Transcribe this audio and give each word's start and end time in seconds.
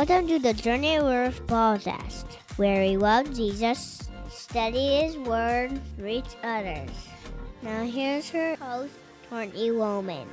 Welcome 0.00 0.28
to 0.28 0.38
the 0.38 0.54
Journey 0.54 0.96
of 0.96 1.04
Ruth 1.04 1.46
podcast, 1.46 2.24
where 2.56 2.82
we 2.82 2.96
love 2.96 3.34
Jesus, 3.34 4.08
study 4.30 5.02
His 5.02 5.18
Word, 5.18 5.78
reach 5.98 6.24
others. 6.42 6.88
Now 7.60 7.82
here's 7.82 8.30
her 8.30 8.56
host, 8.56 8.94
Courtney 9.28 9.72
Woman. 9.72 10.26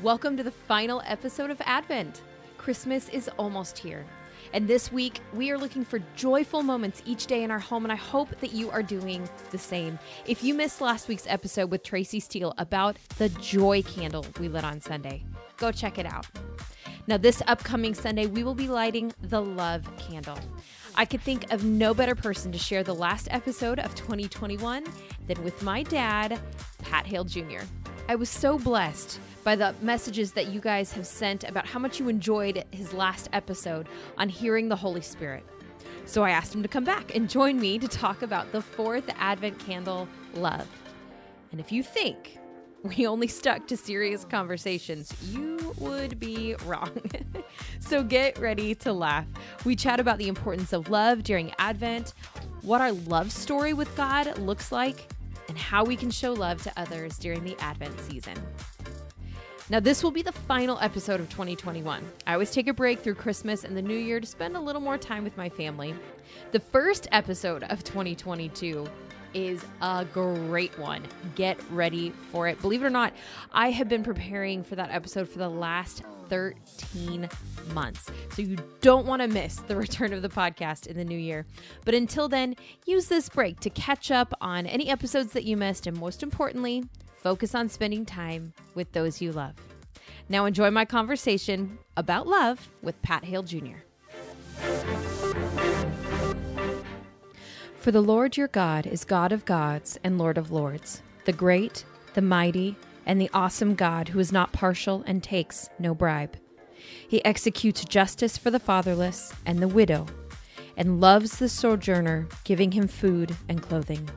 Welcome 0.00 0.36
to 0.36 0.44
the 0.44 0.52
final 0.52 1.02
episode 1.04 1.50
of 1.50 1.60
Advent. 1.64 2.22
Christmas 2.56 3.08
is 3.08 3.28
almost 3.36 3.76
here. 3.78 4.06
And 4.52 4.68
this 4.68 4.92
week, 4.92 5.18
we 5.34 5.50
are 5.50 5.58
looking 5.58 5.84
for 5.84 5.98
joyful 6.14 6.62
moments 6.62 7.02
each 7.04 7.26
day 7.26 7.42
in 7.42 7.50
our 7.50 7.58
home, 7.58 7.84
and 7.84 7.92
I 7.92 7.96
hope 7.96 8.38
that 8.38 8.52
you 8.52 8.70
are 8.70 8.80
doing 8.80 9.28
the 9.50 9.58
same. 9.58 9.98
If 10.24 10.44
you 10.44 10.54
missed 10.54 10.80
last 10.80 11.08
week's 11.08 11.26
episode 11.26 11.72
with 11.72 11.82
Tracy 11.82 12.20
Steele 12.20 12.54
about 12.58 12.96
the 13.18 13.28
joy 13.28 13.82
candle 13.82 14.24
we 14.38 14.46
lit 14.46 14.62
on 14.62 14.80
Sunday, 14.80 15.24
go 15.56 15.72
check 15.72 15.98
it 15.98 16.06
out. 16.06 16.28
Now, 17.10 17.16
this 17.16 17.42
upcoming 17.48 17.92
Sunday, 17.92 18.26
we 18.26 18.44
will 18.44 18.54
be 18.54 18.68
lighting 18.68 19.12
the 19.20 19.42
love 19.42 19.84
candle. 19.98 20.38
I 20.94 21.04
could 21.04 21.20
think 21.20 21.52
of 21.52 21.64
no 21.64 21.92
better 21.92 22.14
person 22.14 22.52
to 22.52 22.58
share 22.58 22.84
the 22.84 22.94
last 22.94 23.26
episode 23.32 23.80
of 23.80 23.96
2021 23.96 24.84
than 25.26 25.42
with 25.42 25.60
my 25.60 25.82
dad, 25.82 26.38
Pat 26.84 27.06
Hail 27.06 27.24
Jr. 27.24 27.62
I 28.08 28.14
was 28.14 28.30
so 28.30 28.60
blessed 28.60 29.18
by 29.42 29.56
the 29.56 29.74
messages 29.82 30.34
that 30.34 30.52
you 30.52 30.60
guys 30.60 30.92
have 30.92 31.04
sent 31.04 31.42
about 31.42 31.66
how 31.66 31.80
much 31.80 31.98
you 31.98 32.08
enjoyed 32.08 32.64
his 32.70 32.92
last 32.92 33.28
episode 33.32 33.88
on 34.16 34.28
hearing 34.28 34.68
the 34.68 34.76
Holy 34.76 35.00
Spirit. 35.00 35.44
So 36.06 36.22
I 36.22 36.30
asked 36.30 36.54
him 36.54 36.62
to 36.62 36.68
come 36.68 36.84
back 36.84 37.16
and 37.16 37.28
join 37.28 37.58
me 37.58 37.80
to 37.80 37.88
talk 37.88 38.22
about 38.22 38.52
the 38.52 38.62
fourth 38.62 39.10
Advent 39.18 39.58
candle, 39.58 40.06
love. 40.34 40.68
And 41.50 41.58
if 41.58 41.72
you 41.72 41.82
think 41.82 42.38
we 42.96 43.06
only 43.06 43.28
stuck 43.28 43.66
to 43.68 43.76
serious 43.76 44.24
conversations, 44.24 45.12
you 45.30 45.74
would 45.78 46.18
be 46.18 46.54
wrong. 46.66 47.00
so 47.80 48.02
get 48.02 48.38
ready 48.38 48.74
to 48.76 48.92
laugh. 48.92 49.26
We 49.64 49.76
chat 49.76 50.00
about 50.00 50.18
the 50.18 50.28
importance 50.28 50.72
of 50.72 50.88
love 50.88 51.22
during 51.22 51.52
Advent, 51.58 52.14
what 52.62 52.80
our 52.80 52.92
love 52.92 53.32
story 53.32 53.72
with 53.72 53.94
God 53.96 54.38
looks 54.38 54.72
like, 54.72 55.12
and 55.48 55.58
how 55.58 55.84
we 55.84 55.96
can 55.96 56.10
show 56.10 56.32
love 56.32 56.62
to 56.62 56.72
others 56.76 57.18
during 57.18 57.44
the 57.44 57.56
Advent 57.60 57.98
season. 58.00 58.36
Now, 59.68 59.78
this 59.78 60.02
will 60.02 60.10
be 60.10 60.22
the 60.22 60.32
final 60.32 60.78
episode 60.80 61.20
of 61.20 61.28
2021. 61.28 62.04
I 62.26 62.32
always 62.32 62.50
take 62.50 62.66
a 62.66 62.74
break 62.74 62.98
through 62.98 63.14
Christmas 63.14 63.62
and 63.62 63.76
the 63.76 63.82
New 63.82 63.96
Year 63.96 64.18
to 64.18 64.26
spend 64.26 64.56
a 64.56 64.60
little 64.60 64.80
more 64.80 64.98
time 64.98 65.22
with 65.22 65.36
my 65.36 65.48
family. 65.48 65.94
The 66.50 66.58
first 66.58 67.06
episode 67.12 67.62
of 67.64 67.84
2022 67.84 68.88
is 69.34 69.64
a 69.80 70.04
great 70.12 70.76
one. 70.78 71.02
Get 71.34 71.58
ready 71.70 72.10
for 72.30 72.48
it. 72.48 72.60
Believe 72.60 72.82
it 72.82 72.86
or 72.86 72.90
not, 72.90 73.12
I 73.52 73.70
have 73.70 73.88
been 73.88 74.02
preparing 74.02 74.62
for 74.62 74.76
that 74.76 74.90
episode 74.90 75.28
for 75.28 75.38
the 75.38 75.48
last 75.48 76.02
13 76.28 77.28
months. 77.74 78.06
So 78.34 78.42
you 78.42 78.56
don't 78.80 79.06
want 79.06 79.22
to 79.22 79.28
miss 79.28 79.56
the 79.56 79.76
return 79.84 80.12
of 80.12 80.22
the 80.22 80.28
podcast 80.28 80.86
in 80.86 80.96
the 80.96 81.04
new 81.04 81.18
year. 81.18 81.44
But 81.84 81.94
until 81.94 82.28
then, 82.28 82.54
use 82.86 83.06
this 83.06 83.28
break 83.28 83.60
to 83.60 83.70
catch 83.70 84.10
up 84.10 84.32
on 84.40 84.66
any 84.66 84.88
episodes 84.88 85.32
that 85.32 85.44
you 85.44 85.56
missed 85.56 85.86
and 85.86 85.98
most 85.98 86.22
importantly, 86.22 86.84
focus 87.22 87.54
on 87.54 87.68
spending 87.68 88.06
time 88.06 88.52
with 88.74 88.92
those 88.92 89.20
you 89.20 89.32
love. 89.32 89.54
Now 90.28 90.44
enjoy 90.44 90.70
my 90.70 90.84
conversation 90.84 91.78
about 91.96 92.26
love 92.26 92.68
with 92.82 93.00
Pat 93.02 93.24
Hail 93.24 93.42
Jr. 93.42 93.78
For 97.80 97.92
the 97.92 98.02
Lord 98.02 98.36
your 98.36 98.48
God 98.48 98.86
is 98.86 99.06
God 99.06 99.32
of 99.32 99.46
gods 99.46 99.98
and 100.04 100.18
Lord 100.18 100.36
of 100.36 100.50
lords, 100.50 101.00
the 101.24 101.32
great, 101.32 101.86
the 102.12 102.20
mighty, 102.20 102.76
and 103.06 103.18
the 103.18 103.30
awesome 103.32 103.74
God 103.74 104.10
who 104.10 104.18
is 104.18 104.30
not 104.30 104.52
partial 104.52 105.02
and 105.06 105.22
takes 105.22 105.70
no 105.78 105.94
bribe. 105.94 106.36
He 107.08 107.24
executes 107.24 107.86
justice 107.86 108.36
for 108.36 108.50
the 108.50 108.60
fatherless 108.60 109.32
and 109.46 109.60
the 109.60 109.66
widow, 109.66 110.04
and 110.76 111.00
loves 111.00 111.38
the 111.38 111.48
sojourner, 111.48 112.28
giving 112.44 112.72
him 112.72 112.86
food 112.86 113.34
and 113.48 113.62
clothing. 113.62 114.10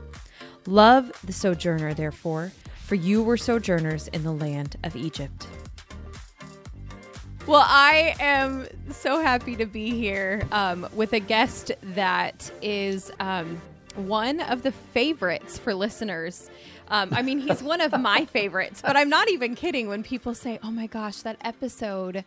Love 0.68 1.14
the 1.24 1.32
sojourner, 1.32 1.94
therefore, 1.94 2.52
for 2.84 2.96
you 2.96 3.24
were 3.24 3.38
sojourners 3.38 4.10
in 4.10 4.24
the 4.24 4.34
land 4.34 4.76
of 4.84 4.94
Egypt. 4.98 5.48
Well, 7.46 7.66
I 7.68 8.16
am 8.22 8.68
so 8.90 9.22
happy 9.22 9.58
to 9.58 9.66
be 9.66 9.90
here 9.90 10.48
um, 10.54 10.88
with 10.96 11.12
a 11.12 11.20
guest 11.20 11.74
that 11.82 12.50
is 12.62 13.12
um, 13.20 13.62
one 13.96 14.40
of 14.40 14.64
the 14.64 14.72
favorites 14.72 15.58
for 15.58 15.74
listeners. 15.74 16.50
Um, 16.88 17.10
I 17.12 17.22
mean, 17.22 17.40
he's 17.40 17.62
one 17.62 17.82
of 17.82 17.92
my 18.00 18.24
favorites, 18.26 18.82
but 18.82 18.96
I'm 18.96 19.10
not 19.10 19.30
even 19.30 19.56
kidding 19.56 19.90
when 19.90 20.04
people 20.04 20.34
say, 20.34 20.58
oh 20.64 20.72
my 20.72 20.88
gosh, 20.88 21.18
that 21.24 21.36
episode 21.42 22.24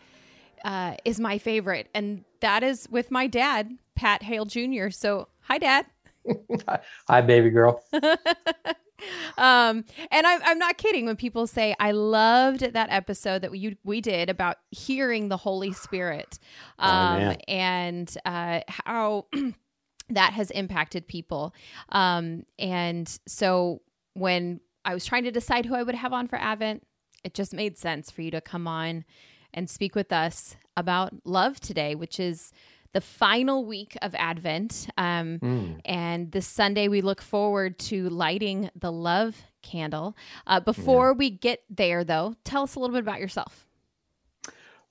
uh, 0.66 0.96
is 1.06 1.18
my 1.18 1.38
favorite. 1.38 1.88
And 1.94 2.24
that 2.40 2.62
is 2.62 2.86
with 2.90 3.10
my 3.10 3.26
dad, 3.26 3.70
Pat 3.94 4.22
Hail 4.22 4.44
Jr. 4.44 4.90
So, 4.90 5.28
hi, 5.40 5.56
Dad. 5.56 5.86
hi, 7.08 7.22
baby 7.22 7.48
girl. 7.48 7.82
um, 9.38 9.84
and 10.10 10.26
I'm, 10.26 10.40
I'm 10.44 10.58
not 10.58 10.78
kidding 10.78 11.06
when 11.06 11.16
people 11.16 11.46
say 11.46 11.74
I 11.78 11.92
loved 11.92 12.60
that 12.60 12.88
episode 12.90 13.42
that 13.42 13.50
we 13.50 13.76
we 13.84 14.00
did 14.00 14.30
about 14.30 14.56
hearing 14.70 15.28
the 15.28 15.36
Holy 15.36 15.72
Spirit, 15.72 16.38
Oh, 16.78 16.88
um, 16.88 17.36
and 17.48 18.16
uh, 18.24 18.60
how 18.68 19.26
that 20.08 20.32
has 20.32 20.50
impacted 20.50 21.06
people. 21.06 21.54
Um, 21.90 22.44
and 22.58 23.08
so 23.26 23.82
when 24.14 24.60
I 24.84 24.94
was 24.94 25.04
trying 25.04 25.24
to 25.24 25.32
decide 25.32 25.66
who 25.66 25.74
I 25.74 25.82
would 25.82 25.94
have 25.94 26.12
on 26.12 26.28
for 26.28 26.36
Advent, 26.36 26.86
it 27.24 27.34
just 27.34 27.52
made 27.52 27.76
sense 27.76 28.10
for 28.10 28.22
you 28.22 28.30
to 28.30 28.40
come 28.40 28.68
on 28.68 29.04
and 29.52 29.68
speak 29.68 29.94
with 29.94 30.12
us 30.12 30.56
about 30.76 31.12
love 31.24 31.58
today, 31.58 31.94
which 31.94 32.20
is 32.20 32.52
the 32.96 33.00
final 33.02 33.66
week 33.66 33.94
of 34.00 34.14
Advent. 34.14 34.88
Um, 34.96 35.38
Mm. 35.42 35.80
And 35.84 36.32
this 36.32 36.46
Sunday, 36.46 36.88
we 36.88 37.02
look 37.02 37.20
forward 37.20 37.78
to 37.90 38.08
lighting 38.08 38.70
the 38.74 38.90
love 38.90 39.36
candle. 39.60 40.16
Uh, 40.46 40.60
before 40.60 41.12
we 41.12 41.28
get 41.28 41.62
there, 41.68 42.04
though, 42.04 42.36
tell 42.44 42.62
us 42.62 42.74
a 42.74 42.80
little 42.80 42.94
bit 42.94 43.02
about 43.02 43.20
yourself. 43.20 43.66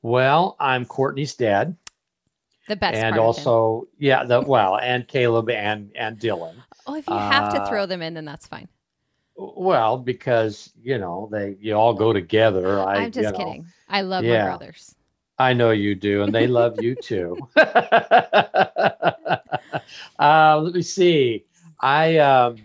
Well, 0.03 0.55
I'm 0.59 0.85
Courtney's 0.85 1.33
dad, 1.33 1.77
The 2.67 2.75
best 2.75 2.95
and 2.95 3.15
part 3.15 3.27
of 3.27 3.37
him. 3.37 3.47
also 3.47 3.87
yeah, 3.97 4.23
the 4.23 4.41
well, 4.47 4.77
and 4.77 5.07
Caleb 5.07 5.49
and 5.49 5.91
and 5.95 6.19
Dylan. 6.19 6.57
Oh, 6.85 6.93
if 6.93 7.07
you 7.07 7.17
have 7.17 7.51
to 7.55 7.63
uh, 7.63 7.67
throw 7.67 7.87
them 7.87 8.03
in, 8.03 8.13
then 8.13 8.25
that's 8.25 8.45
fine. 8.45 8.67
Well, 9.35 9.97
because 9.97 10.71
you 10.79 10.99
know 10.99 11.27
they 11.31 11.57
you 11.59 11.73
all 11.73 11.95
go 11.95 12.13
together. 12.13 12.81
I, 12.81 12.97
I'm 12.97 13.11
just 13.11 13.25
you 13.25 13.31
know, 13.31 13.37
kidding. 13.37 13.65
I 13.89 14.01
love 14.01 14.23
my 14.23 14.43
brothers. 14.43 14.93
I 15.37 15.53
know 15.53 15.71
you 15.71 15.95
do, 15.95 16.23
and 16.23 16.33
they 16.33 16.47
love 16.47 16.81
you 16.81 16.95
too. 16.95 17.37
uh, 17.57 19.39
let 20.19 20.73
me 20.73 20.81
see. 20.81 21.45
I 21.79 22.17
um, 22.19 22.57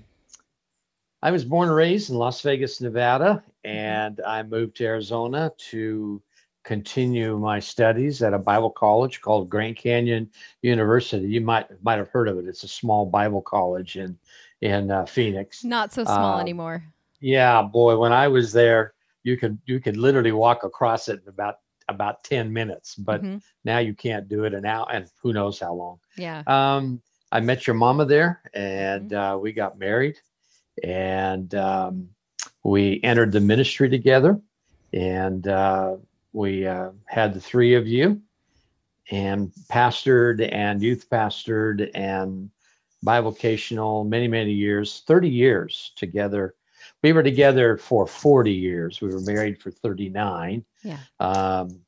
I 1.22 1.30
was 1.32 1.44
born 1.44 1.68
and 1.68 1.76
raised 1.76 2.10
in 2.10 2.16
Las 2.16 2.40
Vegas, 2.42 2.80
Nevada, 2.80 3.42
and 3.64 4.20
I 4.26 4.42
moved 4.42 4.76
to 4.76 4.84
Arizona 4.84 5.52
to 5.70 6.22
continue 6.62 7.38
my 7.38 7.58
studies 7.58 8.22
at 8.22 8.34
a 8.34 8.38
Bible 8.38 8.70
college 8.70 9.20
called 9.20 9.50
Grand 9.50 9.76
Canyon 9.76 10.30
University. 10.62 11.26
You 11.26 11.40
might 11.40 11.66
might 11.82 11.98
have 11.98 12.08
heard 12.08 12.28
of 12.28 12.38
it. 12.38 12.46
It's 12.46 12.62
a 12.62 12.68
small 12.68 13.04
Bible 13.04 13.42
college 13.42 13.96
in 13.96 14.16
in 14.60 14.90
uh, 14.90 15.06
Phoenix. 15.06 15.64
Not 15.64 15.92
so 15.92 16.04
small 16.04 16.34
Um, 16.34 16.40
anymore. 16.40 16.84
Yeah, 17.20 17.62
boy, 17.62 17.98
when 17.98 18.12
I 18.12 18.28
was 18.28 18.52
there, 18.52 18.94
you 19.24 19.36
could 19.36 19.58
you 19.66 19.80
could 19.80 19.96
literally 19.96 20.32
walk 20.32 20.62
across 20.64 21.08
it 21.08 21.20
in 21.22 21.28
about 21.28 21.56
about 21.90 22.24
10 22.24 22.52
minutes, 22.52 22.94
but 22.94 23.22
Mhm. 23.22 23.42
now 23.64 23.78
you 23.78 23.94
can't 23.94 24.28
do 24.28 24.44
it 24.44 24.54
an 24.54 24.64
hour 24.64 24.86
and 24.90 25.10
who 25.22 25.32
knows 25.32 25.60
how 25.60 25.74
long. 25.74 25.98
Yeah. 26.16 26.42
Um, 26.46 27.02
I 27.32 27.40
met 27.40 27.66
your 27.66 27.74
mama 27.74 28.04
there 28.04 28.40
and 28.54 29.12
uh, 29.12 29.38
we 29.40 29.52
got 29.52 29.78
married 29.78 30.18
and 30.82 31.54
um, 31.54 32.08
we 32.64 33.00
entered 33.02 33.32
the 33.32 33.40
ministry 33.40 33.88
together 33.88 34.40
and 34.92 35.46
uh, 35.46 35.96
we 36.32 36.66
uh, 36.66 36.90
had 37.06 37.34
the 37.34 37.40
three 37.40 37.74
of 37.74 37.86
you 37.86 38.20
and 39.10 39.52
pastored 39.68 40.48
and 40.52 40.82
youth 40.82 41.08
pastored 41.10 41.90
and 41.94 42.50
bivocational 43.04 44.06
many, 44.08 44.28
many 44.28 44.52
years, 44.52 45.02
30 45.06 45.28
years 45.28 45.92
together. 45.96 46.54
We 47.02 47.12
were 47.12 47.22
together 47.22 47.76
for 47.76 48.06
40 48.06 48.52
years. 48.52 49.00
We 49.00 49.08
were 49.08 49.20
married 49.20 49.60
for 49.60 49.70
39. 49.70 50.64
Yeah. 50.84 50.98
Um, 51.18 51.80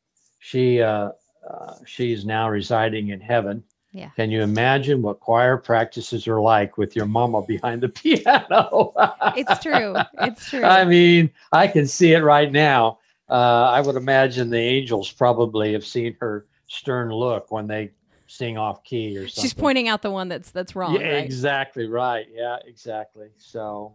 she 0.43 0.83
uh, 0.83 1.11
uh, 1.49 1.75
she's 1.87 2.25
now 2.25 2.49
residing 2.51 3.11
in 3.11 3.21
heaven. 3.21 3.63
Yeah. 3.93 4.11
Can 4.17 4.31
you 4.31 4.43
imagine 4.43 5.01
what 5.01 5.21
choir 5.21 5.57
practices 5.57 6.27
are 6.27 6.41
like 6.41 6.77
with 6.79 6.97
your 6.97 7.07
mama 7.07 7.43
behind 7.43 7.81
the 7.81 7.89
piano? 8.01 8.93
It's 9.37 9.63
true. 9.63 9.95
It's 10.15 10.45
true. 10.51 10.65
I 10.65 10.85
mean, 10.85 11.31
I 11.53 11.69
can 11.69 11.87
see 11.87 12.13
it 12.13 12.25
right 12.25 12.51
now. 12.51 12.99
Uh, 13.31 13.71
I 13.71 13.81
would 13.81 13.95
imagine 13.95 14.51
the 14.51 14.59
angels 14.59 15.13
probably 15.13 15.75
have 15.75 15.87
seen 15.87 16.17
her 16.21 16.47
stern 16.67 17.13
look 17.13 17.53
when 17.53 17.69
they 17.69 17.93
sing 18.27 18.59
off 18.59 18.83
key 18.83 19.17
or 19.17 19.29
something. 19.29 19.43
She's 19.43 19.55
pointing 19.55 19.87
out 19.87 20.03
the 20.03 20.11
one 20.11 20.29
that's 20.29 20.51
that's 20.51 20.75
wrong, 20.75 20.95
Yeah, 21.01 21.13
right? 21.13 21.25
exactly 21.25 21.87
right. 21.87 22.27
Yeah, 22.35 22.57
exactly. 22.67 23.29
So, 23.37 23.93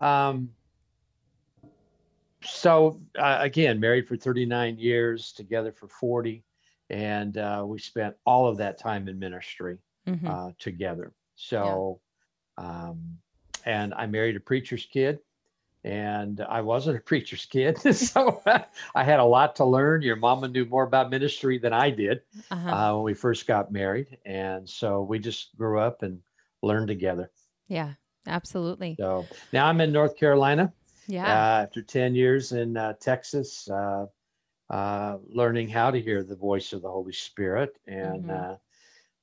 um, 0.00 0.48
so 2.44 3.00
uh, 3.18 3.38
again, 3.40 3.80
married 3.80 4.08
for 4.08 4.16
39 4.16 4.78
years, 4.78 5.32
together 5.32 5.72
for 5.72 5.88
40, 5.88 6.44
and 6.90 7.36
uh, 7.38 7.64
we 7.66 7.78
spent 7.78 8.14
all 8.26 8.46
of 8.48 8.56
that 8.58 8.78
time 8.78 9.08
in 9.08 9.18
ministry 9.18 9.78
Mhm. 10.06 10.26
uh, 10.28 10.52
together. 10.58 11.12
So, 11.36 12.00
um, 12.58 13.18
and 13.64 13.94
I 13.94 14.06
married 14.06 14.36
a 14.36 14.40
preacher's 14.40 14.84
kid, 14.86 15.20
and 15.84 16.40
I 16.40 16.60
wasn't 16.60 16.98
a 16.98 17.00
preacher's 17.10 17.44
kid, 17.46 17.78
so 17.96 18.42
I 18.94 19.04
had 19.04 19.20
a 19.20 19.24
lot 19.24 19.56
to 19.56 19.64
learn. 19.64 20.02
Your 20.02 20.16
mama 20.16 20.48
knew 20.48 20.64
more 20.66 20.82
about 20.84 21.10
ministry 21.10 21.58
than 21.58 21.72
I 21.72 21.90
did 21.90 22.22
uh-huh. 22.50 22.70
uh, 22.70 22.94
when 22.96 23.04
we 23.04 23.14
first 23.14 23.46
got 23.46 23.70
married, 23.72 24.18
and 24.26 24.68
so 24.68 25.02
we 25.02 25.18
just 25.18 25.56
grew 25.56 25.78
up 25.80 26.02
and 26.02 26.20
learned 26.62 26.88
together. 26.88 27.30
yeah, 27.68 27.94
absolutely. 28.26 28.96
So 28.98 29.26
now 29.52 29.66
I'm 29.66 29.80
in 29.80 29.92
North 29.92 30.16
Carolina 30.16 30.72
Yeah. 31.06 31.26
uh, 31.28 31.64
after 31.66 31.82
10 31.82 32.14
years 32.14 32.52
in 32.52 32.76
uh, 32.76 32.94
Texas, 32.94 33.68
uh, 33.70 34.06
uh, 34.70 35.18
learning 35.28 35.68
how 35.68 35.90
to 35.90 36.00
hear 36.00 36.22
the 36.22 36.36
voice 36.36 36.72
of 36.72 36.82
the 36.82 36.90
Holy 36.90 37.12
Spirit 37.12 37.78
and 37.86 38.28
Mhm. 38.28 38.30
uh, 38.30 38.56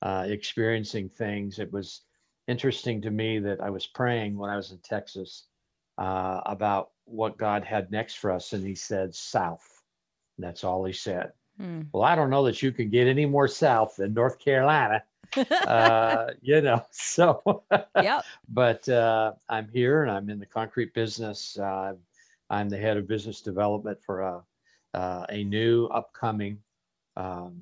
uh, 0.02 0.26
experiencing 0.28 1.10
things. 1.10 1.60
It 1.60 1.72
was 1.72 2.02
interesting 2.48 3.02
to 3.04 3.12
me 3.12 3.40
that 3.40 3.62
I 3.62 3.70
was 3.70 3.88
praying 3.88 4.38
when 4.38 4.50
I 4.50 4.56
was 4.56 4.72
in 4.72 4.80
Texas 4.80 5.48
uh, 5.98 6.42
about 6.46 6.92
what 7.06 7.38
God 7.38 7.64
had 7.66 7.92
next 7.92 8.16
for 8.16 8.32
us, 8.32 8.54
and 8.54 8.66
He 8.66 8.76
said, 8.76 9.16
South. 9.16 9.84
And 10.38 10.46
that's 10.46 10.64
all 10.64 10.86
He 10.86 10.94
said. 10.94 11.34
Mm. 11.62 11.88
Well, 11.92 12.04
I 12.04 12.16
don't 12.16 12.30
know 12.30 12.44
that 12.46 12.62
you 12.62 12.72
can 12.72 12.90
get 12.90 13.08
any 13.08 13.26
more 13.26 13.48
south 13.48 13.98
than 13.98 14.14
North 14.14 14.40
Carolina, 14.40 15.04
uh, 15.68 16.28
you 16.42 16.62
know. 16.62 16.86
So, 16.92 17.64
yep. 18.02 18.24
but 18.48 18.88
uh, 18.88 19.34
I'm 19.50 19.68
here 19.70 20.04
and 20.04 20.12
I'm 20.12 20.30
in 20.30 20.40
the 20.40 20.46
concrete 20.46 20.94
business. 20.94 21.58
Uh, 21.58 21.94
I'm 22.50 22.70
the 22.70 22.78
head 22.78 22.98
of 22.98 23.08
business 23.08 23.42
development 23.42 24.00
for 24.02 24.22
a, 24.22 24.44
uh, 24.94 25.26
a 25.30 25.44
new 25.44 25.86
upcoming 25.88 26.60
um, 27.18 27.62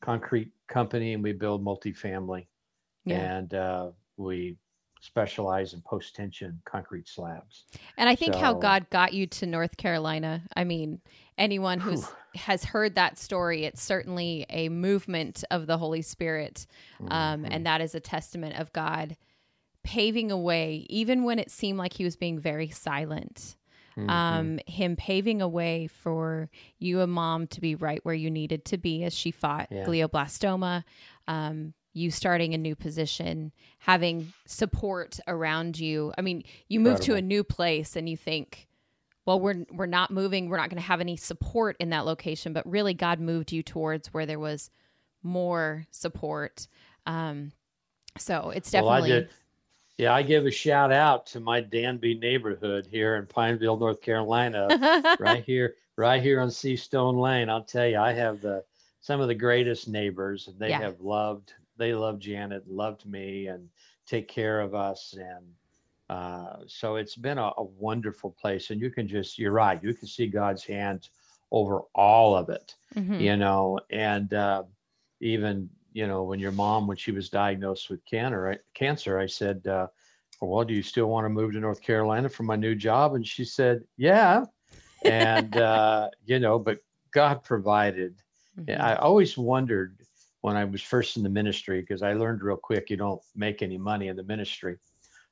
concrete 0.00 0.50
company, 0.68 1.14
and 1.14 1.22
we 1.22 1.32
build 1.32 1.64
multifamily. 1.64 2.46
Yeah. 3.04 3.36
And 3.36 3.54
uh, 3.54 3.90
we 4.16 4.56
specialize 5.00 5.72
in 5.74 5.80
post 5.82 6.14
tension 6.14 6.60
concrete 6.64 7.08
slabs. 7.08 7.64
And 7.96 8.08
I 8.08 8.14
think 8.14 8.34
how 8.34 8.54
God 8.54 8.88
got 8.90 9.12
you 9.12 9.26
to 9.26 9.46
North 9.46 9.76
Carolina. 9.76 10.42
I 10.54 10.64
mean, 10.64 11.00
anyone 11.38 11.80
who's 11.80 12.04
Whew. 12.04 12.14
has 12.36 12.64
heard 12.64 12.94
that 12.94 13.18
story, 13.18 13.64
it's 13.64 13.82
certainly 13.82 14.46
a 14.50 14.68
movement 14.68 15.42
of 15.50 15.66
the 15.66 15.78
Holy 15.78 16.02
Spirit, 16.02 16.66
um, 17.08 17.44
Mhm. 17.44 17.48
and 17.50 17.66
that 17.66 17.80
is 17.80 17.94
a 17.94 18.00
testament 18.00 18.58
of 18.58 18.72
God 18.72 19.16
paving 19.82 20.30
a 20.30 20.38
way, 20.38 20.86
even 20.90 21.24
when 21.24 21.38
it 21.38 21.50
seemed 21.50 21.78
like 21.78 21.94
He 21.94 22.04
was 22.04 22.16
being 22.16 22.38
very 22.38 22.68
silent. 22.68 23.56
Mhm. 23.96 24.10
Um, 24.10 24.60
him 24.66 24.94
paving 24.94 25.42
a 25.42 25.48
way 25.48 25.86
for 25.86 26.48
you 26.78 27.00
and 27.00 27.10
mom 27.12 27.46
to 27.48 27.60
be 27.60 27.74
right 27.74 28.04
where 28.04 28.14
you 28.14 28.30
needed 28.30 28.64
to 28.66 28.78
be 28.78 29.02
as 29.02 29.14
she 29.14 29.30
fought 29.30 29.68
Yeah. 29.70 29.84
glioblastoma. 29.84 30.84
Um, 31.26 31.74
you 31.92 32.10
starting 32.10 32.54
a 32.54 32.58
new 32.58 32.74
position, 32.76 33.52
having 33.78 34.32
support 34.46 35.18
around 35.26 35.78
you. 35.78 36.12
I 36.16 36.20
mean, 36.20 36.44
you 36.68 36.80
move 36.80 37.00
to 37.00 37.14
a 37.14 37.22
new 37.22 37.42
place 37.42 37.96
and 37.96 38.08
you 38.08 38.16
think, 38.16 38.68
well, 39.26 39.40
we're 39.40 39.64
we're 39.72 39.86
not 39.86 40.10
moving. 40.10 40.48
We're 40.48 40.56
not 40.56 40.70
going 40.70 40.80
to 40.80 40.86
have 40.86 41.00
any 41.00 41.16
support 41.16 41.76
in 41.80 41.90
that 41.90 42.06
location, 42.06 42.52
but 42.52 42.68
really, 42.68 42.94
God 42.94 43.20
moved 43.20 43.52
you 43.52 43.62
towards 43.62 44.12
where 44.12 44.26
there 44.26 44.38
was 44.38 44.70
more 45.22 45.86
support. 45.90 46.66
Um, 47.06 47.52
so 48.18 48.50
it's 48.50 48.72
Well, 48.72 48.88
I 48.88 49.00
definitely 49.00 49.20
did. 49.20 49.30
Yeah, 49.98 50.14
I 50.14 50.22
give 50.22 50.46
a 50.46 50.50
shout 50.50 50.92
out 50.92 51.26
to 51.26 51.40
my 51.40 51.60
Danby 51.60 52.14
neighborhood 52.14 52.86
here 52.90 53.16
in 53.16 53.26
Pineville, 53.26 53.76
North 53.76 54.00
Carolina. 54.00 55.16
right 55.20 55.44
here, 55.44 55.74
right 55.96 56.22
here 56.22 56.40
on 56.40 56.50
Sea 56.50 56.76
Stone 56.76 57.18
Lane. 57.18 57.50
I'll 57.50 57.64
tell 57.64 57.86
you, 57.86 57.98
I 57.98 58.12
have 58.12 58.40
the 58.40 58.64
some 59.02 59.20
of 59.20 59.28
the 59.28 59.34
greatest 59.34 59.88
neighbors, 59.88 60.48
and 60.48 60.58
they 60.58 60.70
Yeah. 60.70 60.80
have 60.80 61.00
loved. 61.00 61.52
They 61.80 61.94
love 61.94 62.20
Janet, 62.20 62.70
loved 62.70 63.06
me, 63.06 63.48
and 63.48 63.70
take 64.06 64.28
care 64.28 64.60
of 64.60 64.74
us, 64.76 65.16
and 65.18 65.56
uh, 66.10 66.58
so 66.68 66.96
it's 66.96 67.16
been 67.16 67.38
a, 67.38 67.52
a 67.58 67.64
wonderful 67.64 68.36
place. 68.40 68.70
And 68.70 68.80
you 68.80 68.90
can 68.90 69.08
just, 69.08 69.38
you're 69.38 69.52
right, 69.52 69.82
you 69.82 69.94
can 69.94 70.08
see 70.08 70.28
God's 70.28 70.64
hand 70.64 71.10
over 71.52 71.82
all 71.94 72.36
of 72.36 72.50
it, 72.50 72.76
Mhm. 72.96 73.20
you 73.20 73.36
know, 73.36 73.80
and 73.90 74.32
uh, 74.34 74.64
even 75.20 75.70
you 75.92 76.06
know 76.06 76.24
when 76.24 76.40
your 76.40 76.52
mom, 76.52 76.86
when 76.86 76.96
she 76.98 77.12
was 77.12 77.30
diagnosed 77.30 77.90
with 77.90 78.04
cancer, 78.06 78.50
I, 78.52 78.58
cancer, 78.74 79.18
I 79.18 79.26
said. 79.26 79.66
Uh, 79.66 79.88
well, 80.42 80.64
do 80.64 80.74
you 80.74 80.82
still 80.82 81.08
want 81.08 81.26
to 81.26 81.30
move 81.30 81.52
to 81.52 81.60
North 81.60 81.82
Carolina 81.82 82.28
for 82.28 82.44
my 82.44 82.56
new 82.56 82.74
job? 82.74 83.14
And 83.14 83.26
she 83.26 83.44
said, 83.44 83.84
yeah. 83.96 84.44
And, 85.04 85.56
uh, 85.56 86.10
you 86.24 86.38
know, 86.40 86.58
but 86.58 86.80
God 87.12 87.44
provided. 87.44 88.22
Mhm. 88.58 88.80
I 88.80 88.94
always 88.96 89.38
wondered 89.38 89.99
when 90.40 90.56
I 90.56 90.64
was 90.64 90.82
first 90.82 91.16
in 91.16 91.22
the 91.22 91.28
ministry, 91.28 91.80
because 91.80 92.02
I 92.02 92.14
learned 92.14 92.42
real 92.42 92.56
quick, 92.56 92.90
you 92.90 92.96
don't 92.96 93.20
make 93.34 93.62
any 93.62 93.78
money 93.78 94.08
in 94.08 94.16
the 94.16 94.22
ministry. 94.22 94.78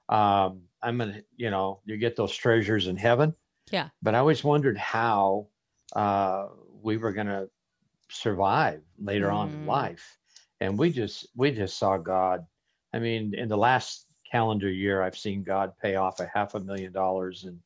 Um, 0.09 0.63
I'm 0.83 0.99
going 0.99 1.13
to, 1.15 1.25
you 1.37 1.51
know, 1.51 1.81
you 1.85 1.97
get 1.97 2.17
those 2.17 2.35
treasures 2.35 2.87
in 2.87 2.97
heaven. 2.97 3.35
Yeah. 3.71 3.89
But 4.03 4.15
I 4.15 4.19
always 4.19 4.45
wondered 4.45 4.79
how 4.79 5.49
uh, 5.95 6.49
we 6.83 6.97
were 6.97 7.13
going 7.13 7.27
to 7.27 7.49
survive 8.11 8.83
later 8.99 9.31
on 9.31 9.51
in 9.51 9.61
Mm. 9.61 9.67
life. 9.67 10.19
And 10.61 10.79
we 10.79 10.91
just, 10.91 11.29
we 11.37 11.51
just 11.53 11.79
saw 11.79 11.97
God. 11.99 12.47
I 12.93 12.99
mean, 12.99 13.35
in 13.35 13.49
the 13.49 13.57
last 13.57 14.07
calendar 14.31 14.71
year, 14.71 15.03
I've 15.03 15.17
seen 15.17 15.43
God 15.43 15.73
pay 15.81 15.97
off 15.97 16.21
a 16.21 16.27
half 16.33 16.55
a 16.55 16.61
million 16.61 16.93
dollars 16.93 17.45
in 17.45 17.61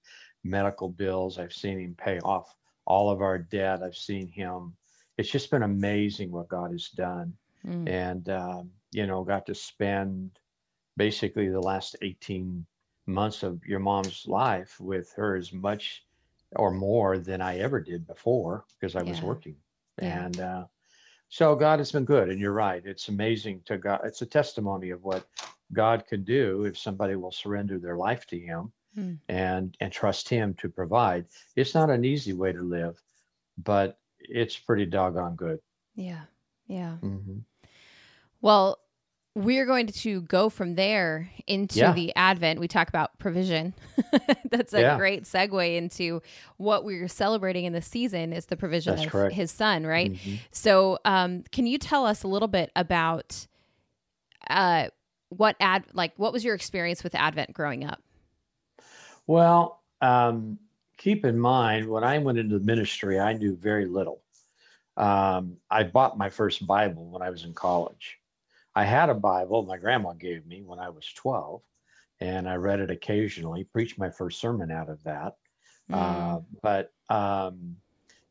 medical 0.44 0.88
bills. 0.88 1.38
I've 1.38 1.52
seen 1.52 1.78
him 1.80 1.94
pay 1.96 2.18
off 2.20 2.54
all 2.84 3.10
of 3.10 3.22
our 3.22 3.38
debt. 3.38 3.82
I've 3.82 3.96
seen 3.96 4.28
him. 4.28 4.76
It's 5.18 5.30
just 5.30 5.50
been 5.50 5.62
amazing 5.62 6.30
what 6.30 6.48
God 6.48 6.72
has 6.72 6.88
done. 6.88 7.34
Mm. 7.66 7.88
And, 7.88 8.28
um, 8.28 8.70
you 8.90 9.06
know, 9.06 9.22
got 9.24 9.46
to 9.46 9.54
spend 9.54 10.30
basically 10.96 11.48
the 11.48 11.60
last 11.60 11.96
18 12.02 12.64
months 13.06 13.42
of 13.42 13.64
your 13.66 13.80
mom's 13.80 14.26
life 14.26 14.80
with 14.80 15.12
her 15.14 15.36
as 15.36 15.52
much 15.52 16.04
or 16.56 16.70
more 16.70 17.18
than 17.18 17.40
I 17.40 17.58
ever 17.58 17.80
did 17.80 18.06
before 18.06 18.64
because 18.78 18.96
I 18.96 19.02
was 19.02 19.22
working. 19.22 19.56
Yeah. 20.00 20.24
And 20.24 20.40
uh, 20.40 20.64
so 21.28 21.54
God 21.56 21.78
has 21.78 21.92
been 21.92 22.04
good. 22.04 22.28
And 22.28 22.40
you're 22.40 22.52
right. 22.52 22.82
It's 22.84 23.08
amazing 23.08 23.62
to 23.66 23.78
God. 23.78 24.00
It's 24.04 24.22
a 24.22 24.26
testimony 24.26 24.90
of 24.90 25.02
what 25.04 25.26
God 25.72 26.06
can 26.06 26.24
do 26.24 26.64
if 26.64 26.76
somebody 26.78 27.16
will 27.16 27.32
surrender 27.32 27.78
their 27.78 27.96
life 27.96 28.26
to 28.26 28.38
Him 28.38 28.72
Hmm. 28.94 29.14
and 29.28 29.74
and 29.80 29.90
trust 29.90 30.28
Him 30.28 30.54
to 30.54 30.68
provide. 30.68 31.24
It's 31.56 31.74
not 31.74 31.88
an 31.88 32.04
easy 32.04 32.34
way 32.34 32.52
to 32.52 32.62
live, 32.62 33.02
but 33.56 33.98
it's 34.28 34.56
pretty 34.58 34.86
doggone 34.86 35.36
good. 35.36 35.58
Yeah. 35.94 36.22
Yeah. 36.66 36.96
hmm 36.96 37.38
Well, 38.40 38.78
we're 39.34 39.64
going 39.66 39.86
to 39.86 40.20
go 40.22 40.50
from 40.50 40.74
there 40.74 41.30
into 41.46 41.78
Yeah. 41.78 41.92
the 41.92 42.14
Advent. 42.16 42.60
We 42.60 42.68
talk 42.68 42.88
about 42.88 43.18
provision. 43.18 43.72
That's 44.50 44.74
a 44.74 44.80
Yeah. 44.80 44.96
great 44.98 45.24
segue 45.24 45.74
into 45.76 46.20
what 46.58 46.84
we're 46.84 47.08
celebrating 47.08 47.64
in 47.64 47.72
the 47.72 47.80
season 47.80 48.32
is 48.34 48.46
the 48.46 48.56
provision 48.58 48.94
That's 48.96 49.06
of 49.06 49.12
correct. 49.12 49.34
his 49.34 49.50
son, 49.50 49.86
right? 49.86 50.12
Mhm. 50.12 50.38
So, 50.50 50.98
um, 51.06 51.44
can 51.50 51.66
you 51.66 51.78
tell 51.78 52.04
us 52.04 52.22
a 52.24 52.28
little 52.28 52.48
bit 52.48 52.70
about 52.76 53.46
uh, 54.50 54.88
what 55.30 55.56
ad 55.60 55.84
like 55.94 56.12
what 56.16 56.32
was 56.32 56.44
your 56.44 56.54
experience 56.54 57.02
with 57.02 57.14
Advent 57.14 57.54
growing 57.54 57.84
up? 57.84 58.02
Well, 59.26 59.80
um, 60.02 60.58
keep 61.02 61.24
in 61.24 61.38
mind 61.38 61.88
when 61.88 62.04
I 62.04 62.18
went 62.18 62.38
into 62.38 62.58
the 62.58 62.64
ministry, 62.64 63.18
I 63.18 63.32
knew 63.32 63.56
very 63.56 63.86
little. 63.86 64.22
Um, 64.96 65.56
I 65.70 65.82
bought 65.82 66.16
my 66.16 66.30
first 66.30 66.66
Bible 66.66 67.10
when 67.10 67.22
I 67.22 67.30
was 67.30 67.44
in 67.44 67.54
college. 67.54 68.18
I 68.74 68.84
had 68.84 69.10
a 69.10 69.14
Bible 69.14 69.64
my 69.64 69.76
grandma 69.76 70.12
gave 70.12 70.46
me 70.46 70.62
when 70.62 70.78
I 70.78 70.90
was 70.90 71.06
12, 71.14 71.60
and 72.20 72.48
I 72.48 72.54
read 72.54 72.80
it 72.80 72.90
occasionally, 72.90 73.64
preached 73.64 73.98
my 73.98 74.10
first 74.10 74.40
sermon 74.40 74.70
out 74.70 74.88
of 74.88 75.02
that. 75.04 75.36
Uh, 75.92 76.38
Mm, 76.38 76.44
but 76.62 76.92
um, 77.10 77.76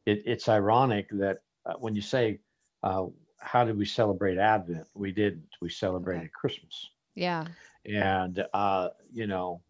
it, 0.06 0.24
it's 0.25 0.48
ironic 0.48 1.10
that 1.12 1.40
uh, 1.66 1.74
when 1.74 1.94
you 1.94 2.01
say, 2.01 2.40
uh, 2.82 3.06
How 3.38 3.66
did 3.66 3.78
we 3.78 3.86
celebrate 3.86 4.38
Advent? 4.38 4.88
We 4.94 5.12
didn't. 5.12 5.50
We 5.62 5.70
celebrated 5.70 6.32
Christmas 6.32 6.90
yeah. 7.16 7.46
and 7.86 8.44
uh, 8.54 8.90
you 9.12 9.28
know 9.28 9.62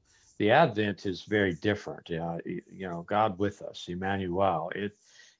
the 0.41 0.49
advent 0.49 1.05
is 1.05 1.21
very 1.21 1.53
different 1.53 2.09
uh, 2.09 2.37
you 2.45 2.89
know 2.89 3.03
god 3.07 3.37
with 3.37 3.61
us 3.61 3.85
emmanuel. 3.87 4.71
It 4.73 4.97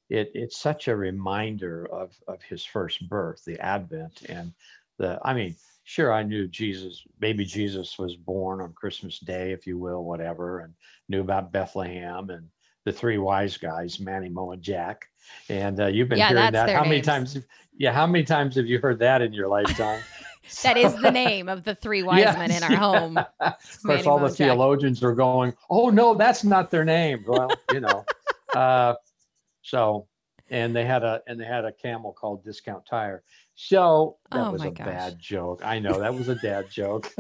it 0.10 0.30
it's 0.36 0.60
such 0.60 0.88
a 0.88 0.96
reminder 0.96 1.88
of 1.92 2.12
of 2.28 2.40
his 2.44 2.64
first 2.64 3.10
birth 3.10 3.44
the 3.44 3.60
advent 3.60 4.22
and 4.30 4.54
the 5.00 5.20
i 5.26 5.34
mean 5.34 5.56
sure 5.86 6.14
i 6.14 6.22
knew 6.22 6.48
jesus 6.48 7.04
baby 7.18 7.44
jesus 7.44 7.98
was 7.98 8.16
born 8.16 8.62
on 8.62 8.74
christmas 8.74 9.18
day 9.18 9.52
if 9.52 9.66
you 9.66 9.80
will 9.80 10.04
whatever 10.04 10.60
and 10.60 10.74
knew 11.10 11.22
about 11.22 11.52
bethlehem 11.52 12.30
and 12.30 12.48
the 12.86 12.92
three 12.92 13.18
wise 13.18 13.58
guys 13.58 14.00
manny 14.00 14.30
moe 14.30 14.52
and 14.52 14.62
jack. 14.62 15.06
And 15.50 15.80
uh, 15.80 15.88
you've 15.88 16.10
been 16.10 16.20
Yeah, 16.20 16.30
hearing 16.30 16.52
that. 16.54 16.70
how 16.70 16.84
many 16.84 16.96
names. 16.96 17.06
times 17.08 17.40
yeah 17.76 17.92
how 17.92 18.06
many 18.06 18.24
times 18.24 18.56
have 18.56 18.68
you 18.68 18.78
heard 18.80 19.00
that 19.00 19.24
in 19.24 19.34
your 19.34 19.48
lifetime 19.48 20.04
That 20.64 20.78
is 20.78 20.94
the 21.02 21.12
name 21.12 21.48
of 21.50 21.64
the 21.64 21.76
three 21.76 22.04
wise 22.04 22.20
Yes, 22.20 22.38
men 22.38 22.52
in 22.52 22.64
our 22.64 22.72
yeah. 22.72 22.78
home. 22.78 23.18
Of 23.40 23.84
course, 23.86 24.06
all 24.06 24.20
the 24.20 24.30
theologians 24.30 25.04
are 25.04 25.14
going, 25.16 25.54
"Oh 25.70 25.90
no, 25.90 26.14
that's 26.14 26.44
not 26.44 26.70
their 26.72 26.86
name." 26.86 27.24
Well, 27.28 27.50
you 27.72 27.80
know, 27.80 28.06
uh, 28.56 28.96
so 29.62 30.08
and 30.50 30.76
they 30.76 30.86
had 30.86 31.04
a 31.04 31.22
and 31.28 31.40
they 31.40 31.46
had 31.46 31.66
a 31.66 31.72
camel 31.72 32.12
called 32.14 32.44
Discount 32.44 32.86
Tire. 32.86 33.24
So 33.56 34.18
that 34.32 34.48
Oh 34.48 34.52
was 34.52 34.64
a 34.64 34.72
gosh. 34.72 34.86
bad 34.86 35.20
joke. 35.20 35.62
I 35.64 35.80
know 35.80 36.00
that 36.00 36.14
was 36.14 36.28
a 36.30 36.36
dad 36.36 36.70
joke, 36.72 37.12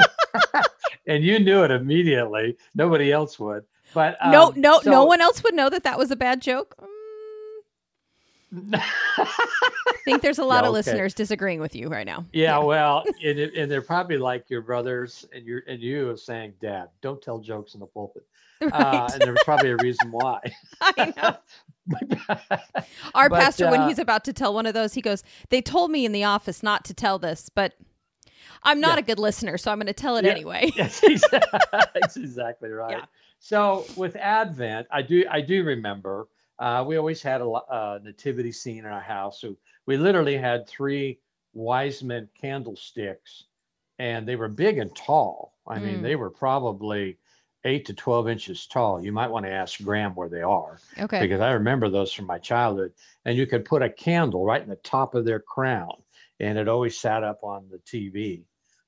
and 1.07 1.23
you 1.23 1.39
knew 1.39 1.63
it 1.63 1.71
immediately. 1.71 2.57
Nobody 2.75 3.11
else 3.11 3.39
would. 3.39 3.63
But 3.93 4.17
no, 4.27 4.47
um, 4.47 4.53
no, 4.57 4.73
no 4.77 4.81
so- 4.81 5.05
one 5.05 5.21
else 5.21 5.43
would 5.43 5.53
know 5.53 5.69
that 5.69 5.83
that 5.83 5.97
was 5.97 6.11
a 6.11 6.15
bad 6.15 6.41
joke. 6.41 6.75
I 8.73 9.27
think 10.05 10.21
there's 10.21 10.39
a 10.39 10.43
lot 10.45 10.63
Yeah, 10.63 10.69
of 10.69 10.75
okay. 10.75 10.91
listeners 10.91 11.13
disagreeing 11.13 11.59
with 11.61 11.75
you 11.75 11.87
right 11.87 12.05
now. 12.05 12.25
Yeah, 12.33 12.57
well, 12.59 13.03
and, 13.23 13.39
and 13.39 13.71
they're 13.71 13.81
probably 13.81 14.17
like 14.17 14.49
your 14.49 14.61
brothers 14.61 15.25
and 15.33 15.45
your 15.45 15.63
and 15.67 15.79
you 15.81 16.15
saying, 16.17 16.53
"Dad, 16.61 16.89
don't 17.01 17.21
tell 17.21 17.39
jokes 17.39 17.73
in 17.73 17.79
the 17.79 17.85
pulpit." 17.87 18.25
Right. 18.61 18.71
Uh, 18.73 19.09
and 19.13 19.21
there's 19.23 19.39
probably 19.43 19.71
a 19.71 19.77
reason 19.77 20.11
why. 20.11 20.39
I 20.81 21.11
know. 21.17 21.35
Our 23.15 23.27
But, 23.27 23.39
pastor, 23.39 23.71
when 23.71 23.81
uh, 23.81 23.87
he's 23.87 23.97
about 23.97 24.23
to 24.25 24.33
tell 24.33 24.53
one 24.53 24.67
of 24.67 24.75
those, 24.75 24.93
he 24.93 25.01
goes, 25.01 25.23
They 25.49 25.63
told 25.63 25.89
me 25.89 26.05
in 26.05 26.11
the 26.11 26.25
office 26.25 26.61
not 26.61 26.85
to 26.85 26.93
tell 26.93 27.17
this, 27.17 27.49
but 27.49 27.73
I'm 28.61 28.79
not 28.79 28.97
Yeah. 28.97 28.99
a 28.99 29.01
good 29.01 29.17
listener, 29.17 29.57
so 29.57 29.71
I'm 29.71 29.79
going 29.79 29.87
to 29.87 29.93
tell 29.93 30.15
it 30.17 30.25
Yeah. 30.25 30.31
anyway. 30.31 30.71
Yes, 30.75 31.01
exactly, 31.01 31.59
that's 31.91 32.17
exactly 32.17 32.69
right. 32.69 32.97
Yeah. 32.99 33.05
So 33.39 33.85
with 33.95 34.15
Advent, 34.15 34.85
I 34.91 35.01
do 35.01 35.25
I 35.27 35.41
do 35.41 35.63
remember 35.63 36.27
uh, 36.59 36.83
we 36.87 36.97
always 36.97 37.21
had 37.21 37.41
a 37.41 37.45
uh, 37.49 37.99
nativity 38.03 38.51
scene 38.51 38.79
in 38.79 38.85
our 38.85 38.99
house. 39.01 39.41
So 39.41 39.55
we 39.85 39.97
literally 39.97 40.37
had 40.37 40.67
three 40.67 41.19
wise 41.53 42.03
men 42.03 42.29
candlesticks, 42.39 43.45
and 43.99 44.27
they 44.27 44.35
were 44.35 44.47
big 44.47 44.77
and 44.77 44.95
tall. 44.95 45.53
I 45.67 45.79
mean, 45.79 45.99
Mm. 45.99 46.01
they 46.03 46.15
were 46.15 46.29
probably 46.29 47.17
eight 47.63 47.85
to 47.85 47.93
twelve 47.93 48.27
inches 48.27 48.65
tall. 48.67 49.03
You 49.03 49.11
might 49.11 49.29
want 49.29 49.45
to 49.45 49.51
ask 49.51 49.81
Graham 49.83 50.15
where 50.15 50.29
they 50.29 50.41
are 50.41 50.79
Okay. 50.99 51.19
because 51.19 51.41
I 51.41 51.51
remember 51.51 51.89
those 51.89 52.11
from 52.11 52.25
my 52.25 52.39
childhood. 52.39 52.93
And 53.25 53.37
you 53.37 53.45
could 53.45 53.65
put 53.65 53.83
a 53.83 53.89
candle 53.89 54.43
right 54.45 54.61
in 54.61 54.69
the 54.69 54.75
top 54.77 55.13
of 55.13 55.25
their 55.25 55.39
crown, 55.39 55.91
and 56.39 56.57
it 56.57 56.67
always 56.67 56.97
sat 56.97 57.23
up 57.23 57.43
on 57.43 57.69
the 57.69 57.77
TV 57.79 58.43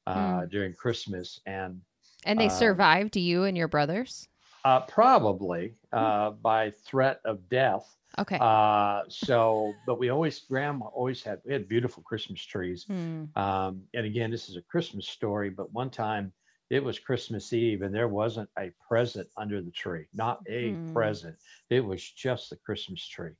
uh, 0.07 0.45
during 0.47 0.73
Christmas. 0.73 1.39
And 1.45 1.81
And 2.25 2.39
they 2.39 2.47
uh, 2.47 2.49
survived 2.49 3.15
you 3.15 3.43
and 3.43 3.55
your 3.57 3.67
brothers? 3.67 4.27
Uh, 4.65 4.81
probably 4.81 5.75
uh, 5.91 6.31
by 6.31 6.71
threat 6.71 7.19
of 7.25 7.47
death. 7.49 7.95
Okay. 8.17 8.37
Uh, 8.39 9.01
so, 9.09 9.73
but 9.85 9.99
we 9.99 10.09
always, 10.09 10.39
grandma 10.39 10.85
always 10.85 11.23
had, 11.23 11.39
we 11.45 11.53
had 11.53 11.67
beautiful 11.67 12.03
Christmas 12.03 12.43
trees. 12.45 12.85
Hmm. 12.85 13.25
Um, 13.35 13.81
and 13.93 14.05
again, 14.05 14.29
this 14.29 14.49
is 14.49 14.55
a 14.55 14.61
Christmas 14.61 15.07
story, 15.07 15.49
but 15.49 15.73
one 15.73 15.89
time 15.89 16.31
it 16.69 16.83
was 16.83 16.99
Christmas 16.99 17.53
Eve 17.53 17.81
and 17.81 17.93
there 17.93 18.07
wasn't 18.07 18.49
a 18.57 18.71
present 18.87 19.27
under 19.37 19.61
the 19.61 19.71
tree, 19.71 20.05
not 20.13 20.39
a 20.47 20.73
Hmm. 20.73 20.93
present. 20.93 21.35
It 21.69 21.81
was 21.81 22.11
just 22.11 22.49
the 22.49 22.57
Christmas 22.57 23.05
tree. 23.07 23.33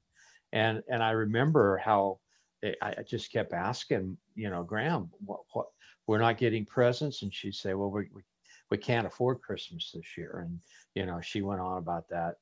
And, 0.51 0.83
and 0.89 1.03
I 1.03 1.11
remember 1.11 1.77
how 1.77 2.19
I, 2.63 2.75
I 2.81 3.03
just 3.03 3.31
kept 3.31 3.53
asking, 3.53 4.17
you 4.35 4.49
know, 4.49 4.63
Graham, 4.63 5.09
what, 5.25 5.41
what, 5.53 5.67
we're 6.07 6.19
not 6.19 6.37
getting 6.37 6.65
presents. 6.65 7.21
And 7.21 7.33
she'd 7.33 7.55
say, 7.55 7.73
well, 7.73 7.89
we, 7.89 8.09
we, 8.13 8.21
we 8.69 8.77
can't 8.77 9.07
afford 9.07 9.41
Christmas 9.41 9.91
this 9.91 10.17
year. 10.17 10.45
And, 10.45 10.59
you 10.95 11.05
know, 11.05 11.21
she 11.21 11.41
went 11.41 11.61
on 11.61 11.77
about 11.77 12.09
that. 12.09 12.37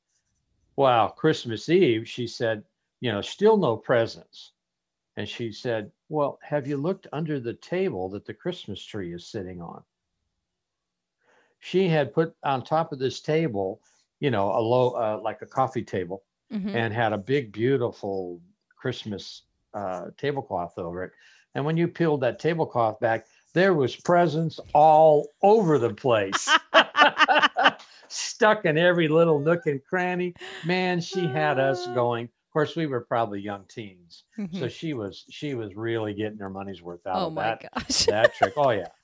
Well, 0.76 1.10
Christmas 1.10 1.70
Eve, 1.70 2.08
she 2.08 2.28
said, 2.28 2.64
you 3.02 3.12
know, 3.12 3.22
still 3.22 3.58
no 3.58 3.76
presents. 3.78 4.54
And 5.18 5.28
she 5.28 5.52
said, 5.52 5.92
Well, 6.10 6.40
have 6.42 6.68
you 6.68 6.78
looked 6.78 7.08
under 7.12 7.40
the 7.40 7.54
table 7.56 8.10
that 8.10 8.26
the 8.26 8.34
Christmas 8.34 8.84
tree 8.84 9.14
is 9.14 9.28
sitting 9.28 9.62
on? 9.62 9.84
She 11.60 11.88
had 11.88 12.14
put 12.14 12.36
on 12.44 12.64
top 12.64 12.92
of 12.92 13.00
this 13.00 13.22
table, 13.22 13.82
you 14.20 14.32
know, 14.32 14.52
a 14.52 14.60
low, 14.60 14.92
uh, 14.92 15.20
like 15.22 15.42
a 15.42 15.46
coffee 15.46 15.84
table, 15.84 16.24
Mhm. 16.52 16.74
and 16.74 16.94
had 16.94 17.14
a 17.14 17.18
big, 17.18 17.52
beautiful 17.52 18.42
Christmas 18.76 19.44
uh, 19.74 20.10
tablecloth 20.18 20.78
over 20.78 21.04
it. 21.04 21.12
And 21.56 21.66
when 21.66 21.78
you 21.78 21.88
peeled 21.88 22.22
that 22.22 22.40
tablecloth 22.40 23.00
back, 23.00 23.26
there 23.54 23.74
was 23.74 23.96
presents 23.96 24.60
all 24.74 25.28
over 25.42 25.78
the 25.78 25.94
place, 25.94 26.50
stuck 28.08 28.66
in 28.66 28.78
every 28.78 29.08
little 29.08 29.40
nook 29.40 29.66
and 29.66 29.82
cranny. 29.84 30.34
Man, 30.66 31.00
she 31.02 31.28
had 31.28 31.60
us 31.60 31.86
Ah. 31.88 31.94
going. 31.94 32.26
Of 32.26 32.54
course, 32.54 32.76
we 32.76 32.86
were 32.86 33.02
probably 33.02 33.40
young 33.40 33.64
teens, 33.70 34.26
so 34.36 34.66
Mhm. 34.66 34.70
she 34.72 34.94
was 34.94 35.26
she 35.30 35.54
was 35.56 35.74
really 35.76 36.14
getting 36.14 36.38
her 36.40 36.50
money's 36.50 36.82
worth 36.82 37.06
out 37.08 37.16
oh 37.16 37.28
of 37.28 37.34
my 37.34 37.44
that 37.44 37.66
gosh. 37.74 38.06
that 38.08 38.36
trick. 38.36 38.54
Oh 38.58 38.72
yeah. 38.72 38.88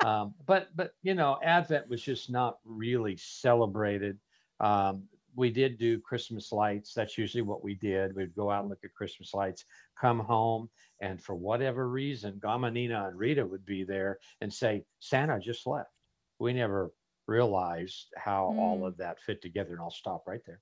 Um, 0.00 0.34
but 0.46 0.74
but 0.74 0.94
you 1.02 1.14
know, 1.14 1.38
Advent 1.44 1.88
was 1.88 2.02
just 2.02 2.28
not 2.28 2.58
really 2.64 3.16
celebrated. 3.16 4.18
Um, 4.58 5.04
we 5.34 5.50
did 5.50 5.78
do 5.78 6.00
Christmas 6.00 6.52
lights. 6.52 6.92
That's 6.94 7.18
usually 7.18 7.42
what 7.42 7.62
we 7.62 7.74
did. 7.74 8.14
We'd 8.14 8.34
go 8.34 8.50
out 8.50 8.60
and 8.62 8.70
look 8.70 8.84
at 8.84 8.92
Christmas 8.94 9.34
lights, 9.34 9.64
come 10.00 10.20
home, 10.20 10.68
and 11.00 11.22
for 11.22 11.34
whatever 11.34 11.88
reason, 11.88 12.40
Gamanina 12.42 13.08
and 13.08 13.18
Rita 13.18 13.46
would 13.46 13.64
be 13.64 13.84
there 13.84 14.18
and 14.40 14.52
say, 14.52 14.84
Santa 15.00 15.38
just 15.40 15.66
left. 15.66 15.90
We 16.38 16.52
never 16.52 16.92
realized 17.26 18.12
how 18.16 18.54
all 18.58 18.84
Hmm. 18.84 18.86
of 18.86 18.96
that 18.98 19.20
fit 19.20 19.40
together. 19.42 19.72
And 19.72 19.80
I'll 19.80 19.90
stop 19.90 20.24
right 20.26 20.40
there. 20.46 20.60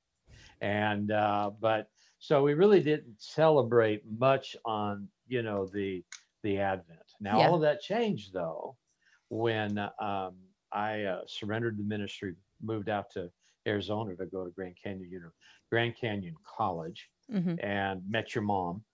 And 0.60 1.10
uh, 1.10 1.50
but 1.60 1.88
so 2.18 2.42
we 2.42 2.54
really 2.54 2.80
didn't 2.82 3.20
celebrate 3.20 4.02
much 4.18 4.56
on 4.64 5.08
you 5.26 5.42
know 5.42 5.66
the 5.66 6.04
the 6.42 6.58
Advent. 6.58 7.00
Now 7.20 7.38
Yeah. 7.38 7.42
all 7.42 7.54
of 7.54 7.62
that 7.62 7.80
changed 7.80 8.32
though 8.32 8.76
when 9.28 9.78
um, 9.78 10.36
I 10.72 11.04
uh, 11.04 11.22
surrendered 11.26 11.78
the 11.78 11.84
ministry, 11.84 12.34
moved 12.62 12.88
out 12.88 13.10
to 13.12 13.30
Arizona 13.70 14.16
to 14.16 14.26
go 14.26 14.44
to 14.44 14.50
Grand 14.50 14.76
Canyon 14.82 15.10
Uni- 15.10 15.26
Grand 15.70 15.96
Canyon 15.96 16.36
College, 16.44 17.10
Mhm. 17.28 17.60
and 17.62 18.08
met 18.08 18.34
your 18.34 18.44
mom, 18.44 18.84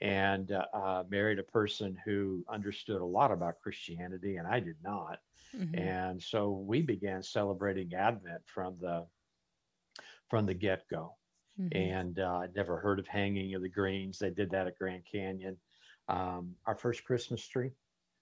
and 0.00 0.52
uh, 0.52 0.66
uh, 0.74 1.04
married 1.08 1.38
a 1.40 1.44
person 1.44 1.96
who 2.04 2.44
understood 2.48 3.00
a 3.00 3.06
lot 3.18 3.32
about 3.32 3.60
Christianity, 3.62 4.36
and 4.38 4.46
I 4.48 4.60
did 4.60 4.78
not. 4.82 5.20
Mhm. 5.52 5.74
And 5.74 6.22
so 6.22 6.50
we 6.52 6.82
began 6.82 7.22
celebrating 7.22 7.94
Advent 7.94 8.42
from 8.48 8.78
the 8.78 9.08
from 10.28 10.46
the 10.46 10.54
get 10.54 10.88
go 10.88 11.16
Mhm. 11.58 11.70
and 11.72 12.18
uh, 12.20 12.38
I'd 12.38 12.54
never 12.54 12.78
heard 12.80 12.98
of 12.98 13.08
hanging 13.08 13.54
of 13.54 13.62
the 13.62 13.68
greens. 13.70 14.18
They 14.18 14.30
did 14.30 14.50
that 14.50 14.66
at 14.68 14.78
Grand 14.78 15.04
Canyon. 15.06 15.58
Um, 16.08 16.56
our 16.66 16.76
first 16.76 17.04
Christmas 17.04 17.46
tree. 17.46 17.72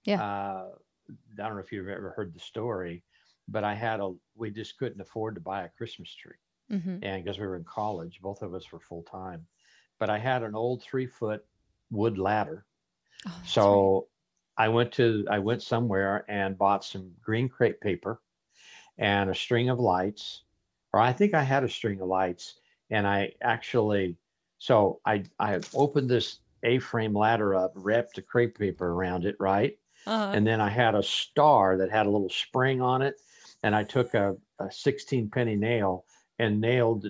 Yeah. 0.04 0.20
Uh, 0.20 0.70
I 1.10 1.14
don't 1.36 1.54
know 1.56 1.60
if 1.62 1.72
you've 1.72 1.88
ever 1.88 2.12
heard 2.12 2.34
the 2.34 2.40
story, 2.40 3.04
but 3.50 3.64
I 3.64 3.74
had 3.74 4.00
a. 4.00 4.14
We 4.34 4.50
just 4.50 4.78
couldn't 4.78 5.00
afford 5.00 5.34
to 5.36 5.40
buy 5.42 5.64
a 5.64 5.70
Christmas 5.70 6.14
tree, 6.14 6.36
Mhm. 6.68 7.02
and 7.02 7.24
because 7.24 7.38
we 7.38 7.46
were 7.46 7.56
in 7.56 7.64
college, 7.64 8.20
both 8.22 8.42
of 8.42 8.54
us 8.54 8.72
were 8.72 8.80
full 8.80 9.04
time. 9.04 9.48
But 9.98 10.10
I 10.10 10.18
had 10.18 10.42
an 10.44 10.54
old 10.56 10.82
three 10.82 11.06
foot 11.06 11.46
wood 11.90 12.18
ladder, 12.18 12.66
Oh, 13.26 13.42
so 13.42 14.08
I 14.56 14.68
went 14.68 14.92
to 14.94 15.26
I 15.30 15.38
went 15.38 15.62
somewhere 15.62 16.24
and 16.30 16.58
bought 16.58 16.84
some 16.84 17.16
green 17.20 17.48
crepe 17.48 17.80
paper 17.80 18.22
and 18.98 19.30
a 19.30 19.34
string 19.34 19.68
of 19.68 19.80
lights, 19.80 20.44
or 20.92 21.00
I 21.00 21.12
think 21.12 21.34
I 21.34 21.42
had 21.42 21.64
a 21.64 21.68
string 21.68 22.00
of 22.00 22.08
lights, 22.08 22.60
and 22.90 23.06
I 23.06 23.34
actually 23.42 24.18
so 24.58 25.00
I 25.04 25.24
I 25.38 25.60
opened 25.74 26.10
this 26.10 26.40
A-frame 26.64 27.14
ladder 27.14 27.54
up, 27.54 27.72
wrapped 27.74 28.16
the 28.16 28.22
crepe 28.22 28.58
paper 28.58 28.88
around 28.92 29.24
it, 29.24 29.36
right? 29.40 29.78
right. 30.06 30.14
Uh-huh. 30.14 30.38
And 30.38 30.46
then 30.46 30.60
I 30.60 30.70
had 30.70 30.94
a 30.94 31.02
star 31.02 31.76
that 31.78 31.90
had 31.90 32.06
a 32.06 32.10
little 32.10 32.30
spring 32.30 32.80
on 32.82 33.02
it, 33.02 33.20
and 33.62 33.74
I 33.74 33.84
took 33.84 34.14
a, 34.14 34.36
a 34.58 34.70
16 34.70 35.30
penny 35.30 35.56
nail 35.56 36.04
and 36.38 36.60
nailed 36.60 37.06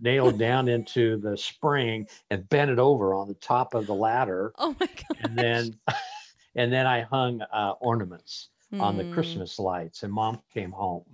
nailed 0.00 0.38
down 0.46 0.68
into 0.68 1.18
the 1.18 1.36
spring 1.36 2.06
and 2.30 2.48
bent 2.48 2.70
it 2.70 2.78
over 2.78 3.14
on 3.14 3.28
the 3.28 3.34
top 3.34 3.74
of 3.74 3.86
the 3.86 3.94
ladder 3.94 4.52
oh 4.58 4.76
my 4.78 4.86
god. 4.86 5.16
and 5.20 5.36
then 5.36 5.74
and 6.54 6.72
then 6.72 6.86
I 6.86 7.02
hung 7.02 7.40
uh, 7.42 7.72
ornaments 7.80 8.48
on 8.80 8.96
the 8.96 9.04
Mm. 9.04 9.12
Christmas 9.12 9.58
lights. 9.58 10.02
And 10.02 10.12
Mom 10.12 10.40
came 10.52 10.70
home. 10.72 11.04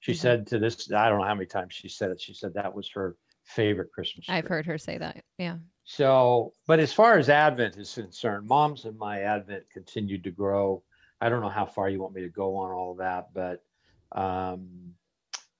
She 0.00 0.12
Mhm. 0.12 0.16
said 0.16 0.46
to 0.48 0.58
this, 0.58 0.90
I 0.92 1.08
don't 1.08 1.18
know 1.20 1.24
how 1.26 1.34
many 1.34 1.46
times 1.46 1.72
she 1.74 1.88
said 1.88 2.10
it. 2.10 2.20
She 2.20 2.34
said 2.34 2.54
that 2.54 2.74
was 2.74 2.90
her 2.90 3.16
favorite 3.44 3.92
Christmas. 3.92 4.26
I've 4.28 4.44
tree. 4.44 4.48
heard 4.48 4.66
her 4.66 4.78
say 4.78 4.98
that. 4.98 5.24
Yeah. 5.38 5.58
So, 5.84 6.52
but 6.66 6.80
as 6.80 6.92
far 6.92 7.16
as 7.18 7.28
Advent 7.28 7.76
is 7.76 7.94
concerned, 7.94 8.48
Mom's 8.48 8.84
and 8.86 8.98
my 8.98 9.20
Advent 9.22 9.70
continued 9.70 10.24
to 10.24 10.30
grow. 10.32 10.82
I 11.20 11.28
don't 11.28 11.40
know 11.42 11.48
how 11.48 11.66
far 11.66 11.88
you 11.88 12.00
want 12.00 12.14
me 12.14 12.22
to 12.22 12.28
go 12.28 12.56
on 12.56 12.72
all 12.72 12.92
of 12.92 12.98
that, 12.98 13.32
but 13.32 13.64
um, 14.16 14.94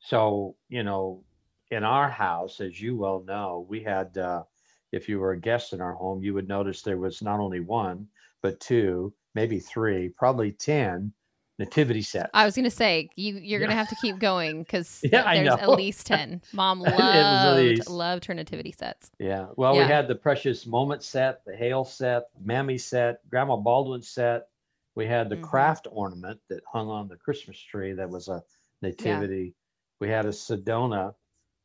so 0.01 0.57
you 0.69 0.83
know, 0.83 1.23
in 1.71 1.85
our 1.85 2.09
house, 2.11 2.61
as 2.61 2.81
you 2.81 2.97
well 2.97 3.23
know, 3.27 3.67
we 3.69 3.83
had. 3.83 4.17
Uh, 4.19 4.45
if 4.93 5.09
you 5.09 5.19
were 5.19 5.33
a 5.33 5.39
guest 5.39 5.73
in 5.73 5.81
our 5.81 5.93
home, 5.93 6.23
you 6.23 6.33
would 6.33 6.49
notice 6.49 6.81
there 6.81 6.97
was 6.97 7.21
not 7.21 7.41
only 7.41 7.59
one, 7.61 8.07
but 8.41 8.59
two, 8.61 9.13
maybe 9.35 9.59
three, 9.59 10.09
probably 10.11 10.53
ten 10.53 11.13
nativity 11.59 12.03
sets. 12.03 12.31
I 12.33 12.45
was 12.45 12.55
gonna 12.55 12.71
say 12.71 13.11
you 13.17 13.35
you're 13.35 13.61
Yeah. 13.61 13.67
gonna 13.67 13.77
have 13.79 13.89
to 13.89 13.97
keep 13.97 14.19
going 14.21 14.63
because 14.63 15.01
Yeah, 15.13 15.35
there's 15.35 15.49
at 15.61 15.71
least 15.71 16.07
ten. 16.07 16.41
Mom 16.53 16.81
loved 16.81 17.89
loved 17.89 18.25
her 18.27 18.35
nativity 18.35 18.73
sets. 18.73 19.11
Yeah. 19.19 19.49
Well, 19.57 19.75
Yeah. 19.75 19.83
we 19.83 19.93
had 19.93 20.07
the 20.09 20.15
precious 20.15 20.67
moment 20.67 21.03
set, 21.03 21.45
the 21.45 21.57
hail 21.57 21.85
set, 21.85 22.29
Mammy 22.43 22.79
set, 22.79 23.29
Grandma 23.29 23.57
Baldwin 23.57 24.03
set. 24.03 24.49
We 24.97 25.07
had 25.07 25.29
the 25.29 25.37
Mhm. 25.37 25.43
craft 25.43 25.87
ornament 25.93 26.41
that 26.49 26.65
hung 26.67 26.89
on 26.89 27.07
the 27.07 27.17
Christmas 27.17 27.59
tree 27.61 27.93
that 27.93 28.09
was 28.11 28.29
a 28.29 28.43
nativity. 28.83 29.55
We 30.01 30.09
had 30.09 30.27
a 30.27 30.31
Sedona 30.33 31.15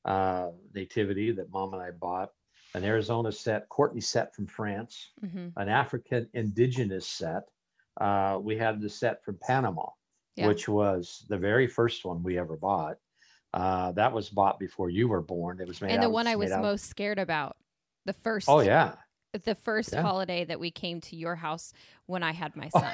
uh, 0.03 0.49
nativity 0.73 1.31
that 1.31 1.49
mom 1.51 1.73
and 1.73 1.81
I 1.81 1.91
bought. 1.91 2.33
an 2.73 2.85
Arizona 2.85 3.29
set, 3.33 3.67
Courtney 3.67 3.99
set 3.99 4.33
from 4.33 4.47
France, 4.47 5.11
hmm 5.19 5.49
an 5.57 5.67
African 5.67 6.29
indigenous 6.33 7.05
set. 7.05 7.43
Uh, 7.97 8.39
we 8.41 8.55
had 8.57 8.79
the 8.81 8.87
set 8.89 9.21
from 9.25 9.37
Panama, 9.41 9.89
Yeah. 10.37 10.47
which 10.47 10.69
was 10.69 11.25
the 11.27 11.37
very 11.37 11.67
first 11.67 12.05
one 12.05 12.23
we 12.23 12.39
ever 12.39 12.55
bought. 12.55 12.97
Uh, 13.53 13.91
that 13.91 14.11
was 14.13 14.29
bought 14.29 14.57
before 14.57 14.89
you 14.89 15.09
were 15.09 15.21
born. 15.21 15.59
It 15.59 15.67
was 15.67 15.81
made 15.81 15.91
And 15.91 16.01
the 16.01 16.07
out- 16.07 16.13
one 16.13 16.27
I 16.27 16.37
was 16.37 16.49
most 16.51 16.85
scared 16.85 17.19
about, 17.19 17.57
the 18.05 18.13
first, 18.13 18.47
Oh 18.49 18.61
yeah. 18.61 18.95
The 19.33 19.55
first 19.55 19.93
Yeah. 19.93 20.01
holiday 20.01 20.45
that 20.45 20.59
we 20.59 20.71
came 20.71 21.01
to 21.01 21.15
your 21.15 21.35
house 21.35 21.73
when 22.05 22.23
I 22.23 22.31
had 22.31 22.55
my 22.55 22.69
oh. 22.73 22.79
son. 22.79 22.93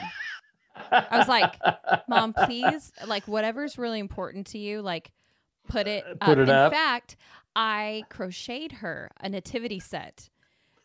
I 0.92 1.18
was 1.18 1.28
like, 1.28 1.56
Mom, 2.08 2.34
please, 2.34 2.92
like 3.06 3.28
whatever's 3.28 3.78
really 3.78 4.00
important 4.00 4.48
to 4.48 4.60
you, 4.60 4.82
like 4.82 5.12
put 5.68 5.88
it 5.88 6.04
uh, 6.06 6.12
up. 6.12 6.20
Put 6.22 6.38
it 6.38 6.44
In 6.44 6.50
up. 6.50 6.72
fact, 6.72 7.16
I 7.56 8.04
crocheted 8.10 8.72
her 8.74 9.10
a 9.20 9.28
nativity 9.30 9.80
set 9.80 10.30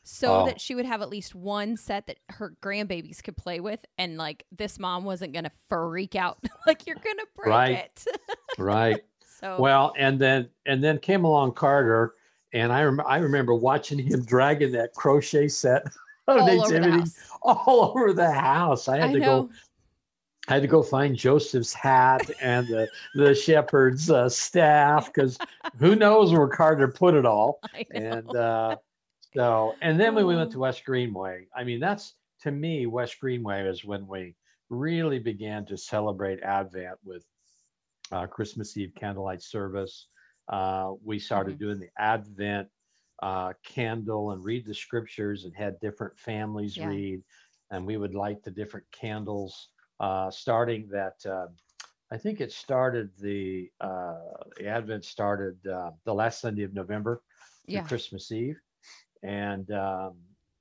so 0.03 0.41
Oh. 0.41 0.47
that 0.47 0.61
she 0.61 0.75
would 0.75 0.87
have 0.87 1.03
at 1.03 1.11
least 1.11 1.35
one 1.35 1.77
set 1.77 2.07
that 2.07 2.17
her 2.31 2.55
grandbabies 2.63 3.23
could 3.23 3.37
play 3.37 3.61
with 3.61 3.79
and 3.99 4.17
like 4.17 4.45
this 4.51 4.79
mom 4.81 5.05
wasn't 5.05 5.33
gonna 5.33 5.53
freak 5.69 6.17
out 6.17 6.39
like 6.67 6.87
you're 6.87 6.97
gonna 6.97 7.23
break 7.37 7.49
Right. 7.49 7.71
it. 7.77 8.05
right. 8.59 9.01
so 9.39 9.59
Well, 9.61 9.93
and 9.99 10.19
then 10.19 10.49
and 10.67 10.83
then 10.83 10.99
came 10.99 11.25
along 11.25 11.53
Carter, 11.53 12.15
and 12.53 12.73
I 12.73 12.83
rem- 12.85 13.03
I 13.07 13.19
remember 13.19 13.55
watching 13.55 13.99
him 13.99 14.25
dragging 14.25 14.73
that 14.73 14.95
crochet 14.95 15.49
set 15.49 15.85
of 16.29 16.41
all 16.41 16.51
over 16.51 16.57
nativity 16.75 16.99
house. 16.99 17.17
all 17.43 17.85
over 17.97 18.13
the 18.13 18.31
house. 18.31 18.89
I 18.89 18.99
had 18.99 19.11
I 19.11 19.13
to 19.15 19.19
know. 19.19 19.43
go. 19.45 19.51
I 20.49 20.55
had 20.55 20.63
to 20.63 20.69
go 20.69 20.83
find 20.83 21.15
Joseph's 21.17 21.73
hat 21.73 22.29
and 22.41 22.67
the 22.67 22.89
the 23.15 23.35
shepherd's 23.35 24.11
uh, 24.11 24.29
staff 24.29 25.07
because 25.07 25.39
who 25.79 25.95
knows 25.95 26.33
where 26.33 26.49
Carter 26.49 26.89
put 26.89 27.15
it 27.15 27.25
all. 27.27 27.61
And 27.93 28.35
uh, 28.35 28.77
so, 29.35 29.75
and 29.81 29.99
then 30.01 30.15
when 30.15 30.27
we 30.27 30.35
went 30.37 30.49
Oh. 30.51 30.53
to 30.53 30.59
West 30.59 30.85
Greenway, 30.85 31.47
I 31.57 31.63
mean, 31.65 31.79
that's 31.81 32.15
to 32.43 32.51
me, 32.51 32.87
West 32.87 33.21
Greenway 33.21 33.67
is 33.69 33.85
when 33.85 34.07
we 34.07 34.35
really 34.69 35.19
began 35.21 35.65
to 35.67 35.77
celebrate 35.77 36.43
Advent 36.43 36.99
with 37.05 37.25
uh, 38.11 38.27
Christmas 38.27 38.77
Eve 38.77 38.93
candlelight 38.97 39.43
service. 39.43 40.09
Uh, 40.49 40.93
we 41.05 41.19
started 41.19 41.59
doing 41.59 41.79
the 41.79 41.91
Advent 41.99 42.69
uh, 43.23 43.53
candle 43.65 44.33
and 44.33 44.45
read 44.45 44.67
the 44.67 44.75
scriptures 44.75 45.45
and 45.45 45.55
had 45.55 45.79
different 45.81 46.19
families 46.19 46.79
Yeah. 46.79 46.89
read, 46.89 47.23
and 47.71 47.87
we 47.87 47.97
would 47.97 48.15
light 48.15 48.43
the 48.43 48.51
different 48.51 48.87
candles. 48.93 49.69
Uh, 50.01 50.31
starting 50.31 50.89
that, 50.89 51.25
uh, 51.27 51.47
I 52.11 52.19
think 52.19 52.41
it 52.41 52.53
started 52.53 53.11
the 53.19 53.71
uh, 53.81 54.19
the 54.59 54.67
Advent 54.67 55.05
started 55.05 55.67
uh, 55.67 55.91
the 56.05 56.15
last 56.15 56.41
Sunday 56.41 56.63
of 56.65 56.75
November 56.75 57.23
yeah. 57.67 57.83
Christmas 57.83 58.31
Eve, 58.33 58.59
and 59.23 59.71
um, 59.73 60.17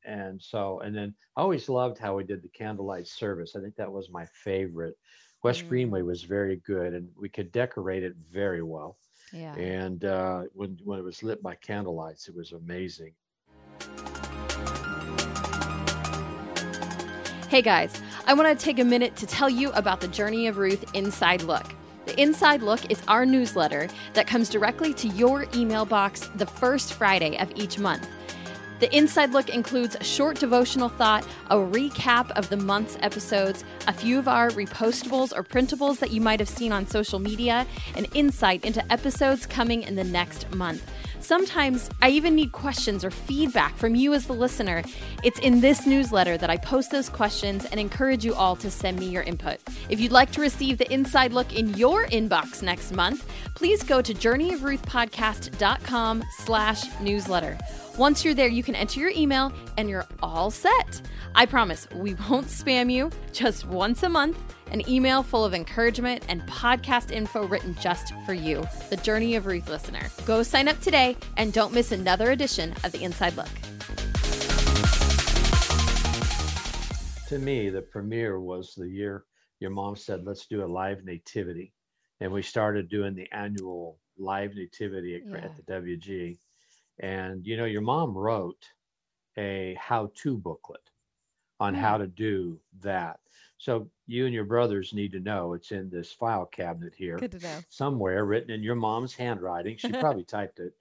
and 0.06 0.42
so 0.42 0.80
and 0.82 0.96
then 0.96 1.14
I 1.36 1.42
always 1.42 1.70
loved 1.70 1.98
how 1.98 2.16
we 2.18 2.24
did 2.24 2.42
the 2.42 2.50
candlelight 2.50 3.08
service. 3.08 3.56
I 3.56 3.62
think 3.62 3.76
that 3.76 3.92
was 3.92 4.10
my 4.10 4.26
favorite. 4.26 4.96
West 5.44 5.64
Mm. 5.64 5.68
Greenway 5.68 6.02
was 6.02 6.24
very 6.24 6.58
good, 6.58 6.94
and 6.94 7.10
we 7.20 7.30
could 7.30 7.52
decorate 7.52 8.04
it 8.04 8.16
very 8.32 8.64
well. 8.64 8.98
Yeah. 9.32 9.56
And 9.56 10.04
uh, 10.06 10.44
when 10.54 10.78
when 10.84 11.00
it 11.00 11.04
was 11.04 11.24
lit 11.24 11.42
by 11.42 11.56
candlelights, 11.56 12.28
it 12.28 12.36
was 12.36 12.52
amazing. 12.52 13.14
Hey 17.50 17.62
guys, 17.62 18.02
I 18.28 18.34
want 18.34 18.58
to 18.58 18.66
take 18.66 18.80
a 18.80 18.84
minute 18.86 19.16
to 19.18 19.26
tell 19.26 19.50
you 19.50 19.72
about 19.72 20.00
the 20.00 20.08
Journey 20.08 20.48
of 20.48 20.58
Ruth 20.58 20.86
Inside 20.94 21.42
Look. 21.42 21.66
The 22.06 22.20
Inside 22.20 22.62
Look 22.62 22.90
is 22.90 23.02
our 23.08 23.26
newsletter 23.26 23.88
that 24.14 24.26
comes 24.26 24.50
directly 24.50 24.94
to 24.96 25.08
your 25.10 25.46
email 25.54 25.86
box 25.86 26.30
the 26.36 26.46
first 26.46 26.94
Friday 26.94 27.38
of 27.38 27.52
each 27.56 27.78
month. 27.78 28.08
The 28.82 28.94
Inside 28.98 29.30
Look 29.30 29.48
includes 29.50 29.96
a 29.96 30.04
short 30.04 30.40
devotional 30.40 30.90
thought, 30.90 31.24
a 31.52 31.56
recap 31.56 32.32
of 32.32 32.50
the 32.50 32.58
month's 32.58 32.98
episodes, 33.02 33.64
a 33.88 33.94
few 33.94 34.18
of 34.18 34.28
our 34.28 34.50
repostables 34.50 35.32
or 35.38 35.44
printables 35.44 36.00
that 36.00 36.10
you 36.10 36.20
might 36.20 36.40
have 36.40 36.50
seen 36.50 36.72
on 36.72 36.88
social 36.88 37.20
media, 37.20 37.68
and 37.96 38.08
insight 38.16 38.66
into 38.66 38.92
episodes 38.92 39.46
coming 39.46 39.84
in 39.84 39.94
the 39.94 40.04
next 40.04 40.52
month. 40.56 40.92
Sometimes 41.20 41.92
I 42.02 42.10
even 42.10 42.34
need 42.34 42.54
questions 42.54 43.06
or 43.06 43.12
feedback 43.12 43.78
from 43.78 43.94
you 43.94 44.16
as 44.16 44.26
the 44.26 44.34
listener. 44.34 44.82
It's 45.24 45.38
in 45.40 45.62
this 45.62 45.86
newsletter 45.86 46.36
that 46.40 46.50
I 46.50 46.58
post 46.58 46.90
those 46.90 47.10
questions 47.10 47.66
and 47.66 47.80
encourage 47.80 48.26
you 48.26 48.34
all 48.34 48.56
to 48.56 48.72
send 48.72 49.00
me 49.00 49.06
your 49.06 49.22
input. 49.22 49.60
If 49.90 50.00
you'd 50.00 50.12
like 50.12 50.32
to 50.32 50.42
receive 50.42 50.80
the 50.80 50.92
inside 50.92 51.34
look 51.34 51.56
in 51.56 51.76
your 51.76 52.08
inbox 52.08 52.64
next 52.64 52.92
month, 52.92 53.30
please 53.54 53.84
go 53.84 54.02
to 54.02 54.16
journeyofruthpodcast.com 54.16 56.24
slash 56.40 57.00
newsletter. 57.00 57.60
Once 58.02 58.26
you're 58.26 58.34
there, 58.34 58.48
you 58.48 58.64
can 58.64 58.74
enter 58.74 59.00
your 59.00 59.12
email 59.12 59.54
and 59.78 59.88
you're 59.88 60.08
all 60.24 60.50
set. 60.50 61.00
I 61.36 61.46
promise 61.46 61.88
we 61.94 62.16
won't 62.32 62.48
spam 62.48 62.92
you 62.92 63.12
just 63.32 63.68
once 63.68 64.02
a 64.02 64.10
month. 64.10 64.40
An 64.72 64.82
email 64.90 65.22
full 65.22 65.46
of 65.46 65.54
encouragement 65.54 66.26
and 66.28 66.42
podcast 66.48 67.12
info 67.12 67.46
written 67.46 67.78
just 67.80 68.12
for 68.26 68.34
you, 68.34 68.66
the 68.90 68.98
Journey 68.98 69.36
of 69.36 69.46
Ruth 69.46 69.70
listener. 69.70 70.02
Go 70.26 70.42
sign 70.42 70.68
up 70.68 70.80
today 70.82 71.16
and 71.38 71.54
don't 71.54 71.76
miss 71.76 71.92
another 71.92 72.32
edition 72.32 72.74
of 72.84 72.92
the 72.92 73.04
Inside 73.04 73.38
Look. 73.38 73.46
To 77.28 77.38
me, 77.38 77.70
the 77.70 77.84
premiere 77.84 78.40
was 78.40 78.74
the 78.74 78.90
year 78.90 79.26
your 79.60 79.70
mom 79.70 79.96
said, 79.96 80.24
"Let's 80.26 80.48
do 80.48 80.64
a 80.64 80.66
live 80.66 81.06
nativity," 81.06 81.72
and 82.20 82.32
we 82.32 82.42
started 82.42 82.90
doing 82.90 83.14
the 83.14 83.32
annual 83.32 84.00
live 84.18 84.56
nativity 84.56 85.18
at, 85.18 85.22
Yeah. 85.24 85.38
at 85.46 85.56
the 85.56 85.62
WG. 85.72 86.40
And 87.00 87.46
you 87.46 87.58
know, 87.58 87.66
your 87.66 87.82
mom 87.82 88.14
wrote 88.18 88.66
a 89.38 89.76
how-to 89.80 90.38
booklet 90.38 90.82
on 91.60 91.74
how 91.74 91.98
to 91.98 92.08
do 92.08 92.60
that. 92.82 93.20
So 93.58 93.88
you 94.08 94.26
and 94.26 94.34
your 94.34 94.44
brothers 94.46 94.94
need 94.94 95.12
to 95.12 95.20
know 95.20 95.54
it's 95.54 95.72
in 95.72 95.90
this 95.90 96.12
file 96.12 96.46
cabinet 96.48 96.94
here 96.96 97.18
to 97.18 97.40
know. 97.40 97.60
somewhere 97.70 98.26
written 98.26 98.50
in 98.52 98.64
your 98.64 98.76
mom's 98.76 99.14
handwriting. 99.14 99.78
She 99.78 99.92
probably 100.00 100.24
typed 100.24 100.60
it, 100.60 100.74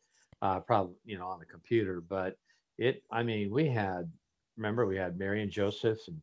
uh, 0.42 0.60
probably 0.60 0.94
you 1.04 1.18
know 1.18 1.26
on 1.26 1.38
the 1.38 1.44
computer. 1.46 2.00
But 2.00 2.38
it, 2.78 3.02
I 3.10 3.22
mean, 3.22 3.50
we 3.50 3.68
had 3.68 4.10
remember 4.56 4.86
we 4.86 4.96
had 4.96 5.18
Mary 5.18 5.42
and 5.42 5.50
Joseph, 5.50 5.98
and 6.08 6.18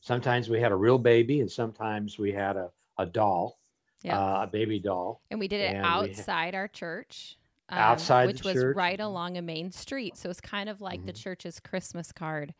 sometimes 0.00 0.48
we 0.48 0.60
had 0.60 0.70
a 0.72 0.76
real 0.76 0.98
baby, 0.98 1.40
and 1.40 1.50
sometimes 1.50 2.18
we 2.18 2.32
had 2.32 2.56
a 2.56 2.70
a 2.98 3.04
doll, 3.06 3.58
Yeah. 4.02 4.18
uh, 4.18 4.42
a 4.44 4.46
baby 4.46 4.78
doll. 4.78 5.20
And 5.30 5.38
we 5.40 5.48
did 5.48 5.60
it 5.60 5.74
and 5.74 5.82
we 5.82 5.88
ha- 5.88 6.00
outside 6.00 6.54
our 6.54 6.68
church. 6.68 7.36
Um, 7.68 7.78
Outside 7.78 8.24
the 8.24 8.26
which 8.28 8.44
was 8.44 8.64
right 8.76 9.00
along 9.00 9.36
a 9.36 9.42
main 9.42 9.70
street. 9.72 10.16
So 10.16 10.30
it's 10.30 10.40
kind 10.40 10.68
of 10.68 10.80
like 10.80 11.04
the 11.04 11.12
Mhm. 11.12 11.22
church's 11.22 11.58
Christmas 11.60 12.12
card 12.12 12.54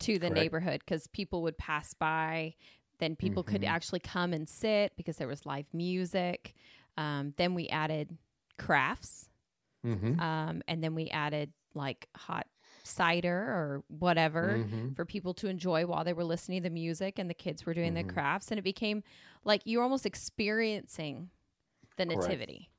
to 0.00 0.14
the 0.14 0.28
Correct. 0.28 0.34
neighborhood 0.34 0.80
because 0.80 1.06
people 1.08 1.42
would 1.42 1.58
pass 1.58 1.92
by. 1.94 2.54
Then 2.98 3.16
people 3.16 3.42
could 3.42 3.60
Mhm. 3.62 3.68
actually 3.68 4.00
come 4.00 4.32
and 4.32 4.48
sit 4.48 4.96
because 4.96 5.16
there 5.18 5.28
was 5.28 5.44
live 5.44 5.72
music. 5.74 6.54
Um, 6.96 7.34
then 7.36 7.54
we 7.54 7.68
added 7.68 8.16
crafts. 8.58 9.28
Mm-hmm. 9.84 10.18
Um, 10.18 10.62
and 10.66 10.82
then 10.82 10.94
we 10.94 11.08
added 11.10 11.52
like 11.74 12.08
hot 12.16 12.46
cider 12.82 13.36
or 13.36 13.84
whatever 13.88 14.58
Mhm. 14.58 14.96
for 14.96 15.04
people 15.04 15.34
to 15.34 15.48
enjoy 15.48 15.84
while 15.86 16.04
they 16.04 16.12
were 16.14 16.24
listening 16.24 16.62
to 16.62 16.68
the 16.68 16.72
music 16.72 17.18
and 17.18 17.28
the 17.28 17.34
kids 17.34 17.66
were 17.66 17.74
doing 17.74 17.92
Mhm. 17.92 18.06
the 18.06 18.12
crafts. 18.14 18.50
And 18.50 18.58
it 18.58 18.62
became 18.62 19.02
like 19.44 19.60
you're 19.66 19.82
almost 19.82 20.06
experiencing 20.06 21.30
the 21.96 22.06
nativity. 22.06 22.70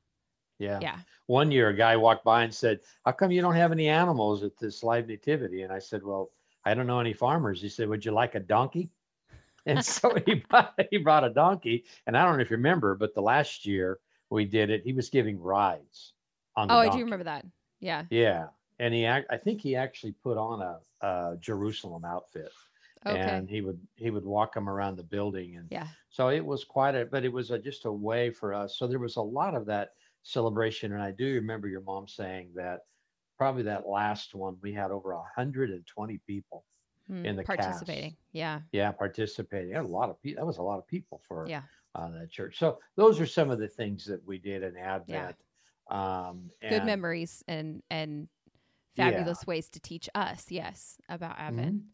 Yeah. 0.58 0.78
Yeah. 0.80 0.98
One 1.26 1.50
year, 1.50 1.68
a 1.68 1.76
guy 1.76 1.96
walked 1.96 2.24
by 2.24 2.42
and 2.42 2.54
said, 2.54 2.80
"How 3.04 3.12
come 3.12 3.30
you 3.30 3.42
don't 3.42 3.54
have 3.54 3.72
any 3.72 3.88
animals 3.88 4.42
at 4.42 4.56
this 4.56 4.82
live 4.82 5.06
nativity?" 5.06 5.62
And 5.62 5.72
I 5.72 5.78
said, 5.78 6.02
"Well, 6.02 6.30
I 6.64 6.74
don't 6.74 6.86
know 6.86 7.00
any 7.00 7.12
farmers." 7.12 7.60
He 7.60 7.68
said, 7.68 7.88
"Would 7.88 8.04
you 8.04 8.12
like 8.12 8.34
a 8.34 8.40
donkey?" 8.40 8.90
And 9.66 9.84
so 9.84 10.14
he 10.24 10.34
brought, 10.48 10.80
he 10.90 10.96
brought 10.96 11.24
a 11.24 11.30
donkey. 11.30 11.84
And 12.06 12.16
I 12.16 12.24
don't 12.24 12.36
know 12.36 12.42
if 12.42 12.50
you 12.50 12.56
remember, 12.56 12.94
but 12.94 13.14
the 13.14 13.20
last 13.20 13.66
year 13.66 13.98
we 14.30 14.46
did 14.46 14.70
it, 14.70 14.82
he 14.82 14.94
was 14.94 15.10
giving 15.10 15.38
rides 15.38 16.14
on 16.56 16.68
the 16.68 16.74
Oh, 16.74 16.78
I 16.78 16.88
do 16.88 17.00
remember 17.00 17.24
that. 17.24 17.44
Yeah. 17.80 18.04
Yeah, 18.08 18.46
and 18.78 18.94
he, 18.94 19.06
I 19.06 19.22
think 19.42 19.60
he 19.60 19.76
actually 19.76 20.12
put 20.12 20.38
on 20.38 20.62
a, 20.62 21.06
a 21.06 21.36
Jerusalem 21.40 22.04
outfit, 22.04 22.52
Okay. 23.06 23.18
and 23.20 23.48
he 23.48 23.60
would 23.60 23.80
he 23.96 24.10
would 24.10 24.24
walk 24.24 24.56
him 24.56 24.68
around 24.68 24.96
the 24.96 25.02
building, 25.02 25.56
and 25.56 25.66
yeah. 25.70 25.86
so 26.10 26.28
it 26.28 26.44
was 26.44 26.64
quite 26.64 26.94
a, 26.94 27.04
but 27.04 27.24
it 27.24 27.32
was 27.32 27.50
a, 27.50 27.58
just 27.58 27.84
a 27.84 27.92
way 27.92 28.30
for 28.30 28.54
us. 28.54 28.76
So 28.76 28.86
there 28.86 28.98
was 28.98 29.16
a 29.16 29.22
lot 29.22 29.54
of 29.54 29.66
that 29.66 29.94
celebration, 30.22 30.92
and 30.92 31.02
I 31.02 31.10
do 31.12 31.34
remember 31.34 31.68
your 31.68 31.80
mom 31.82 32.08
saying 32.08 32.52
that 32.54 32.80
probably 33.36 33.62
that 33.64 33.86
last 33.86 34.34
one 34.34 34.56
we 34.62 34.72
had 34.72 34.90
over 34.90 35.14
120 35.14 36.18
people, 36.26 36.64
Hmm, 37.06 37.24
in 37.24 37.36
the 37.36 37.44
cast. 37.44 37.56
participating. 37.58 38.16
Yeah. 38.32 38.60
yeah, 38.72 38.92
participating. 38.92 39.74
A 39.76 39.82
lot 39.82 40.10
of 40.10 40.20
people. 40.20 40.40
That 40.42 40.46
was 40.46 40.58
a 40.58 40.62
lot 40.62 40.78
of 40.78 40.86
people 40.86 41.22
for 41.26 41.46
Yeah. 41.48 41.62
uh, 41.94 42.10
that 42.10 42.30
church. 42.30 42.58
So 42.58 42.78
those 42.96 43.18
are 43.20 43.26
some 43.26 43.50
of 43.50 43.58
the 43.58 43.68
things 43.68 44.04
that 44.06 44.22
we 44.26 44.38
did 44.38 44.62
in 44.62 44.76
Advent. 44.76 45.36
Um, 45.90 46.50
Good 46.60 46.84
memories 46.84 47.42
and 47.48 47.82
and 47.90 48.28
Yeah. 48.96 49.10
fabulous 49.10 49.46
ways 49.46 49.70
to 49.70 49.80
teach 49.80 50.08
us, 50.14 50.50
yes, 50.50 50.98
about 51.08 51.38
Advent. 51.38 51.76
Mhm. 51.76 51.88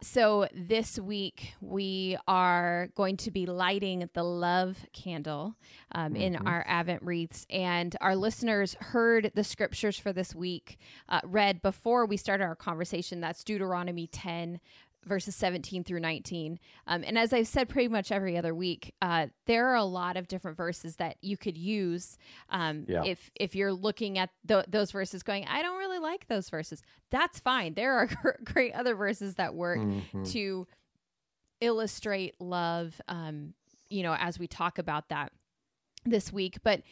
So, 0.00 0.46
this 0.54 0.96
week 0.96 1.54
we 1.60 2.16
are 2.28 2.88
going 2.94 3.16
to 3.18 3.32
be 3.32 3.46
lighting 3.46 4.08
the 4.14 4.22
love 4.22 4.86
candle 4.92 5.56
um, 5.90 6.14
in 6.14 6.34
Mhm. 6.34 6.46
our 6.46 6.64
Advent 6.68 7.02
wreaths. 7.02 7.46
And 7.50 7.96
our 8.00 8.14
listeners 8.14 8.74
heard 8.74 9.32
the 9.34 9.42
scriptures 9.42 9.98
for 9.98 10.12
this 10.12 10.36
week 10.36 10.78
uh, 11.08 11.20
read 11.24 11.62
before 11.62 12.06
we 12.06 12.16
started 12.16 12.44
our 12.44 12.54
conversation. 12.54 13.20
That's 13.20 13.42
Deuteronomy 13.42 14.06
10, 14.06 14.60
verses 15.08 15.34
17 15.34 15.82
through 15.84 16.00
19. 16.00 16.58
Um, 16.86 17.02
and 17.06 17.18
as 17.18 17.32
I've 17.32 17.48
said 17.48 17.68
pretty 17.68 17.88
much 17.88 18.12
every 18.12 18.36
other 18.38 18.54
week, 18.54 18.94
uh, 19.02 19.28
there 19.46 19.68
are 19.68 19.74
a 19.76 19.84
lot 19.84 20.16
of 20.16 20.28
different 20.28 20.56
verses 20.56 20.96
that 20.96 21.16
you 21.22 21.36
could 21.36 21.56
use 21.58 22.18
um, 22.50 22.84
Yeah. 22.88 23.02
if 23.04 23.30
if 23.34 23.54
you're 23.56 23.72
looking 23.72 24.18
at 24.18 24.30
th- 24.46 24.66
those 24.68 24.92
verses 24.92 25.22
going, 25.22 25.46
I 25.46 25.62
don't 25.62 25.78
really 25.78 25.98
like 25.98 26.28
those 26.28 26.50
verses. 26.50 26.82
That's 27.10 27.40
fine. 27.40 27.74
There 27.74 27.94
are 27.98 28.08
great 28.44 28.74
other 28.74 28.94
verses 28.94 29.34
that 29.36 29.54
work 29.54 29.78
Mhm. 29.80 30.30
to 30.32 30.66
illustrate 31.60 32.40
love 32.40 33.00
um 33.08 33.52
you 33.90 34.04
know 34.04 34.14
as 34.20 34.38
we 34.38 34.46
talk 34.46 34.78
about 34.78 35.08
that 35.08 35.32
this 36.04 36.32
week 36.32 36.58
but 36.62 36.82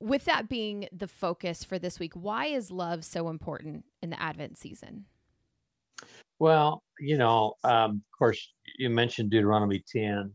with 0.00 0.24
that 0.24 0.48
being 0.48 0.88
the 0.90 1.06
focus 1.06 1.62
for 1.62 1.78
this 1.78 1.98
week 2.00 2.14
why 2.14 2.46
is 2.46 2.70
love 2.70 3.04
so 3.04 3.28
important 3.28 3.84
in 4.02 4.08
the 4.08 4.18
advent 4.18 4.56
season 4.56 5.04
Well, 6.42 6.82
you 6.98 7.18
know, 7.18 7.54
um, 7.62 8.02
of 8.12 8.18
course, 8.18 8.52
you 8.76 8.90
mentioned 8.90 9.30
Deuteronomy 9.30 9.78
10. 9.78 10.34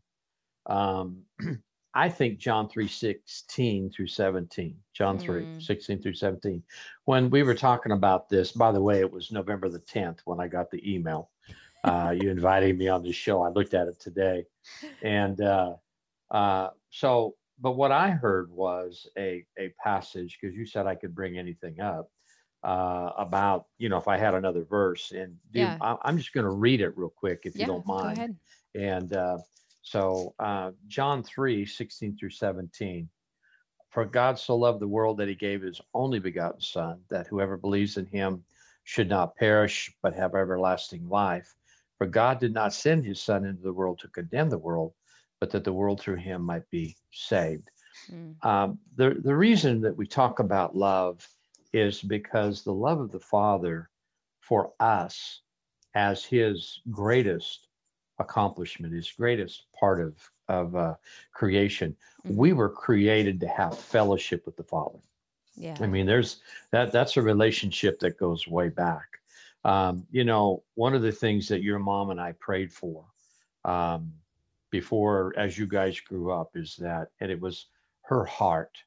Um, 0.66 1.24
I 1.94 2.08
think 2.08 2.40
John 2.40 2.70
3 2.70 2.88
16 2.88 3.92
through 3.92 4.08
17. 4.08 4.78
John 4.94 5.20
3 5.20 5.42
Mm. 5.42 5.62
16 5.62 6.02
through 6.02 6.14
17. 6.14 6.64
When 7.04 7.30
we 7.30 7.44
were 7.44 7.54
talking 7.54 7.92
about 7.92 8.30
this, 8.30 8.54
by 8.54 8.72
the 8.72 8.82
way, 8.82 9.02
it 9.02 9.12
was 9.12 9.34
November 9.34 9.68
the 9.68 9.82
10th 9.82 10.20
when 10.24 10.40
I 10.40 10.48
got 10.48 10.72
the 10.72 10.82
email. 10.90 11.30
Uh, 11.84 12.16
you 12.18 12.30
invited 12.30 12.78
me 12.78 12.88
on 12.88 13.04
the 13.04 13.12
show. 13.12 13.42
I 13.42 13.50
looked 13.50 13.74
at 13.74 13.90
it 13.90 14.00
today. 14.00 14.46
And 15.04 15.42
uh, 15.42 15.74
uh, 16.32 16.70
so, 16.90 17.36
but 17.60 17.74
what 17.74 17.92
I 17.92 18.12
heard 18.12 18.50
was 18.50 19.10
a, 19.18 19.44
a 19.60 19.74
passage, 19.84 20.38
because 20.40 20.56
you 20.56 20.66
said 20.66 20.88
I 20.88 20.96
could 20.96 21.14
bring 21.14 21.38
anything 21.38 21.82
up 21.82 22.10
uh, 22.64 23.12
about, 23.18 23.68
you 23.78 23.90
know, 23.90 23.98
if 23.98 24.08
I 24.08 24.18
had 24.18 24.34
another 24.34 24.64
verse. 24.64 25.12
And 25.12 25.38
dude, 25.52 25.62
Yeah. 25.62 25.78
I, 25.82 25.98
I'm 26.04 26.18
just 26.18 26.34
going 26.34 26.46
to 26.46 26.52
read 26.52 26.82
it 26.82 26.98
real 26.98 27.10
quick, 27.10 27.42
if 27.46 27.56
yeah 27.56 27.62
you 27.62 27.68
don't 27.68 27.86
mind. 27.86 28.28
And 28.76 29.14
uh, 29.14 29.38
so, 29.82 30.34
uh, 30.40 30.72
John 30.88 31.24
3 31.24 31.66
16 31.66 32.18
through 32.18 32.32
17. 32.32 33.10
For 33.90 34.06
God 34.06 34.38
so 34.40 34.56
loved 34.56 34.80
the 34.80 34.88
world 34.88 35.18
that 35.18 35.28
he 35.28 35.36
gave 35.36 35.62
his 35.62 35.82
only 35.94 36.20
begotten 36.20 36.62
Son, 36.62 37.04
that 37.10 37.28
whoever 37.28 37.58
believes 37.58 37.98
in 37.98 38.06
him 38.06 38.44
should 38.84 39.10
not 39.10 39.36
perish, 39.36 39.94
but 40.02 40.14
have 40.14 40.36
everlasting 40.36 41.08
life. 41.10 41.56
For 41.98 42.08
God 42.08 42.40
did 42.40 42.54
not 42.54 42.74
send 42.74 43.06
his 43.06 43.22
Son 43.22 43.46
into 43.46 43.64
the 43.64 43.74
world 43.74 44.00
to 44.00 44.08
condemn 44.10 44.50
the 44.50 44.58
world, 44.58 44.94
but 45.40 45.52
that 45.52 45.64
the 45.64 45.74
world 45.74 46.00
through 46.02 46.18
him 46.18 46.42
might 46.44 46.70
be 46.70 46.96
saved. 47.12 47.70
Mm, 48.12 48.36
Um, 48.44 48.80
the, 48.96 49.16
the 49.24 49.36
reason 49.36 49.82
that 49.82 49.98
we 49.98 50.08
talk 50.08 50.40
about 50.40 50.76
love 50.76 51.28
is 51.74 52.02
because 52.02 52.64
the 52.64 52.74
love 52.74 53.00
of 53.00 53.12
the 53.12 53.20
Father 53.20 53.90
for 54.40 54.74
us 54.80 55.42
as 55.96 56.24
his 56.26 56.82
greatest 56.92 57.68
accomplishment, 58.20 58.94
his 58.94 59.12
greatest 59.12 59.66
part 59.74 60.02
of, 60.02 60.32
of 60.48 60.76
uh, 60.76 60.96
creation. 61.34 61.96
Mhm. 62.26 62.36
We 62.36 62.54
were 62.54 62.70
created 62.70 63.40
to 63.42 63.48
have 63.48 63.78
fellowship 63.78 64.46
with 64.46 64.56
the 64.58 64.64
Father. 64.64 65.00
yeah 65.56 65.78
I 65.80 65.88
mean, 65.88 66.06
there's 66.06 66.42
that 66.72 66.92
that's 66.92 67.18
a 67.18 67.22
relationship 67.22 68.00
that 68.00 68.18
goes 68.18 68.48
way 68.48 68.70
back. 68.70 69.20
Um, 69.64 70.08
you 70.12 70.24
know, 70.24 70.64
one 70.76 70.94
of 70.94 71.02
the 71.02 71.12
things 71.12 71.48
that 71.50 71.64
your 71.64 71.80
mom 71.80 72.10
and 72.10 72.20
I 72.22 72.34
prayed 72.34 72.72
for 72.72 73.06
um, 73.66 74.14
before, 74.70 75.34
as 75.38 75.58
you 75.58 75.68
guys 75.68 76.00
grew 76.00 76.32
up, 76.32 76.56
is 76.56 76.76
that, 76.78 77.12
and 77.20 77.32
it 77.32 77.40
was 77.40 77.68
her 78.04 78.24
heart. 78.26 78.78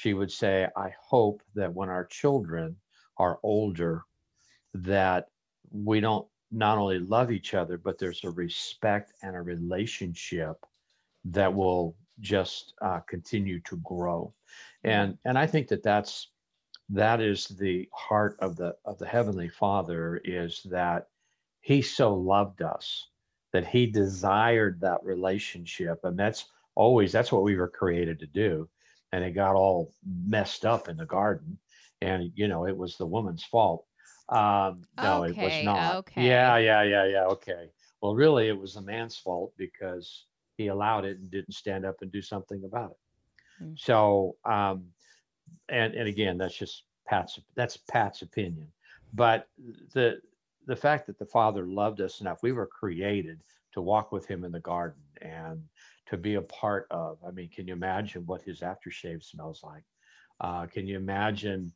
She 0.00 0.14
would 0.14 0.32
say, 0.32 0.66
"I 0.76 0.94
hope 0.98 1.42
that 1.54 1.74
when 1.74 1.90
our 1.90 2.06
children 2.06 2.76
are 3.18 3.38
older, 3.42 4.04
that 4.72 5.28
we 5.70 6.00
don't 6.00 6.26
not 6.50 6.78
only 6.78 6.98
love 6.98 7.30
each 7.30 7.52
other, 7.54 7.76
but 7.76 7.98
there's 7.98 8.24
a 8.24 8.30
respect 8.30 9.12
and 9.22 9.36
a 9.36 9.42
relationship 9.42 10.56
that 11.26 11.54
will 11.54 11.96
just 12.20 12.74
uh, 12.80 13.00
continue 13.00 13.60
to 13.60 13.76
grow." 13.78 14.32
and 14.84 15.18
and 15.24 15.38
i 15.38 15.46
think 15.46 15.68
that 15.68 15.82
that's 15.82 16.28
that 16.88 17.20
is 17.20 17.46
the 17.48 17.88
heart 17.92 18.36
of 18.40 18.56
the 18.56 18.74
of 18.84 18.98
the 18.98 19.06
heavenly 19.06 19.48
father 19.48 20.20
is 20.24 20.62
that 20.64 21.08
he 21.60 21.82
so 21.82 22.14
loved 22.14 22.62
us 22.62 23.08
that 23.52 23.66
he 23.66 23.86
desired 23.86 24.80
that 24.80 25.04
relationship 25.04 26.00
and 26.04 26.18
that's 26.18 26.46
always 26.74 27.12
that's 27.12 27.32
what 27.32 27.42
we 27.42 27.56
were 27.56 27.68
created 27.68 28.18
to 28.18 28.26
do 28.26 28.68
and 29.12 29.24
it 29.24 29.32
got 29.32 29.54
all 29.54 29.92
messed 30.26 30.64
up 30.64 30.88
in 30.88 30.96
the 30.96 31.06
garden 31.06 31.58
and 32.02 32.30
you 32.34 32.48
know 32.48 32.66
it 32.66 32.76
was 32.76 32.96
the 32.96 33.06
woman's 33.06 33.44
fault. 33.44 33.84
Um 34.28 34.82
no 34.96 35.24
it 35.24 35.36
was 35.36 35.64
not. 35.64 35.96
okay. 35.96 36.26
yeah 36.26 36.56
yeah 36.56 36.82
yeah 36.82 37.04
yeah 37.06 37.24
okay. 37.26 37.70
Well 38.00 38.14
really 38.14 38.48
it 38.48 38.58
was 38.58 38.74
the 38.74 38.82
man's 38.82 39.16
fault 39.16 39.52
because 39.56 40.26
he 40.56 40.68
allowed 40.68 41.04
it 41.04 41.18
and 41.18 41.30
didn't 41.30 41.54
stand 41.54 41.84
up 41.84 41.96
and 42.02 42.12
do 42.12 42.22
something 42.22 42.62
about 42.64 42.92
it. 42.92 43.64
Mm. 43.64 43.78
so 43.78 44.36
um 44.44 44.86
and 45.68 45.94
and 45.94 46.08
again 46.08 46.38
that's 46.38 46.56
just 46.56 46.84
pat's 47.06 47.38
that's 47.56 47.76
pat's 47.76 48.22
opinion. 48.22 48.68
But 49.12 49.48
the 49.92 50.20
the 50.66 50.76
fact 50.76 51.06
that 51.08 51.18
the 51.18 51.26
father 51.26 51.66
loved 51.66 52.00
us 52.00 52.20
enough 52.20 52.42
we 52.42 52.52
were 52.52 52.66
created 52.66 53.40
to 53.72 53.80
walk 53.80 54.12
with 54.12 54.26
him 54.26 54.44
in 54.44 54.52
the 54.52 54.60
garden 54.60 55.02
and 55.20 55.62
to 56.10 56.16
be 56.16 56.34
a 56.34 56.42
part 56.42 56.86
of. 56.90 57.18
I 57.26 57.30
mean 57.30 57.48
can 57.48 57.66
you 57.66 57.74
imagine 57.74 58.26
what 58.26 58.42
his 58.42 58.60
aftershave 58.60 59.24
smells 59.24 59.62
like? 59.62 59.84
Uh, 60.40 60.66
can 60.66 60.86
you 60.86 60.96
imagine 60.96 61.72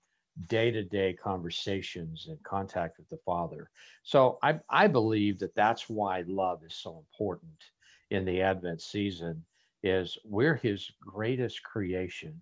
day-to-day 0.48 1.12
conversations 1.14 2.26
and 2.28 2.42
contact 2.42 2.98
with 2.98 3.08
the 3.08 3.18
father? 3.24 3.70
So 4.02 4.38
i 4.42 4.58
i 4.68 4.86
believe 4.86 5.38
that 5.38 5.54
that's 5.54 5.88
why 5.88 6.24
love 6.26 6.62
is 6.64 6.74
so 6.74 6.98
important 6.98 7.70
in 8.10 8.24
the 8.24 8.42
advent 8.42 8.82
season 8.82 9.44
is 9.82 10.18
we're 10.24 10.56
his 10.56 10.90
greatest 11.00 11.62
creation. 11.62 12.40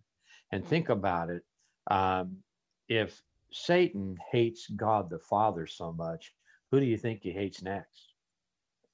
And 0.52 0.66
think 0.66 0.88
about 0.88 1.31
it 1.31 1.42
um, 1.90 2.37
if 2.88 3.22
satan 3.55 4.16
hates 4.31 4.66
god 4.68 5.11
the 5.11 5.18
father 5.18 5.66
so 5.66 5.92
much 5.92 6.33
who 6.72 6.81
do 6.81 6.87
you 6.87 6.96
think 6.96 7.20
he 7.22 7.31
hates 7.31 7.62
next? 7.62 8.14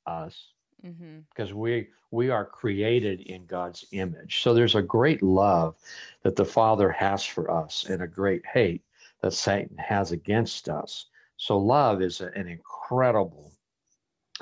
Us 0.05 0.53
mm-hmm. 0.85 1.19
because 1.31 1.53
we 1.55 1.89
we 2.11 2.31
are 2.31 2.45
created 2.45 3.21
in 3.23 3.45
god's 3.47 3.85
image. 3.93 4.43
So 4.43 4.55
there's 4.55 4.75
a 4.75 4.83
great 4.83 5.23
love 5.23 5.77
that 6.23 6.37
the 6.37 6.45
father 6.45 6.91
has 6.91 7.25
for 7.25 7.51
us 7.51 7.87
and 7.89 8.03
a 8.03 8.07
great 8.07 8.45
hate 8.47 8.83
that 9.23 9.33
satan 9.33 9.77
has 9.79 10.13
against 10.13 10.69
us. 10.69 11.07
So 11.37 11.59
love 11.59 12.03
is 12.03 12.21
an 12.21 12.49
incredible 12.49 13.53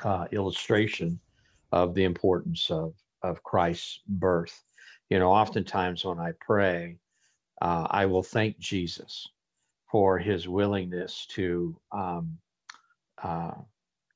uh, 0.02 0.26
illustration 0.32 1.18
of 1.72 1.94
the 1.94 2.04
importance 2.04 2.70
of 2.70 2.94
of 3.22 3.42
christ's 3.42 4.00
birth. 4.06 4.62
You 5.10 5.18
know 5.18 5.32
oftentimes 5.32 6.04
when 6.04 6.18
i 6.18 6.32
pray 6.40 6.98
uh, 7.62 7.86
i 7.90 8.06
will 8.06 8.22
thank 8.22 8.58
jesus 8.58 9.28
for 9.90 10.18
his 10.18 10.48
willingness 10.48 11.26
to 11.26 11.76
um, 11.92 12.38
uh, 13.22 13.54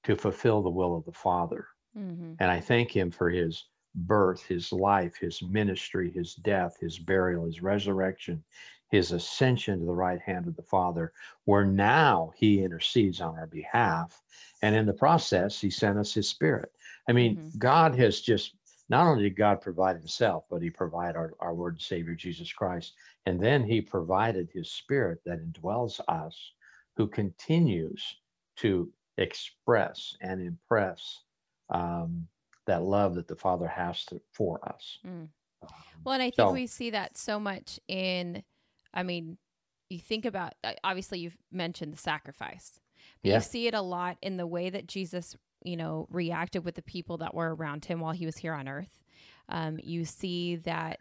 to 0.02 0.16
fulfill 0.16 0.62
the 0.62 0.70
will 0.70 0.96
of 0.96 1.04
the 1.04 1.12
father 1.12 1.66
Mm-hmm. 1.96 2.34
and 2.38 2.50
I 2.50 2.60
thank 2.60 2.94
him 2.94 3.10
for 3.10 3.30
his 3.30 3.64
birth, 3.94 4.44
his 4.44 4.72
life, 4.72 5.16
his 5.16 5.42
ministry, 5.42 6.10
his 6.10 6.34
death, 6.34 6.76
his 6.80 6.98
burial, 6.98 7.46
his 7.46 7.62
resurrection, 7.62 8.44
his 8.90 9.12
ascension 9.12 9.80
to 9.80 9.86
the 9.86 9.92
right 9.92 10.20
hand 10.20 10.46
of 10.46 10.56
the 10.56 10.62
Father, 10.62 11.12
where 11.44 11.64
now 11.64 12.32
he 12.36 12.62
intercedes 12.62 13.20
on 13.20 13.36
our 13.38 13.46
behalf. 13.46 14.22
And 14.62 14.74
in 14.76 14.86
the 14.86 14.92
process, 14.92 15.60
he 15.60 15.70
sent 15.70 15.98
us 15.98 16.14
his 16.14 16.28
spirit. 16.28 16.72
I 17.08 17.12
mean, 17.12 17.36
Mhm. 17.36 17.58
God 17.58 17.94
has 17.96 18.20
just 18.20 18.54
not 18.88 19.06
only 19.06 19.24
did 19.24 19.36
God 19.36 19.60
provide 19.60 19.96
himself, 19.96 20.44
but 20.50 20.62
he 20.62 20.70
provided 20.70 21.16
our, 21.16 21.34
our 21.40 21.54
Lord 21.54 21.74
and 21.74 21.82
Savior 21.82 22.14
Jesus 22.14 22.52
Christ. 22.52 22.94
And 23.26 23.40
then 23.40 23.64
he 23.64 23.80
provided 23.80 24.50
his 24.52 24.70
spirit 24.70 25.20
that 25.24 25.40
indwells 25.40 26.00
us, 26.08 26.52
who 26.96 27.06
continues 27.06 28.20
to 28.56 28.92
express 29.16 30.16
and 30.20 30.40
impress 30.40 31.22
um, 31.70 32.26
that 32.66 32.82
love 32.82 33.14
that 33.14 33.28
the 33.28 33.36
Father 33.36 33.66
has 33.66 34.04
to, 34.06 34.20
for 34.32 34.60
us. 34.68 34.98
Mm. 35.06 35.28
Um, 35.62 35.68
Well, 36.04 36.14
and 36.14 36.22
I 36.22 36.26
think 36.26 36.48
so- 36.48 36.52
we 36.52 36.66
see 36.66 36.90
that 36.90 37.16
so 37.16 37.40
much 37.40 37.80
in, 37.88 38.42
I 38.92 39.02
mean, 39.02 39.38
you 39.88 39.98
think 39.98 40.24
about, 40.24 40.54
obviously, 40.84 41.20
you've 41.20 41.36
mentioned 41.50 41.92
the 41.92 41.98
sacrifice. 41.98 42.80
But 43.22 43.28
Yeah. 43.28 43.34
You 43.36 43.40
see 43.40 43.66
it 43.66 43.74
a 43.74 43.82
lot 43.82 44.18
in 44.22 44.36
the 44.36 44.46
way 44.46 44.70
that 44.70 44.86
Jesus, 44.86 45.36
you 45.64 45.76
know, 45.76 46.06
reacted 46.10 46.64
with 46.64 46.76
the 46.76 46.82
people 46.82 47.18
that 47.18 47.34
were 47.34 47.54
around 47.54 47.86
him 47.86 48.00
while 48.00 48.12
he 48.12 48.24
was 48.26 48.36
here 48.36 48.54
on 48.54 48.68
earth. 48.68 49.00
Um, 49.48 49.78
you 49.82 50.04
see 50.04 50.56
that 50.56 51.00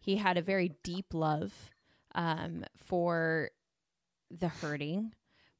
he 0.00 0.16
had 0.16 0.38
a 0.38 0.42
very 0.42 0.72
deep 0.82 1.12
love 1.12 1.70
um, 2.14 2.64
for 2.76 3.50
the 4.30 4.48
hurting, 4.48 5.12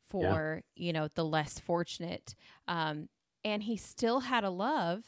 for, 0.07 0.63
you 0.75 0.93
know, 0.93 1.07
the 1.09 1.25
less 1.25 1.59
fortunate. 1.59 2.35
Um, 2.67 3.09
and 3.45 3.63
he 3.63 3.77
still 3.77 4.21
had 4.21 4.45
a 4.45 4.51
love 4.51 5.05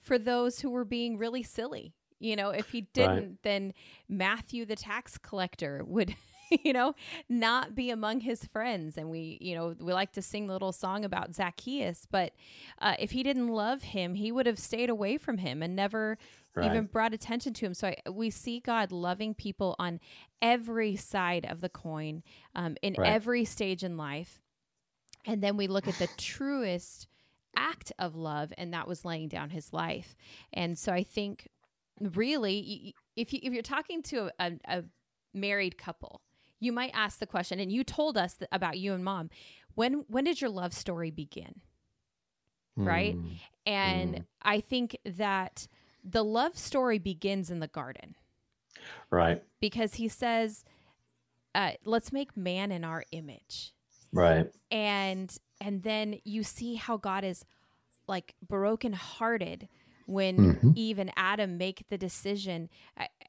for 0.00 0.18
those 0.18 0.60
who 0.60 0.70
were 0.70 0.84
being 0.84 1.18
really 1.18 1.42
silly. 1.42 1.94
You 2.18 2.36
know, 2.36 2.50
if 2.50 2.70
he 2.70 2.82
didn't, 2.82 3.16
right. 3.16 3.42
then 3.42 3.74
Matthew 4.08 4.66
the 4.66 4.76
tax 4.76 5.16
collector 5.16 5.82
would 5.86 6.14
you 6.64 6.72
know, 6.72 6.94
not 7.28 7.74
be 7.74 7.90
among 7.90 8.20
his 8.20 8.44
friends. 8.46 8.96
And 8.96 9.10
we, 9.10 9.38
you 9.40 9.54
know, 9.54 9.74
we 9.78 9.92
like 9.92 10.12
to 10.12 10.22
sing 10.22 10.46
the 10.46 10.52
little 10.52 10.72
song 10.72 11.04
about 11.04 11.34
Zacchaeus, 11.34 12.06
but 12.10 12.32
uh, 12.80 12.94
if 12.98 13.12
he 13.12 13.22
didn't 13.22 13.48
love 13.48 13.82
him, 13.82 14.14
he 14.14 14.32
would 14.32 14.46
have 14.46 14.58
stayed 14.58 14.90
away 14.90 15.16
from 15.16 15.38
him 15.38 15.62
and 15.62 15.76
never 15.76 16.18
right. 16.54 16.66
even 16.66 16.86
brought 16.86 17.14
attention 17.14 17.52
to 17.54 17.66
him. 17.66 17.74
So 17.74 17.88
I, 17.88 18.10
we 18.10 18.30
see 18.30 18.60
God 18.60 18.92
loving 18.92 19.34
people 19.34 19.76
on 19.78 20.00
every 20.42 20.96
side 20.96 21.46
of 21.48 21.60
the 21.60 21.68
coin, 21.68 22.22
um, 22.54 22.76
in 22.82 22.94
right. 22.98 23.08
every 23.08 23.44
stage 23.44 23.84
in 23.84 23.96
life. 23.96 24.42
And 25.26 25.42
then 25.42 25.56
we 25.56 25.66
look 25.66 25.86
at 25.86 25.98
the 25.98 26.08
truest 26.16 27.06
act 27.56 27.92
of 27.98 28.14
love, 28.14 28.52
and 28.56 28.72
that 28.72 28.88
was 28.88 29.04
laying 29.04 29.28
down 29.28 29.50
his 29.50 29.72
life. 29.72 30.14
And 30.52 30.78
so 30.78 30.92
I 30.92 31.02
think 31.02 31.48
really 32.00 32.94
if 33.16 33.32
you 33.32 33.40
if 33.42 33.52
you're 33.52 33.62
talking 33.62 34.02
to 34.02 34.30
a, 34.38 34.52
a, 34.66 34.84
married 35.34 35.78
couple 35.78 36.22
you 36.60 36.72
might 36.72 36.90
ask 36.94 37.18
the 37.18 37.26
question, 37.26 37.58
and 37.58 37.72
you 37.72 37.82
told 37.82 38.16
us 38.16 38.36
about 38.52 38.78
you 38.78 38.92
and 38.92 39.02
mom. 39.02 39.30
When 39.74 40.04
when 40.08 40.24
did 40.24 40.40
your 40.40 40.50
love 40.50 40.74
story 40.74 41.10
begin? 41.10 41.62
Mm. 42.78 42.86
Right, 42.86 43.16
and 43.66 44.14
mm. 44.14 44.24
I 44.42 44.60
think 44.60 44.96
that 45.04 45.66
the 46.04 46.22
love 46.22 46.56
story 46.56 46.98
begins 46.98 47.50
in 47.50 47.60
the 47.60 47.66
garden. 47.66 48.14
Right, 49.10 49.42
because 49.60 49.94
he 49.94 50.08
says, 50.08 50.64
uh, 51.54 51.72
"Let's 51.84 52.12
make 52.12 52.36
man 52.36 52.70
in 52.70 52.84
our 52.84 53.04
image." 53.10 53.72
Right, 54.12 54.50
and 54.70 55.34
and 55.60 55.82
then 55.82 56.18
you 56.24 56.42
see 56.42 56.74
how 56.74 56.96
God 56.96 57.24
is 57.24 57.44
like 58.06 58.34
brokenhearted 58.46 59.68
when 60.06 60.36
mm-hmm. 60.36 60.72
Eve 60.74 60.98
and 60.98 61.12
Adam 61.16 61.56
make 61.58 61.84
the 61.88 61.98
decision. 61.98 62.68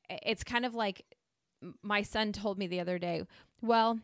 It's 0.09 0.43
kind 0.43 0.65
of 0.65 0.73
like 0.73 1.05
my 1.81 2.01
son 2.01 2.31
told 2.31 2.57
me 2.57 2.67
the 2.67 2.79
other 2.79 2.97
day, 2.97 3.23
well, 3.61 3.99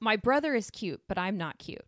my 0.00 0.16
brother 0.16 0.54
is 0.54 0.70
cute, 0.70 1.02
but 1.08 1.18
I'm 1.18 1.36
not 1.36 1.58
cute. 1.58 1.84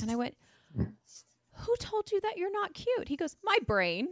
And 0.00 0.10
I 0.10 0.16
went, 0.16 0.36
who 0.76 1.76
told 1.78 2.10
you 2.10 2.20
that 2.22 2.36
you're 2.36 2.52
not 2.52 2.74
cute? 2.74 3.08
He 3.08 3.16
goes, 3.16 3.36
my 3.42 3.58
brain. 3.66 4.08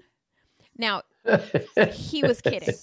Now, 0.76 1.02
he 1.92 2.22
was 2.22 2.40
kidding. 2.40 2.74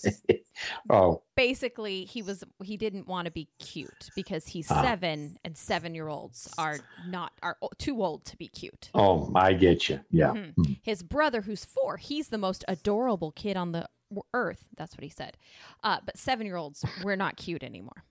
Oh. 0.90 1.22
Basically, 1.36 2.06
he 2.06 2.22
was 2.22 2.44
he 2.64 2.78
didn't 2.78 3.08
want 3.08 3.26
to 3.26 3.32
be 3.32 3.50
cute 3.60 4.10
because 4.16 4.48
he's 4.48 4.70
ah. 4.72 4.82
7 4.82 5.38
and 5.44 5.56
7-year-olds 5.56 6.54
are 6.58 6.80
not 7.08 7.32
are 7.44 7.58
too 7.78 8.04
old 8.04 8.26
to 8.26 8.38
be 8.38 8.48
cute. 8.48 8.90
Oh, 8.94 9.32
I 9.36 9.54
get 9.54 9.90
you. 9.90 10.00
Yeah. 10.10 10.30
Mm-hmm. 10.30 10.62
Mm. 10.62 10.80
His 10.82 11.04
brother 11.04 11.42
who's 11.42 11.66
4, 11.66 11.98
he's 11.98 12.30
the 12.30 12.38
most 12.38 12.64
adorable 12.68 13.32
kid 13.32 13.58
on 13.58 13.72
the 13.72 13.88
earth. 14.34 14.66
That's 14.78 14.96
what 14.96 15.04
he 15.04 15.10
said. 15.10 15.38
Uh, 15.84 15.98
but 16.06 16.16
7-year-olds 16.16 16.86
we're 17.04 17.16
not 17.16 17.38
cute 17.38 17.64
anymore. 17.64 18.04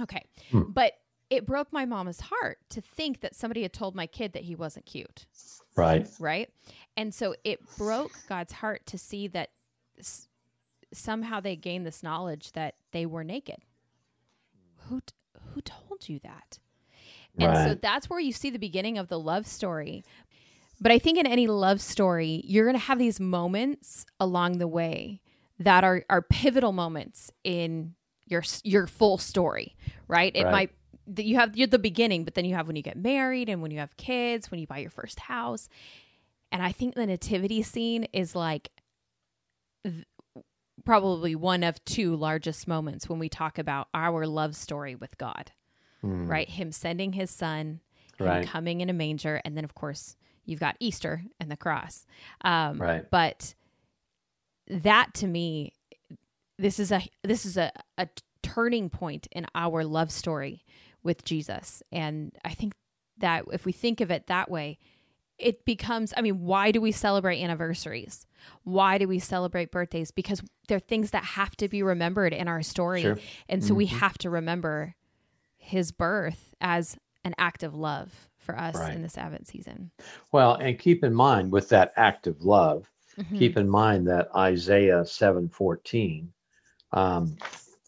Okay. 0.00 0.24
Hmm. 0.50 0.70
But 0.70 0.94
it 1.30 1.46
broke 1.46 1.72
my 1.72 1.84
mama's 1.84 2.20
heart 2.20 2.58
to 2.70 2.80
think 2.80 3.20
that 3.20 3.34
somebody 3.34 3.62
had 3.62 3.72
told 3.72 3.94
my 3.94 4.06
kid 4.06 4.32
that 4.32 4.42
he 4.42 4.56
wasn't 4.56 4.84
cute. 4.84 5.26
Right. 5.76 6.08
Right. 6.18 6.50
And 6.96 7.14
so 7.14 7.34
it 7.44 7.60
broke 7.78 8.12
God's 8.28 8.52
heart 8.52 8.84
to 8.86 8.98
see 8.98 9.28
that 9.28 9.50
somehow 10.92 11.40
they 11.40 11.56
gained 11.56 11.86
this 11.86 12.02
knowledge 12.02 12.52
that 12.52 12.74
they 12.92 13.06
were 13.06 13.24
naked. 13.24 13.58
Who 14.88 15.00
t- 15.00 15.14
who 15.54 15.60
told 15.60 16.08
you 16.08 16.18
that? 16.20 16.58
And 17.38 17.56
so 17.56 17.74
that's 17.74 18.10
where 18.10 18.20
you 18.20 18.32
see 18.32 18.50
the 18.50 18.58
beginning 18.58 18.98
of 18.98 19.08
the 19.08 19.18
love 19.18 19.46
story. 19.46 20.04
But 20.80 20.92
I 20.92 20.98
think 20.98 21.18
in 21.18 21.26
any 21.26 21.46
love 21.46 21.80
story, 21.80 22.42
you're 22.44 22.64
going 22.64 22.78
to 22.78 22.84
have 22.84 22.98
these 22.98 23.20
moments 23.20 24.06
along 24.18 24.58
the 24.58 24.68
way 24.68 25.20
that 25.58 25.84
are 25.84 26.04
are 26.08 26.22
pivotal 26.22 26.72
moments 26.72 27.30
in 27.44 27.94
your 28.26 28.42
your 28.64 28.86
full 28.86 29.18
story, 29.18 29.76
right? 30.08 30.34
It 30.34 30.44
right. 30.44 30.52
might 30.52 30.70
you 31.18 31.36
have 31.36 31.56
you're 31.56 31.66
the 31.66 31.78
beginning, 31.78 32.24
but 32.24 32.34
then 32.34 32.44
you 32.44 32.54
have 32.54 32.66
when 32.66 32.76
you 32.76 32.82
get 32.82 32.96
married 32.96 33.48
and 33.48 33.60
when 33.60 33.70
you 33.70 33.78
have 33.78 33.96
kids, 33.96 34.50
when 34.50 34.60
you 34.60 34.66
buy 34.66 34.78
your 34.78 34.90
first 34.90 35.20
house. 35.20 35.68
And 36.52 36.62
I 36.62 36.72
think 36.72 36.94
the 36.94 37.06
nativity 37.06 37.62
scene 37.62 38.04
is 38.12 38.34
like 38.34 38.70
th- 39.84 40.04
probably 40.84 41.34
one 41.34 41.62
of 41.62 41.84
two 41.84 42.16
largest 42.16 42.66
moments 42.66 43.08
when 43.08 43.18
we 43.18 43.28
talk 43.28 43.58
about 43.58 43.88
our 43.94 44.26
love 44.26 44.56
story 44.56 44.94
with 44.94 45.16
God. 45.18 45.52
Mm. 46.04 46.28
Right? 46.28 46.48
Him 46.48 46.72
sending 46.72 47.12
his 47.12 47.30
son, 47.30 47.80
right. 48.18 48.46
coming 48.46 48.80
in 48.80 48.88
a 48.88 48.94
manger, 48.94 49.40
and 49.44 49.56
then 49.56 49.64
of 49.64 49.74
course 49.74 50.16
you've 50.46 50.60
got 50.60 50.76
Easter 50.80 51.24
and 51.38 51.50
the 51.50 51.56
cross. 51.56 52.06
Um, 52.42 52.78
right. 52.78 53.04
But 53.10 53.54
that 54.68 55.14
to 55.14 55.26
me, 55.26 55.72
this 56.58 56.78
is 56.78 56.92
a 56.92 57.02
this 57.22 57.44
is 57.44 57.56
a, 57.56 57.72
a 57.98 58.08
turning 58.42 58.88
point 58.90 59.26
in 59.32 59.46
our 59.54 59.84
love 59.84 60.10
story 60.10 60.64
with 61.02 61.24
Jesus. 61.24 61.82
And 61.92 62.32
I 62.44 62.54
think 62.54 62.74
that 63.18 63.44
if 63.52 63.64
we 63.64 63.72
think 63.72 64.00
of 64.00 64.10
it 64.10 64.26
that 64.26 64.50
way, 64.50 64.78
it 65.40 65.64
becomes 65.64 66.12
I 66.16 66.20
mean, 66.22 66.40
why 66.40 66.70
do 66.70 66.80
we 66.80 66.92
celebrate 66.92 67.42
anniversaries? 67.42 68.26
Why 68.64 68.98
do 68.98 69.08
we 69.08 69.18
celebrate 69.18 69.70
birthdays? 69.70 70.10
Because 70.10 70.42
they're 70.68 70.78
things 70.78 71.10
that 71.10 71.24
have 71.24 71.56
to 71.56 71.68
be 71.68 71.82
remembered 71.82 72.32
in 72.32 72.48
our 72.48 72.62
story. 72.62 73.02
Sure. 73.02 73.18
And 73.48 73.62
so 73.62 73.68
mm-hmm. 73.68 73.76
we 73.76 73.86
have 73.86 74.18
to 74.18 74.30
remember 74.30 74.94
his 75.56 75.92
birth 75.92 76.54
as 76.60 76.96
an 77.24 77.34
act 77.38 77.62
of 77.62 77.74
love 77.74 78.28
for 78.38 78.58
us 78.58 78.76
right. 78.76 78.94
in 78.94 79.02
this 79.02 79.18
Advent 79.18 79.46
season. 79.46 79.90
Well, 80.32 80.54
and 80.54 80.78
keep 80.78 81.04
in 81.04 81.14
mind 81.14 81.52
with 81.52 81.68
that 81.68 81.92
act 81.96 82.26
of 82.26 82.42
love, 82.42 82.90
mm-hmm. 83.18 83.38
keep 83.38 83.56
in 83.56 83.68
mind 83.68 84.06
that 84.08 84.28
Isaiah 84.34 85.02
7:14 85.02 86.28
um, 86.92 87.36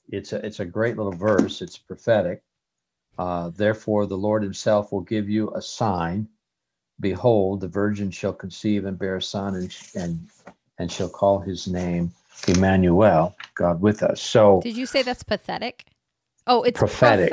it's 0.08 0.32
a 0.32 0.44
it's 0.44 0.60
a 0.60 0.64
great 0.64 0.96
little 0.96 1.12
verse. 1.12 1.62
It's 1.62 1.78
prophetic. 1.78 2.42
Uh, 3.18 3.50
Therefore, 3.50 4.06
the 4.06 4.16
Lord 4.16 4.42
Himself 4.42 4.92
will 4.92 5.00
give 5.00 5.28
you 5.28 5.52
a 5.54 5.62
sign. 5.62 6.28
Behold, 7.02 7.60
the 7.60 7.68
virgin 7.68 8.12
shall 8.12 8.32
conceive 8.32 8.84
and 8.86 8.96
bear 8.96 9.16
a 9.16 9.22
son, 9.22 9.56
and 9.56 9.76
and 9.96 10.28
and 10.78 10.90
shall 10.90 11.08
call 11.08 11.40
his 11.40 11.66
name 11.66 12.12
Emmanuel, 12.46 13.36
God 13.56 13.80
with 13.80 14.04
us. 14.04 14.22
So, 14.22 14.60
did 14.62 14.76
you 14.76 14.86
say 14.86 15.02
that's 15.02 15.24
pathetic? 15.24 15.84
Oh, 16.46 16.62
it's 16.62 16.78
prophetic. 16.78 17.30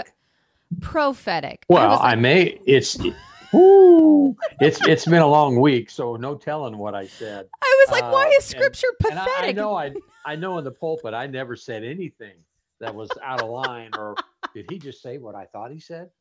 Prof- 0.81 0.81
prophetic. 0.81 1.65
Well, 1.69 1.83
I, 1.83 1.87
like- 1.87 2.01
I 2.01 2.15
may. 2.15 2.43
It's. 2.65 2.97
Ooh, 3.55 4.37
it's 4.59 4.85
it's 4.85 5.05
been 5.05 5.23
a 5.23 5.27
long 5.27 5.59
week, 5.59 5.89
so 5.89 6.15
no 6.15 6.35
telling 6.35 6.77
what 6.77 6.93
I 6.93 7.07
said. 7.07 7.47
I 7.63 7.77
was 7.79 7.91
like, 7.91 8.03
uh, 8.03 8.11
why 8.11 8.31
is 8.37 8.43
Scripture 8.45 8.87
and, 8.99 9.09
pathetic? 9.09 9.31
And 9.39 9.43
I, 9.43 9.49
I 9.49 9.51
know 9.53 9.75
I 9.75 9.93
I 10.23 10.35
know 10.35 10.59
in 10.59 10.63
the 10.63 10.71
pulpit 10.71 11.15
I 11.15 11.25
never 11.25 11.55
said 11.55 11.83
anything 11.83 12.35
that 12.79 12.93
was 12.93 13.09
out 13.23 13.41
of 13.41 13.49
line 13.49 13.89
or 13.97 14.15
did 14.53 14.69
he 14.69 14.77
just 14.77 15.01
say 15.01 15.17
what 15.17 15.33
I 15.33 15.45
thought 15.45 15.71
he 15.71 15.79
said? 15.79 16.11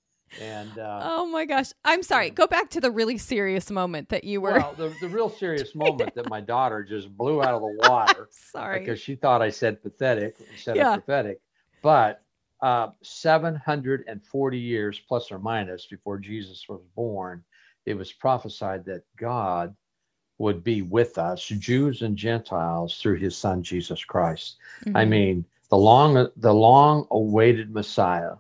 And 0.41 0.79
uh, 0.79 1.01
oh 1.03 1.27
my 1.27 1.45
gosh, 1.45 1.73
I'm 1.85 2.03
sorry. 2.03 2.31
Go 2.31 2.47
back 2.47 2.71
to 2.71 2.81
the 2.81 2.91
really 2.91 3.19
serious 3.19 3.71
moment 3.71 4.09
that 4.11 4.25
you 4.25 4.41
were. 4.41 4.53
Well, 4.53 4.75
the, 4.77 4.95
the 5.01 5.09
real 5.09 5.31
serious 5.31 5.75
moment 5.75 6.15
that 6.15 6.29
my 6.29 6.41
daughter 6.41 6.85
just 6.85 7.17
blew 7.17 7.43
out 7.43 7.55
of 7.55 7.63
the 7.63 7.77
water. 7.89 8.29
sorry, 8.31 8.81
because 8.81 9.01
she 9.01 9.15
thought 9.15 9.43
I 9.43 9.51
said 9.51 9.83
pathetic 9.83 10.37
instead 10.53 10.77
yeah. 10.77 10.95
of 10.95 11.05
prophetic. 11.05 11.41
But 11.83 12.23
uh, 12.61 12.89
740 13.03 14.59
years 14.59 15.01
plus 15.07 15.31
or 15.31 15.39
minus 15.39 15.87
before 15.87 16.19
Jesus 16.19 16.69
was 16.69 16.81
born, 16.95 17.45
it 17.87 17.95
was 17.95 18.13
prophesied 18.13 18.85
that 18.87 19.03
God 19.17 19.75
would 20.39 20.63
be 20.63 20.83
with 20.83 21.19
us, 21.19 21.45
Jews 21.47 22.03
and 22.03 22.17
Gentiles, 22.17 22.99
through 23.01 23.17
His 23.17 23.37
Son 23.37 23.63
Jesus 23.63 24.05
Christ. 24.05 24.57
Mm-hmm. 24.85 24.97
I 24.97 25.05
mean 25.05 25.45
the 25.71 25.77
long 25.77 26.29
the 26.37 26.55
long 26.55 27.07
awaited 27.11 27.73
Messiah 27.73 28.35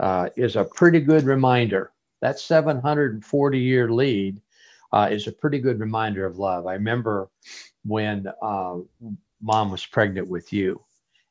uh, 0.00 0.30
is 0.34 0.56
a 0.56 0.64
pretty 0.64 1.00
good 1.00 1.24
reminder. 1.24 1.92
That 2.22 2.38
740 2.38 3.58
year 3.58 3.90
lead 3.90 4.40
uh, 4.92 5.08
is 5.10 5.26
a 5.26 5.32
pretty 5.32 5.58
good 5.58 5.78
reminder 5.78 6.26
of 6.26 6.38
love. 6.38 6.66
I 6.66 6.74
remember 6.74 7.28
when 7.84 8.26
uh, 8.42 8.78
mom 9.40 9.70
was 9.70 9.86
pregnant 9.86 10.28
with 10.28 10.52
you, 10.52 10.82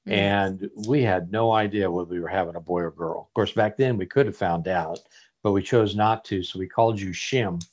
mm. 0.08 0.13
and 0.13 0.69
we 0.88 1.01
had 1.01 1.32
no 1.32 1.51
idea 1.51 1.91
whether 1.91 2.10
we 2.10 2.19
were 2.19 2.27
having 2.27 2.55
a 2.55 2.62
boy 2.62 2.82
or 2.82 2.91
girl. 2.91 3.27
Of 3.27 3.34
course, 3.34 3.51
back 3.51 3.75
then 3.75 3.97
we 3.97 4.05
could 4.05 4.27
have 4.27 4.38
found 4.38 4.67
out, 4.67 4.99
but 5.43 5.51
we 5.51 5.62
chose 5.62 5.95
not 5.95 6.23
to. 6.25 6.43
So 6.43 6.60
we 6.60 6.67
called 6.67 6.99
you 6.99 7.10
Shim. 7.10 7.63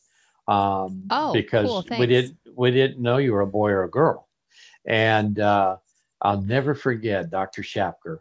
Um, 0.48 1.02
oh, 1.10 1.32
because 1.32 1.66
cool, 1.66 1.98
we 1.98 2.06
didn't 2.06 2.36
we 2.54 2.70
didn't 2.70 3.02
know 3.02 3.18
you 3.18 3.32
were 3.32 3.40
a 3.40 3.46
boy 3.46 3.70
or 3.70 3.84
a 3.84 3.90
girl, 3.90 4.28
and 4.86 5.40
uh, 5.40 5.76
I'll 6.22 6.42
never 6.42 6.74
forget 6.74 7.30
Dr. 7.30 7.62
Shapker 7.62 8.20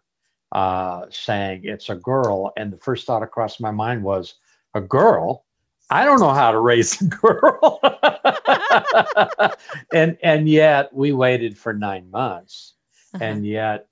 uh, 0.56 1.06
saying 1.12 1.62
it's 1.66 1.90
a 1.90 1.96
girl. 1.96 2.54
And 2.56 2.72
the 2.72 2.78
first 2.78 3.06
thought 3.06 3.22
across 3.22 3.60
my 3.60 3.72
mind 3.72 4.02
was, 4.02 4.36
a 4.74 4.82
girl? 4.82 5.46
I 5.90 6.06
don't 6.06 6.20
know 6.20 6.34
how 6.34 6.52
to 6.52 6.60
raise 6.60 7.02
a 7.02 7.06
girl. 7.06 7.80
and 9.94 10.18
and 10.22 10.50
yet 10.50 10.94
we 10.94 11.12
waited 11.12 11.58
for 11.58 11.74
nine 11.74 12.10
months. 12.12 12.74
Uh-huh. 13.14 13.24
And 13.24 13.46
yet 13.46 13.88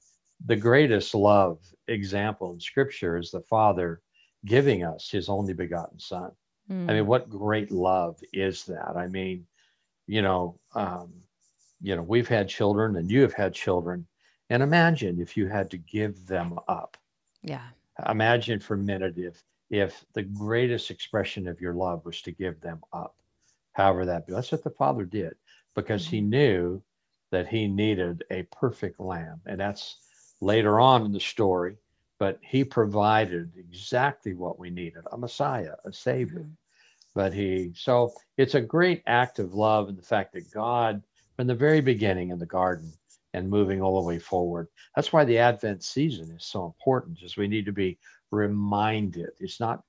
the 0.46 0.56
greatest 0.56 1.14
love 1.16 1.60
example 1.88 2.54
in 2.54 2.60
scripture 2.60 3.18
is 3.18 3.32
the 3.32 3.42
father 3.42 4.02
giving 4.46 4.84
us 4.84 5.10
his 5.10 5.30
only 5.30 5.54
begotten 5.54 6.00
son. 6.00 6.32
I 6.90 6.94
mean, 6.94 7.08
what 7.08 7.30
great 7.30 7.72
love 7.72 8.20
is 8.32 8.66
that? 8.66 8.96
I 8.96 9.08
mean, 9.08 9.46
you 10.08 10.22
know, 10.22 10.60
um, 10.76 11.14
you 11.82 11.96
know, 11.96 12.02
we've 12.02 12.28
had 12.28 12.48
children 12.48 12.96
and 12.96 13.12
you 13.12 13.22
have 13.22 13.34
had 13.34 13.54
children. 13.54 14.08
And 14.54 14.62
imagine 14.62 15.20
if 15.20 15.36
you 15.36 15.48
had 15.48 15.72
to 15.72 15.78
give 15.80 16.28
them 16.28 16.60
up. 16.68 16.98
yeah. 17.42 17.70
Imagine 18.08 18.60
for 18.60 18.76
a 18.76 18.78
minute 18.78 19.18
if 19.18 19.44
if 19.72 20.06
the 20.14 20.22
greatest 20.22 20.92
expression 20.92 21.48
of 21.48 21.60
your 21.60 21.74
love 21.74 22.06
was 22.06 22.22
to 22.22 22.32
give 22.32 22.62
them 22.62 22.82
up. 22.94 23.16
However 23.72 24.06
that 24.06 24.28
be. 24.28 24.34
That's 24.34 24.52
what 24.52 24.64
the 24.64 24.70
father 24.70 25.06
did 25.06 25.34
because 25.74 26.06
he 26.06 26.22
knew 26.22 26.84
that 27.32 27.48
he 27.48 27.68
needed 27.68 28.24
a 28.30 28.44
perfect 28.44 29.00
lamb. 29.00 29.42
And 29.48 29.60
that's 29.60 29.98
later 30.40 30.80
on 30.80 31.04
in 31.04 31.12
the 31.12 31.20
story, 31.20 31.78
but 32.20 32.40
he 32.44 32.64
provided 32.64 33.58
exactly 33.58 34.36
what 34.36 34.60
we 34.60 34.70
needed, 34.70 35.04
a 35.12 35.18
Messiah, 35.18 35.78
a 35.84 35.92
savior 35.92 36.42
Mhm. 36.42 36.58
but 37.16 37.34
he 37.34 37.74
so 37.76 38.14
it's 38.38 38.54
a 38.56 38.62
great 38.62 39.02
act 39.08 39.40
of 39.40 39.56
love 39.56 39.90
and 39.90 39.98
the 39.98 40.04
fact 40.04 40.34
that 40.34 40.52
god 40.52 41.04
from 41.36 41.48
the 41.48 41.56
very 41.56 41.82
beginning 41.82 42.30
in 42.30 42.40
the 42.40 42.46
garden 42.46 42.94
and 43.34 43.50
moving 43.50 43.82
all 43.82 44.02
the 44.02 44.08
way 44.08 44.20
forward 44.20 44.68
that's 44.96 45.12
why 45.14 45.24
the 45.24 45.38
advent 45.38 45.84
season 45.84 46.32
is 46.32 46.46
so 46.46 46.66
important 46.66 47.22
is 47.22 47.38
we 47.38 47.48
need 47.48 47.66
to 47.66 47.72
be 47.74 47.98
reminded 48.32 49.30
it's 49.40 49.60
not 49.60 49.84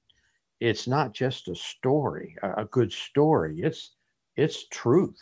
it's 0.61 0.87
not 0.87 1.13
just 1.13 1.49
a 1.49 1.55
story 1.55 2.37
a, 2.43 2.63
a 2.63 2.65
good 2.67 2.93
story 2.93 3.61
it's 3.63 3.95
it's 4.37 4.67
truth 4.69 5.21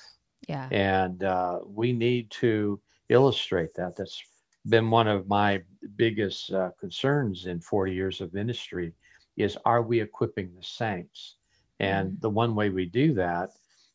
Yeah. 0.48 0.68
and 0.70 1.22
uh, 1.24 1.60
we 1.66 1.92
need 1.92 2.30
to 2.42 2.80
illustrate 3.08 3.74
that. 3.74 3.96
That's 3.96 4.22
been 4.68 4.90
one 4.90 5.08
of 5.08 5.28
my 5.28 5.62
biggest 5.96 6.52
uh, 6.52 6.70
concerns 6.78 7.46
in 7.46 7.60
40 7.60 7.92
years 7.92 8.20
of 8.20 8.32
ministry 8.34 8.92
is 9.36 9.56
are 9.64 9.82
we 9.82 10.00
equipping 10.00 10.54
the 10.54 10.62
saints? 10.62 11.36
And 11.80 12.20
the 12.20 12.30
one 12.30 12.54
way 12.54 12.70
we 12.70 12.86
do 12.86 13.14
that, 13.14 13.50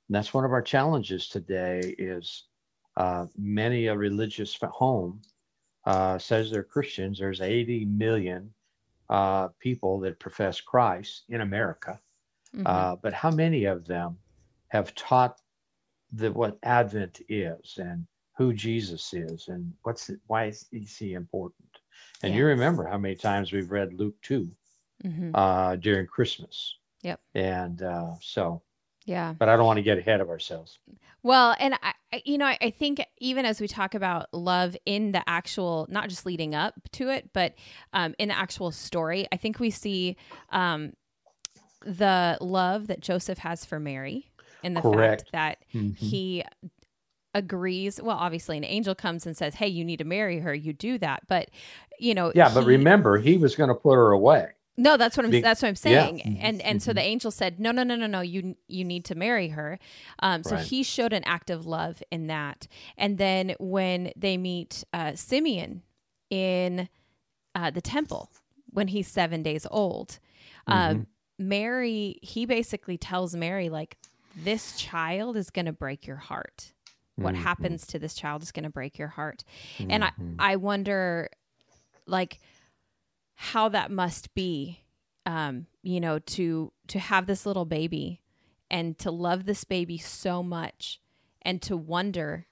and 0.08 0.16
that's 0.16 0.34
one 0.34 0.46
of 0.46 0.52
our 0.52 0.62
challenges 0.62 1.28
today, 1.30 1.96
is 1.98 2.46
uh, 2.98 3.28
many 3.38 3.88
a 3.88 3.96
religious 3.96 4.58
home 4.62 5.22
uh, 5.86 6.18
says 6.18 6.52
they're 6.52 6.64
Christians. 6.64 7.20
There's 7.20 7.42
80 7.42 7.86
million 7.86 8.54
uh, 9.10 9.48
people 9.60 10.00
that 10.02 10.20
profess 10.20 10.60
Christ 10.60 11.24
in 11.30 11.42
America. 11.42 12.02
Mhm. 12.54 12.64
Uh, 12.66 12.96
but 13.04 13.14
how 13.14 13.32
many 13.32 13.66
of 13.66 13.86
them 13.86 14.18
have 14.68 14.94
taught 14.96 15.40
the 16.12 16.32
what 16.32 16.58
Advent 16.64 17.22
is 17.30 17.78
and 17.78 18.06
who 18.38 18.54
Jesus 18.54 19.14
is 19.14 19.48
and 19.48 19.74
what's 19.84 20.10
it, 20.10 20.20
why 20.28 20.46
is 20.72 20.98
he 20.98 21.14
important? 21.14 21.72
And 22.24 22.34
you 22.34 22.46
remember 22.46 22.84
how 22.86 22.98
many 22.98 23.16
times 23.16 23.52
we've 23.52 23.72
read 23.72 23.94
Luke 23.94 24.20
two 24.22 24.52
Mhm. 25.04 25.32
uh, 25.36 25.76
during 25.78 26.08
Christmas. 26.08 26.56
Yep. 27.04 27.20
And 27.36 27.82
uh, 27.84 28.16
so, 28.22 28.62
yeah. 29.08 29.34
but 29.40 29.50
I 29.50 29.56
don't 29.56 29.66
want 29.66 29.78
to 29.78 29.84
get 29.84 29.98
ahead 29.98 30.22
of 30.22 30.30
ourselves. 30.30 30.78
Well, 31.24 31.56
and 31.60 31.74
I, 31.82 32.22
you 32.26 32.38
know, 32.38 32.46
I, 32.46 32.70
think 32.70 33.04
even 33.18 33.44
as 33.46 33.60
we 33.60 33.68
talk 33.68 33.96
about 33.96 34.32
love 34.34 34.78
in 34.86 35.12
the 35.14 35.28
actual, 35.28 35.88
not 35.90 36.08
just 36.10 36.26
leading 36.26 36.54
up 36.54 36.76
to 36.94 37.10
it, 37.10 37.32
but 37.34 37.56
um, 37.92 38.14
in 38.20 38.30
the 38.30 38.38
actual 38.38 38.72
story, 38.72 39.28
I 39.32 39.38
think 39.38 39.60
we 39.60 39.72
see 39.72 40.16
um, 40.52 40.94
the 41.84 42.38
love 42.40 42.88
that 42.88 43.00
Joseph 43.02 43.40
has 43.40 43.66
for 43.66 43.80
Mary 43.80 44.30
and 44.64 44.78
the 44.78 44.82
Correct. 44.82 45.24
fact 45.24 45.32
that 45.32 45.58
Mhm. 45.74 45.98
he 45.98 46.44
agrees. 47.34 48.02
Well, 48.02 48.18
obviously, 48.18 48.58
an 48.58 48.64
angel 48.64 48.96
comes 48.96 49.26
and 49.26 49.36
says, 49.36 49.56
"Hey, 49.56 49.68
you 49.68 49.84
need 49.84 49.98
to 49.98 50.06
marry 50.06 50.40
her." 50.40 50.54
You 50.54 50.74
do 50.74 50.98
that, 51.00 51.24
but 51.28 51.50
you 52.00 52.14
know, 52.14 52.32
Yeah, 52.36 52.54
but 52.54 52.66
remember, 52.66 53.18
he 53.18 53.38
was 53.38 53.56
going 53.56 53.70
to 53.70 53.76
put 53.76 53.96
her 53.96 54.12
away. 54.12 54.52
No, 54.78 54.96
that's 54.98 55.18
what 55.18 55.26
I'm. 55.26 55.32
Be- 55.32 55.42
that's 55.42 55.62
what 55.62 55.70
I'm 55.70 55.76
saying. 55.76 56.20
Mhm. 56.20 56.38
And 56.42 56.62
and 56.62 56.84
so 56.84 56.92
Mhm. 56.92 56.96
the 56.96 57.02
angel 57.02 57.32
said, 57.32 57.60
no, 57.60 57.72
no, 57.72 57.84
no, 57.84 57.96
no, 57.96 58.08
no. 58.08 58.22
You 58.22 58.56
you 58.68 58.84
need 58.86 59.06
to 59.06 59.16
marry 59.16 59.50
her. 59.50 59.80
Um, 60.20 60.44
so 60.44 60.56
Right. 60.56 60.66
he 60.66 60.84
showed 60.84 61.14
an 61.14 61.24
act 61.26 61.50
of 61.50 61.66
love 61.66 62.02
in 62.12 62.28
that. 62.28 62.68
And 62.98 63.18
then 63.18 63.56
when 63.60 64.12
they 64.16 64.38
meet 64.38 64.84
uh, 64.94 65.16
Simeon 65.16 65.82
in 66.30 66.90
uh, 67.56 67.72
the 67.72 67.82
temple 67.82 68.30
when 68.72 68.88
he's 68.90 69.08
seven 69.08 69.42
days 69.44 69.66
old, 69.72 70.20
Mm-hmm. 70.68 70.74
um, 70.98 71.08
Mary 71.40 72.20
he 72.22 72.46
basically 72.46 72.98
tells 72.98 73.36
Mary 73.36 73.70
like, 73.70 73.98
this 74.36 74.76
child 74.78 75.38
is 75.38 75.50
going 75.50 75.66
to 75.66 75.72
break 75.74 76.06
your 76.06 76.18
heart. 76.18 76.74
What 77.16 77.34
Mhm. 77.34 77.38
happens 77.38 77.88
to 77.88 77.98
this 78.00 78.14
child 78.14 78.44
is 78.44 78.52
going 78.52 78.64
to 78.66 78.70
break 78.70 79.00
your 79.00 79.08
heart. 79.08 79.44
And 79.80 80.04
I, 80.04 80.12
Mhm. 80.20 80.36
I 80.38 80.56
wonder, 80.58 81.30
like, 82.06 82.40
how 83.40 83.70
that 83.70 83.92
must 83.92 84.34
be, 84.34 84.84
um, 85.26 85.68
you 85.84 86.00
know, 86.00 86.20
to 86.20 86.72
to 86.88 87.00
have 87.00 87.28
this 87.28 87.46
little 87.46 87.66
baby 87.66 88.22
and 88.70 88.98
to 89.00 89.12
love 89.12 89.46
this 89.46 89.64
baby 89.64 89.98
so 89.98 90.42
much, 90.44 91.00
and 91.44 91.62
to 91.62 91.78
wonder, 91.78 92.48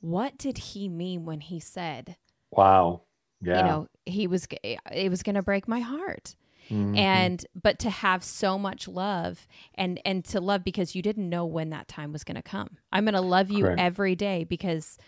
what 0.00 0.36
did 0.36 0.58
he 0.58 0.88
mean 0.88 1.24
when 1.24 1.40
he 1.40 1.58
said, 1.60 2.16
wow. 2.50 3.02
Yeah. 3.40 3.58
you 3.58 3.62
know, 3.64 3.88
he 4.04 4.26
was 4.26 4.48
it 4.92 5.08
was 5.10 5.22
going 5.22 5.36
to 5.36 5.42
break 5.42 5.68
my 5.68 5.78
heart, 5.80 6.34
Mhm. 6.68 6.96
and 6.98 7.46
but 7.54 7.78
to 7.78 7.88
have 7.90 8.24
so 8.24 8.58
much 8.58 8.88
love 8.88 9.46
and 9.76 10.00
and 10.04 10.24
to 10.26 10.40
love 10.40 10.64
because 10.64 10.94
you 10.96 11.02
didn't 11.02 11.28
know 11.30 11.46
when 11.46 11.70
that 11.70 11.86
time 11.88 12.12
was 12.12 12.24
going 12.24 12.34
to 12.34 12.42
come. 12.42 12.76
I'm 12.92 13.04
going 13.04 13.14
to 13.14 13.20
love 13.20 13.50
you 13.50 13.62
Correct. 13.64 13.80
every 13.80 14.16
day 14.16 14.42
because 14.44 14.98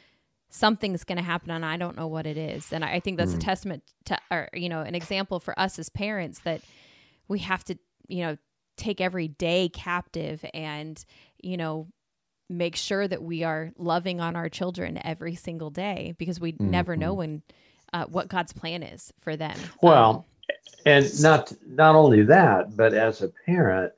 something's 0.50 1.04
going 1.04 1.16
to 1.18 1.24
happen 1.24 1.50
and 1.50 1.64
I 1.64 1.76
don't 1.76 1.96
know 1.96 2.08
what 2.08 2.26
it 2.26 2.36
is. 2.36 2.72
And 2.72 2.84
I 2.84 2.94
I 2.94 3.00
think 3.00 3.16
that's 3.18 3.34
a 3.34 3.38
Mm. 3.38 3.44
testament 3.44 3.82
to, 4.06 4.18
or, 4.30 4.48
you 4.52 4.68
know, 4.68 4.80
an 4.82 4.94
example 4.94 5.40
for 5.40 5.58
us 5.58 5.78
as 5.78 5.88
parents 5.88 6.40
that 6.40 6.60
we 7.28 7.38
have 7.40 7.64
to, 7.64 7.78
you 8.08 8.22
know, 8.24 8.36
take 8.76 9.00
every 9.00 9.28
day 9.28 9.68
captive 9.68 10.44
and, 10.52 11.04
you 11.42 11.56
know, 11.56 11.86
make 12.48 12.74
sure 12.74 13.06
that 13.06 13.22
we 13.22 13.44
are 13.44 13.70
loving 13.78 14.20
on 14.20 14.34
our 14.34 14.48
children 14.48 14.98
every 15.04 15.36
single 15.36 15.70
day 15.70 16.14
because 16.18 16.40
we 16.40 16.56
never 16.58 16.96
know 16.96 17.14
when, 17.14 17.42
uh, 17.92 18.06
what 18.06 18.26
God's 18.28 18.52
plan 18.52 18.82
is 18.82 19.12
for 19.20 19.36
them. 19.36 19.56
Mm-hmm. 19.56 19.86
Well, 19.86 20.10
Um, 20.10 20.24
and 20.86 21.22
not 21.22 21.52
not 21.66 21.94
only 21.94 22.22
that, 22.24 22.76
but 22.76 22.92
as 22.92 23.22
a 23.22 23.28
parent, 23.46 23.92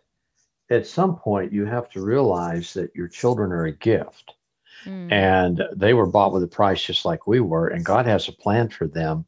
at 0.69 0.87
some 0.87 1.17
point 1.17 1.53
you 1.53 1.65
have 1.65 1.88
to 1.91 2.05
realize 2.05 2.75
that 2.75 2.95
your 2.95 3.09
children 3.09 3.53
are 3.53 3.67
a 3.67 3.73
gift. 3.73 4.35
Mm, 4.87 5.11
and 5.11 5.62
they 5.75 5.95
were 5.95 6.07
bought 6.07 6.33
with 6.33 6.42
a 6.42 6.49
price 6.49 6.83
just 6.85 7.05
like 7.05 7.27
we 7.27 7.40
were 7.40 7.68
and 7.68 7.85
god 7.85 8.07
has 8.07 8.29
a 8.29 8.33
plan 8.33 8.68
for 8.68 8.87
them. 8.87 9.27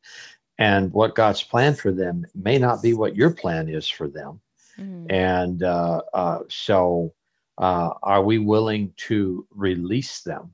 And 0.59 0.93
what 0.93 1.15
god's 1.15 1.43
plan 1.43 1.75
for 1.75 1.93
them 1.93 2.25
may 2.35 2.59
not 2.59 2.83
be 2.83 2.95
what 2.95 3.17
your 3.17 3.31
plan 3.31 3.69
is 3.69 3.89
for 3.89 4.09
them. 4.09 4.41
Mm, 4.79 5.11
and 5.11 5.63
uh, 5.63 6.03
uh, 6.15 6.39
so 6.49 7.13
uh, 7.59 7.91
are 8.03 8.23
we 8.23 8.39
willing 8.39 8.93
to 9.09 9.47
release 9.55 10.23
them? 10.23 10.51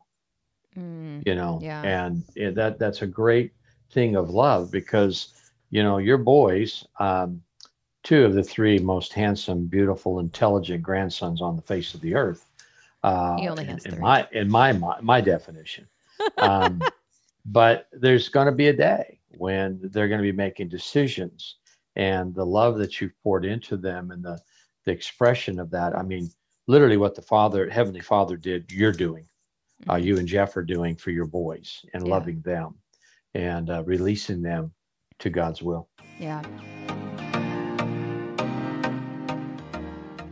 Mm, 0.76 1.24
you 1.24 1.34
know 1.34 1.66
Yeah. 1.66 1.82
and 1.82 2.24
that 2.36 2.78
that's 2.78 3.02
a 3.02 3.06
great 3.06 3.52
thing 3.92 4.16
of 4.16 4.30
love 4.30 4.70
because 4.70 5.28
you 5.70 5.82
know 5.82 5.98
your 5.98 6.18
boys 6.18 6.84
um, 7.00 7.42
two 8.04 8.24
of 8.24 8.34
the 8.34 8.42
three 8.42 8.78
most 8.78 9.12
handsome 9.14 9.66
beautiful 9.66 10.18
intelligent 10.20 10.82
grandsons 10.82 11.40
on 11.42 11.56
the 11.56 11.62
face 11.62 11.94
of 11.94 12.00
the 12.00 12.14
earth 12.14 12.49
uh, 13.02 13.36
He 13.38 13.48
only 13.48 13.64
in, 13.64 13.70
has 13.70 13.84
in 13.86 13.92
three. 13.92 14.00
my 14.00 14.28
in 14.32 14.48
my 14.50 14.72
my, 14.72 15.00
my 15.00 15.20
definition 15.20 15.86
um, 16.38 16.86
but 17.46 17.88
there's 17.92 18.28
going 18.28 18.46
to 18.46 18.52
be 18.52 18.68
a 18.68 18.72
day 18.72 19.18
when 19.38 19.80
they're 19.92 20.08
going 20.08 20.20
to 20.20 20.22
be 20.22 20.32
making 20.32 20.68
decisions 20.68 21.56
and 21.96 22.34
the 22.34 22.44
love 22.44 22.78
that 22.78 23.00
you've 23.00 23.18
poured 23.22 23.44
into 23.44 23.76
them 23.76 24.10
and 24.10 24.22
the 24.22 24.38
the 24.84 24.92
expression 24.92 25.58
of 25.58 25.70
that 25.70 25.96
i 25.96 26.02
mean 26.02 26.30
literally 26.66 26.96
what 26.96 27.14
the 27.14 27.22
father 27.22 27.68
heavenly 27.70 28.00
father 28.00 28.36
did 28.36 28.70
you're 28.70 28.92
doing 28.92 29.26
uh, 29.88 29.94
Mhm. 29.94 30.04
you 30.04 30.18
and 30.18 30.28
jeff 30.28 30.56
are 30.56 30.62
doing 30.62 30.94
for 30.96 31.10
your 31.10 31.26
boys 31.26 31.84
and 31.94 32.04
Yeah. 32.06 32.10
loving 32.14 32.40
them 32.42 32.74
and 33.34 33.70
uh, 33.70 33.82
releasing 33.84 34.42
them 34.42 34.72
to 35.20 35.30
god's 35.30 35.62
will 35.62 35.88
Yeah. 36.18 36.42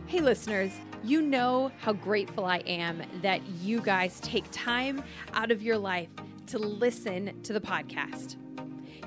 Hey, 0.07 0.21
listeners, 0.21 0.71
you 1.03 1.21
know 1.21 1.71
how 1.79 1.93
grateful 1.93 2.45
I 2.45 2.57
am 2.59 3.01
that 3.21 3.45
you 3.61 3.81
guys 3.81 4.19
take 4.19 4.45
time 4.51 5.03
out 5.33 5.51
of 5.51 5.63
your 5.63 5.77
life 5.77 6.09
to 6.47 6.57
listen 6.57 7.41
to 7.43 7.53
the 7.53 7.61
podcast. 7.61 8.35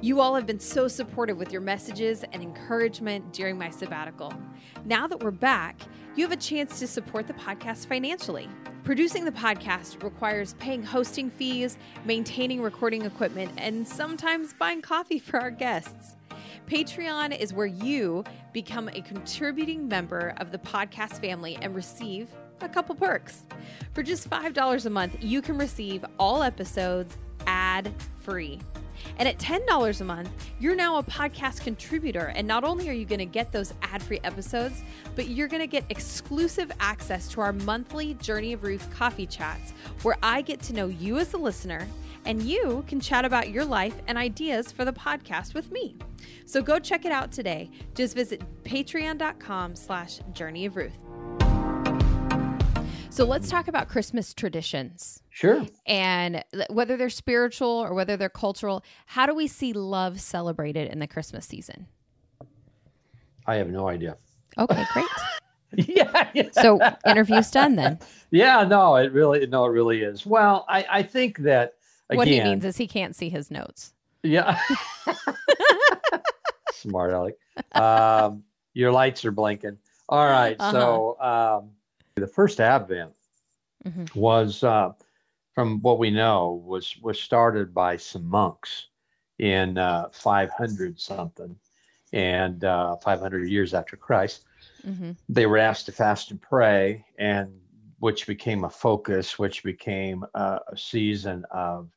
You 0.01 0.21
all 0.21 0.35
have 0.35 0.47
been 0.47 0.59
so 0.59 0.89
supportive 0.89 1.37
with 1.37 1.53
your 1.53 1.61
messages 1.61 2.25
and 2.33 2.43
encouragement 2.43 3.33
during 3.33 3.57
my 3.57 3.71
sabbatical. 3.71 4.33
Now 4.85 5.07
that 5.07 5.23
we're 5.23 5.31
back, 5.31 5.81
you 6.17 6.25
have 6.25 6.33
a 6.33 6.37
chance 6.37 6.79
to 6.81 6.87
support 6.87 7.27
the 7.27 7.35
podcast 7.35 7.87
financially. 7.87 8.49
Producing 8.85 9.25
the 9.25 9.33
podcast 9.33 10.03
requires 10.03 10.55
paying 10.55 10.83
hosting 10.83 11.31
fees, 11.31 11.79
maintaining 12.05 12.63
recording 12.63 13.03
equipment, 13.03 13.53
and 13.57 13.87
sometimes 13.87 14.55
buying 14.55 14.83
coffee 14.83 15.21
for 15.21 15.41
our 15.41 15.53
guests. 15.53 16.17
Patreon 16.73 17.39
is 17.39 17.53
where 17.53 17.67
you 17.67 18.25
become 18.55 18.89
a 18.89 19.03
contributing 19.03 19.87
member 19.89 20.33
of 20.39 20.51
the 20.51 20.57
podcast 20.57 21.21
family 21.21 21.59
and 21.61 21.75
receive 21.75 22.31
a 22.63 22.69
couple 22.69 22.95
perks. 22.95 23.47
For 23.93 24.03
just 24.03 24.31
$5 24.31 24.87
a 24.87 24.89
month, 24.89 25.19
you 25.21 25.43
can 25.43 25.59
receive 25.59 26.03
all 26.19 26.43
episodes 26.43 27.19
ad 27.47 27.93
free. 28.21 28.59
And 29.19 29.29
at 29.29 29.39
$10 29.39 30.01
a 30.01 30.05
month, 30.05 30.31
you're 30.61 30.75
now 30.75 30.97
a 30.97 31.03
podcast 31.03 31.61
contributor. 31.61 32.33
And 32.35 32.49
not 32.49 32.65
only 32.65 32.89
are 32.89 32.95
you 32.95 33.05
going 33.05 33.19
to 33.19 33.27
get 33.27 33.53
those 33.53 33.75
ad 33.83 34.03
free 34.03 34.21
episodes, 34.25 34.83
but 35.15 35.29
you're 35.29 35.49
going 35.49 35.61
to 35.61 35.67
get 35.67 35.85
exclusive 35.91 36.73
access 36.81 37.29
to 37.33 37.43
our 37.43 37.53
monthly 37.53 38.15
Journey 38.15 38.55
of 38.55 38.63
Ruth 38.63 38.89
coffee 38.95 39.27
chats, 39.27 39.73
where 40.01 40.17
I 40.23 40.41
get 40.41 40.61
to 40.63 40.73
know 40.73 40.87
you 40.87 41.19
as 41.19 41.35
a 41.35 41.39
listener 41.39 41.87
and 42.25 42.43
you 42.43 42.85
can 42.87 43.01
chat 43.01 43.25
about 43.25 43.51
your 43.51 43.65
life 43.65 43.95
and 44.07 44.17
ideas 44.17 44.71
for 44.73 44.85
the 44.85 44.93
podcast 44.93 45.55
with 45.55 45.71
me. 45.71 45.97
So 46.47 46.63
go 46.63 46.79
check 46.79 47.05
it 47.05 47.13
out 47.13 47.33
today. 47.33 47.71
Just 47.95 48.15
visit 48.15 48.43
patreon.com 48.65 49.77
slash 49.77 50.21
journey 50.33 50.67
of 50.67 50.77
Ruth. 50.77 50.93
So 53.11 53.27
let's 53.27 53.51
talk 53.51 53.69
about 53.69 53.89
Christmas 53.89 54.33
traditions. 54.33 55.23
Sure. 55.29 55.67
And 55.87 56.43
whether 56.71 56.97
they're 56.97 57.11
spiritual 57.11 57.69
or 57.69 57.93
whether 57.93 58.17
they're 58.17 58.31
cultural, 58.31 58.83
how 59.05 59.27
do 59.27 59.35
we 59.35 59.47
see 59.49 59.75
love 59.75 60.19
celebrated 60.19 60.91
in 60.91 60.99
the 60.99 61.07
Christmas 61.07 61.45
season? 61.45 61.89
I 63.47 63.57
have 63.57 63.69
no 63.69 63.89
idea. 63.89 64.17
Okay, 64.57 64.85
great. 64.95 65.07
yeah, 65.89 66.31
yeah. 66.33 66.49
So 66.53 66.79
interview's 67.07 67.51
done 67.51 67.77
then. 67.77 67.99
Yeah, 68.35 68.65
no, 68.65 68.97
it 68.97 69.13
really 69.13 69.47
no, 69.47 69.67
it 69.67 69.73
really 69.73 70.01
is. 70.01 70.25
Well, 70.25 70.65
I, 70.67 70.87
I 70.89 71.03
think 71.03 71.37
that 71.41 71.75
again, 72.13 72.19
what 72.19 72.29
he 72.29 72.41
means 72.41 72.65
is 72.65 72.77
he 72.77 72.87
can't 72.87 73.15
see 73.17 73.29
his 73.29 73.51
notes. 73.51 73.95
Yeah. 74.23 74.59
Smart 76.71 77.13
Alec. 77.13 77.37
Um, 77.75 78.45
your 78.75 78.93
lights 78.93 79.25
are 79.25 79.31
blinking. 79.31 79.79
All 80.09 80.27
right. 80.27 80.57
Uh-huh. 80.59 80.71
So 80.73 81.21
um, 81.21 81.71
the 82.15 82.27
first 82.27 82.61
Advent 82.61 83.13
Mhm. 83.87 84.15
was, 84.15 84.63
uh, 84.63 84.93
from 85.55 85.81
what 85.83 85.99
we 85.99 86.11
know, 86.11 86.63
was 86.65 86.97
was 87.03 87.21
started 87.21 87.75
by 87.75 87.97
some 87.97 88.25
monks 88.25 88.89
in 89.39 89.79
uh, 89.79 90.09
500 90.13 90.99
something, 91.01 91.57
and 92.13 92.65
uh, 92.65 92.97
500 92.97 93.49
years 93.49 93.75
after 93.75 93.97
Christ. 93.97 94.45
hmm 94.85 95.13
They 95.29 95.47
were 95.47 95.59
asked 95.59 95.87
to 95.87 95.93
fast 95.93 96.31
and 96.31 96.41
pray, 96.41 97.05
and 97.19 97.61
which 97.99 98.27
became 98.27 98.65
a 98.65 98.71
focus, 98.71 99.39
which 99.39 99.63
became 99.63 100.25
uh, 100.35 100.59
a 100.69 100.77
season 100.77 101.45
of 101.51 101.89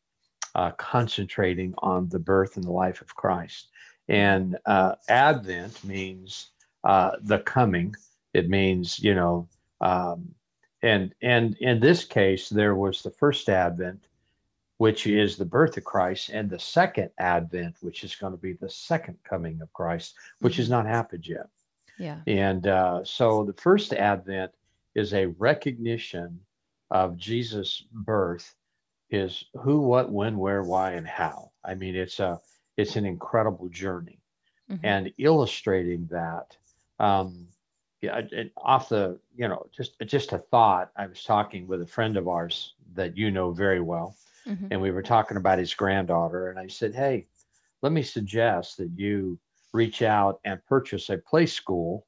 uh, 0.56 0.72
concentrating 0.72 1.74
on 1.80 2.10
the 2.10 2.20
birth 2.20 2.56
and 2.56 2.66
the 2.66 2.72
life 2.72 3.02
of 3.02 3.16
Christ. 3.16 3.68
And 4.08 4.58
uh, 4.66 4.96
Advent 5.10 5.84
means 5.84 6.50
uh, 6.84 7.12
the 7.22 7.40
coming. 7.40 7.96
It 8.34 8.50
means, 8.50 9.00
you 9.00 9.16
know, 9.16 9.48
um, 9.82 10.34
and 10.82 11.14
and 11.22 11.56
in 11.58 11.80
this 11.80 12.06
case, 12.06 12.50
there 12.50 12.76
was 12.76 13.02
the 13.02 13.10
first 13.10 13.50
Advent, 13.50 14.06
which 14.78 15.08
is 15.08 15.36
the 15.36 15.46
birth 15.46 15.78
of 15.78 15.84
Christ, 15.84 16.30
and 16.30 16.50
the 16.50 16.60
second 16.60 17.10
Advent, 17.18 17.76
which 17.82 18.04
is 18.04 18.16
going 18.16 18.34
to 18.34 18.38
be 18.38 18.54
the 18.54 18.70
second 18.70 19.18
coming 19.24 19.62
of 19.62 19.74
Christ, 19.74 20.16
which 20.40 20.58
has 20.58 20.70
not 20.70 20.86
happened 20.86 21.28
yet. 21.28 21.48
Yeah. 21.98 22.20
And 22.28 22.68
uh, 22.68 23.04
so 23.04 23.44
the 23.44 23.54
first 23.54 23.94
Advent 23.94 24.52
is 24.94 25.14
a 25.14 25.28
recognition 25.28 26.40
of 26.92 27.18
Jesus' 27.18 27.84
birth, 27.92 28.54
is 29.10 29.46
who, 29.54 29.82
what, 29.82 30.12
when, 30.12 30.38
where, 30.38 30.64
why, 30.64 30.92
and 30.92 31.08
how. 31.08 31.52
I 31.64 31.76
mean, 31.76 31.96
it's 31.96 32.20
a 32.20 32.40
it's 32.78 32.96
an 32.96 33.06
incredible 33.06 33.70
journey, 33.70 34.20
Mhm. 34.70 34.80
and 34.84 35.14
illustrating 35.18 36.08
that. 36.08 36.58
Um, 37.00 37.48
yeah, 38.02 38.22
off 38.58 38.90
the 38.90 39.20
you 39.36 39.48
know 39.48 39.68
just 39.72 40.00
just 40.06 40.34
a 40.34 40.38
thought. 40.40 40.92
I 40.96 41.08
was 41.08 41.24
talking 41.24 41.68
with 41.68 41.82
a 41.82 41.88
friend 41.88 42.18
of 42.18 42.28
ours 42.28 42.76
that 42.94 43.18
you 43.18 43.32
know 43.32 43.52
very 43.52 43.82
well, 43.82 44.16
Mhm. 44.46 44.72
and 44.72 44.82
we 44.82 44.92
were 44.92 45.04
talking 45.04 45.38
about 45.38 45.60
his 45.60 45.74
granddaughter, 45.74 46.50
and 46.50 46.60
I 46.60 46.68
said, 46.68 46.94
hey, 46.96 47.28
let 47.82 47.92
me 47.92 48.04
suggest 48.04 48.78
that 48.78 48.92
you 48.96 49.40
reach 49.74 50.02
out 50.02 50.40
and 50.46 50.64
purchase 50.66 51.10
a 51.10 51.18
Playskool 51.18 52.04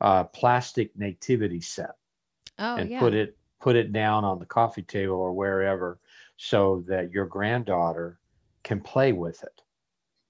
uh, 0.00 0.24
plastic 0.24 0.96
nativity 0.96 1.60
set 1.60 1.96
Oh, 2.58 2.76
and 2.76 2.90
yeah. 2.90 2.98
put 2.98 3.14
it 3.14 3.36
put 3.60 3.76
it 3.76 3.92
down 3.92 4.24
on 4.24 4.38
the 4.38 4.46
coffee 4.46 4.82
table 4.82 5.16
or 5.16 5.32
wherever 5.32 5.98
so 6.38 6.82
that 6.88 7.10
your 7.12 7.26
granddaughter 7.26 8.18
can 8.62 8.80
play 8.80 9.12
with 9.12 9.42
it 9.42 9.60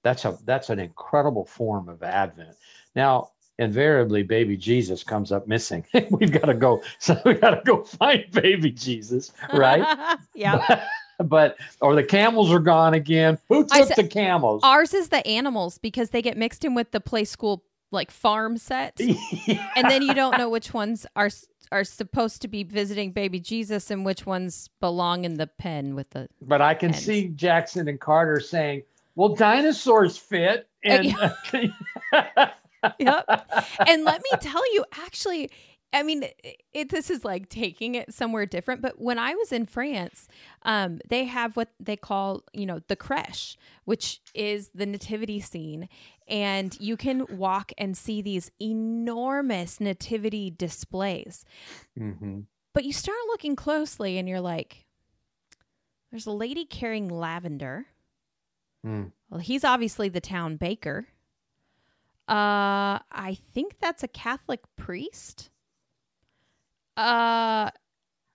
that's 0.02 0.24
a 0.24 0.36
that's 0.44 0.70
an 0.70 0.78
incredible 0.78 1.44
form 1.44 1.88
of 1.88 2.02
advent 2.02 2.56
now 2.96 3.30
invariably 3.59 4.22
baby 4.22 4.56
jesus 4.56 5.04
comes 5.04 5.30
up 5.30 5.46
missing 5.46 5.84
we've 6.11 6.32
got 6.32 6.46
to 6.46 6.54
go 6.54 6.82
so 6.98 7.20
we 7.24 7.34
got 7.34 7.50
to 7.50 7.61
go 7.64 7.84
find 7.84 8.24
baby 8.32 8.70
jesus 8.70 9.32
right 9.54 10.18
yeah. 10.34 10.84
but 11.24 11.56
or 11.80 11.94
the 11.94 12.04
camels 12.04 12.50
are 12.50 12.61
gone 12.61 12.94
again 12.94 13.36
who 13.48 13.64
took 13.64 13.88
said- 13.88 13.96
the 13.96 14.09
camels 14.09 14.62
Ours 14.64 14.94
is 14.94 15.11
the 15.11 15.24
animals 15.26 15.78
because 15.78 16.11
they 16.11 16.22
get 16.22 16.36
mixed 16.36 16.64
in 16.64 16.74
with 16.74 16.90
the 16.92 17.00
Playskool 17.00 17.61
like 17.90 18.11
farm 18.11 18.59
set. 18.59 18.94
Yeah. 18.98 19.70
and 19.74 19.90
then 19.90 20.02
you 20.02 20.12
don't 20.14 20.36
know 20.36 20.50
which 20.50 20.74
ones 20.74 21.06
are 21.16 21.30
are 21.72 21.84
supposed 21.84 22.42
to 22.42 22.48
be 22.48 22.62
visiting 22.62 23.12
baby 23.12 23.40
Jesus 23.40 23.90
and 23.90 24.04
which 24.04 24.26
ones 24.26 24.68
belong 24.80 25.24
in 25.24 25.34
the 25.34 25.46
pen 25.46 25.94
with 25.94 26.10
the 26.10 26.28
But 26.42 26.60
I 26.60 26.74
can 26.74 26.92
Hence. 26.92 27.04
see 27.04 27.28
Jackson 27.28 27.88
and 27.88 28.00
Carter 28.00 28.40
saying, 28.40 28.82
"Well, 29.14 29.34
dinosaurs 29.34 30.16
fit." 30.16 30.68
And 30.84 31.14
Yep. 32.98 33.24
and 33.88 34.04
let 34.04 34.22
me 34.22 34.30
tell 34.40 34.62
you, 34.74 34.84
actually, 35.04 35.50
I 35.92 36.02
mean, 36.02 36.24
it, 36.72 36.90
this 36.90 37.10
is 37.10 37.24
like 37.24 37.48
taking 37.48 37.94
it 37.94 38.12
somewhere 38.12 38.46
different. 38.46 38.82
But 38.82 39.00
when 39.00 39.18
I 39.18 39.34
was 39.34 39.52
in 39.52 39.66
France, 39.66 40.28
um, 40.62 41.00
they 41.08 41.24
have 41.24 41.56
what 41.56 41.70
they 41.80 41.96
call, 41.96 42.44
you 42.52 42.66
know, 42.66 42.80
the 42.88 42.96
creche, 42.96 43.56
which 43.84 44.20
is 44.34 44.70
the 44.74 44.86
nativity 44.86 45.40
scene. 45.40 45.88
And 46.29 46.79
you 46.81 46.97
can 46.97 47.24
walk 47.31 47.72
and 47.79 47.97
see 47.97 48.20
these 48.22 48.51
enormous 48.61 49.81
nativity 49.81 50.51
displays. 50.51 51.45
Mhm. 51.99 52.47
But 52.74 52.85
you 52.85 52.93
start 52.93 53.18
looking 53.29 53.57
closely 53.57 54.18
and 54.18 54.29
you're 54.29 54.41
like, 54.41 54.87
there's 56.11 56.26
a 56.26 56.31
lady 56.33 56.64
carrying 56.64 57.09
lavender. 57.09 57.87
Mm. 58.87 59.12
Well, 59.31 59.41
he's 59.41 59.64
obviously 59.64 60.09
the 60.09 60.20
town 60.20 60.57
baker. 60.57 61.09
Uh, 62.29 63.01
I 63.11 63.37
think 63.53 63.79
that's 63.81 64.03
a 64.03 64.09
Catholic 64.09 64.61
priest. 64.76 65.51
Uh, 66.97 67.70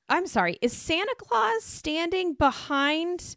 I'm 0.09 0.27
sorry. 0.27 0.57
Is 0.61 0.73
Santa 0.73 1.15
Claus 1.17 1.63
standing 1.63 2.33
behind 2.33 3.35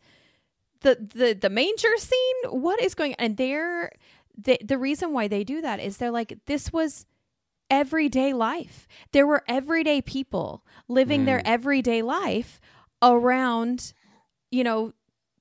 the 0.81 0.95
the 0.97 1.35
the 1.35 1.51
manger 1.51 1.97
scene? 1.97 2.37
What 2.51 2.81
is 2.81 2.95
going? 2.95 3.13
On? 3.13 3.17
And 3.19 3.37
they're 3.37 3.93
the 4.37 4.59
the 4.64 4.78
reason 4.78 5.12
why 5.12 5.28
they 5.28 5.45
do 5.45 5.61
that 5.61 5.80
is 5.80 5.97
they're 5.97 6.11
like 6.11 6.39
this 6.47 6.72
was 6.72 7.07
everyday 7.70 8.32
life. 8.32 8.87
There 9.12 9.26
were 9.26 9.43
everyday 9.49 10.01
people 10.01 10.64
living 10.89 11.24
their 11.24 11.39
Mm. 11.41 11.47
everyday 11.47 12.03
life 12.03 12.61
around, 13.03 13.93
you 14.51 14.62
know, 14.64 14.93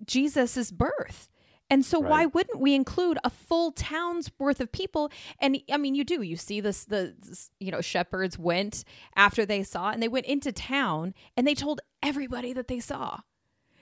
Jesus's 0.05 0.71
birth. 0.71 1.29
And 1.69 1.83
so 1.83 1.99
why 1.99 2.27
wouldn't 2.27 2.59
we 2.59 2.75
include 2.75 3.17
a 3.23 3.29
full 3.31 3.71
town's 3.71 4.29
worth 4.37 4.59
of 4.61 4.71
people? 4.71 5.11
And 5.39 5.59
I 5.71 5.77
mean, 5.77 5.95
you 5.95 6.03
do. 6.03 6.21
You 6.21 6.35
see 6.35 6.61
this 6.61 6.85
the 6.85 7.15
this, 7.19 7.49
you 7.59 7.71
know, 7.71 7.81
shepherds 7.81 8.37
went 8.37 8.83
after 9.15 9.45
they 9.47 9.63
saw 9.63 9.89
and 9.89 10.01
they 10.01 10.07
went 10.07 10.27
into 10.27 10.51
town 10.51 11.15
and 11.35 11.47
they 11.47 11.55
told 11.55 11.81
everybody 12.03 12.53
that 12.53 12.67
they 12.67 12.79
saw. 12.79 13.19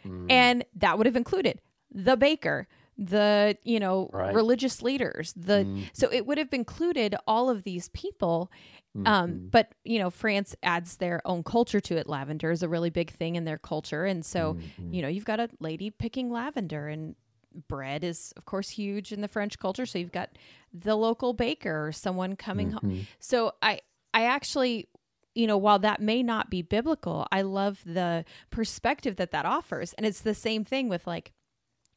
Mm. 0.05 0.31
And 0.31 0.65
that 0.75 0.97
would 0.97 1.05
have 1.07 1.17
included 1.17 1.61
the 1.91 2.15
baker, 2.15 2.67
the, 2.97 3.57
you 3.63 3.79
know, 3.79 4.09
Right. 4.13 4.33
religious 4.35 4.81
leaders, 4.81 5.33
the 5.33 5.65
Mm. 5.65 5.89
so 5.93 6.11
it 6.11 6.25
would 6.25 6.37
have 6.37 6.53
included 6.53 7.15
all 7.27 7.49
of 7.49 7.63
these 7.63 7.89
people 7.89 8.51
um, 9.05 9.31
Mhm. 9.31 9.51
but 9.51 9.73
you 9.83 9.97
know, 9.97 10.11
France 10.11 10.55
adds 10.61 10.97
their 10.97 11.19
own 11.25 11.43
culture 11.43 11.79
to 11.81 11.97
it. 11.97 12.07
Lavender 12.07 12.51
is 12.51 12.61
a 12.61 12.69
really 12.69 12.91
big 12.91 13.09
thing 13.09 13.35
in 13.35 13.43
their 13.43 13.57
culture, 13.57 14.05
and 14.05 14.23
so 14.23 14.53
Mhm. 14.53 14.93
you 14.93 15.01
know, 15.01 15.07
you've 15.07 15.25
got 15.25 15.39
a 15.39 15.49
lady 15.59 15.89
picking 15.89 16.29
lavender, 16.29 16.87
and 16.87 17.15
bread 17.67 18.03
is 18.03 18.33
of 18.37 18.45
course 18.45 18.69
huge 18.69 19.11
in 19.11 19.21
the 19.21 19.27
French 19.27 19.57
culture. 19.57 19.87
So 19.87 19.97
you've 19.97 20.11
got 20.11 20.37
the 20.71 20.95
local 20.95 21.33
baker 21.33 21.87
or 21.87 21.91
someone 21.91 22.35
coming 22.35 22.69
home. 22.71 22.81
Mhm. 22.83 23.05
So 23.19 23.53
I, 23.63 23.81
I 24.13 24.25
actually, 24.25 24.87
you 25.33 25.47
know, 25.47 25.57
while 25.57 25.79
that 25.79 25.99
may 25.99 26.21
not 26.21 26.51
be 26.51 26.61
biblical, 26.61 27.25
I 27.31 27.41
love 27.41 27.81
the 27.85 28.25
perspective 28.51 29.15
that 29.15 29.31
that 29.31 29.45
offers, 29.45 29.93
and 29.93 30.05
it's 30.05 30.21
the 30.21 30.35
same 30.35 30.63
thing 30.63 30.87
with 30.87 31.07
like. 31.07 31.31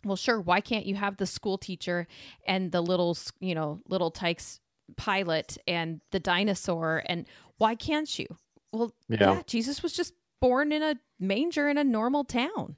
Well, 0.05 0.16
sure. 0.16 0.40
Why 0.40 0.61
can't 0.61 0.86
you 0.86 0.94
have 0.94 1.16
the 1.16 1.26
school 1.26 1.59
teacher 1.59 2.07
and 2.47 2.70
the 2.72 2.80
little, 2.80 3.16
you 3.40 3.55
know, 3.55 3.80
Little 3.88 4.11
Tikes 4.11 4.61
pilot 4.97 5.59
and 5.66 6.01
the 6.12 6.20
dinosaur 6.20 7.03
and 7.07 7.26
why 7.59 7.74
can't 7.74 8.18
you 8.20 8.26
well 8.70 8.92
yeah. 9.09 9.16
Yeah. 9.20 9.42
jesus 9.44 9.82
was 9.82 9.92
just 9.92 10.14
born 10.40 10.70
in 10.70 10.80
a 10.80 10.94
manger 11.18 11.68
in 11.68 11.76
a 11.76 11.82
normal 11.82 12.22
town 12.22 12.76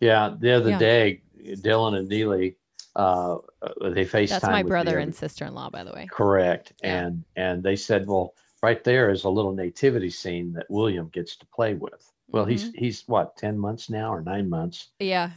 Yeah, 0.00 0.34
the 0.36 0.50
other 0.50 0.70
Yeah. 0.70 0.78
day, 0.80 1.22
Dylan 1.40 1.96
and 1.96 2.08
Neely, 2.08 2.56
uh, 2.96 3.36
uh, 3.62 3.90
they 3.90 4.04
FaceTime. 4.04 4.28
that's 4.30 4.44
my 4.46 4.64
brother 4.64 4.98
and 4.98 5.14
sister-in-law 5.14 5.70
by 5.70 5.84
the 5.84 5.92
way 5.92 6.08
Correct. 6.10 6.72
Yeah. 6.82 7.04
And 7.06 7.24
and 7.36 7.62
they 7.62 7.76
said, 7.76 8.08
well, 8.08 8.34
right 8.60 8.82
there 8.82 9.08
is 9.10 9.22
a 9.22 9.30
little 9.30 9.52
nativity 9.54 10.10
scene 10.10 10.52
that 10.54 10.66
William 10.68 11.08
gets 11.10 11.36
to 11.36 11.46
play 11.46 11.74
with. 11.74 12.10
Well, 12.30 12.46
he's 12.46 12.64
Mm-hmm. 12.70 12.78
he's 12.84 13.04
what 13.06 13.36
ten 13.36 13.56
months 13.56 13.88
now 13.90 14.12
or 14.12 14.22
nine 14.22 14.48
months. 14.50 14.88
yeah 14.98 15.30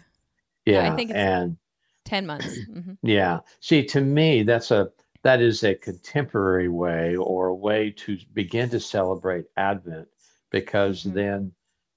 Yeah, 0.66 0.91
I 0.91 0.95
think 0.95 1.09
it's- 1.12 1.26
and 1.26 1.57
10 2.05 2.26
months. 2.26 2.57
hmm 2.66 2.93
Yeah. 3.03 3.39
See, 3.59 3.86
to 3.88 4.01
me, 4.01 4.43
that's 4.43 4.72
a 4.72 4.91
that 5.24 5.39
is 5.41 5.64
a 5.64 5.76
contemporary 5.76 6.68
way 6.68 7.16
or 7.16 7.47
a 7.47 7.55
way 7.55 7.91
to 7.91 8.18
begin 8.34 8.70
to 8.72 8.80
celebrate 8.80 9.45
Advent 9.55 10.07
because 10.49 11.03
Mhm. 11.03 11.14
then 11.14 11.51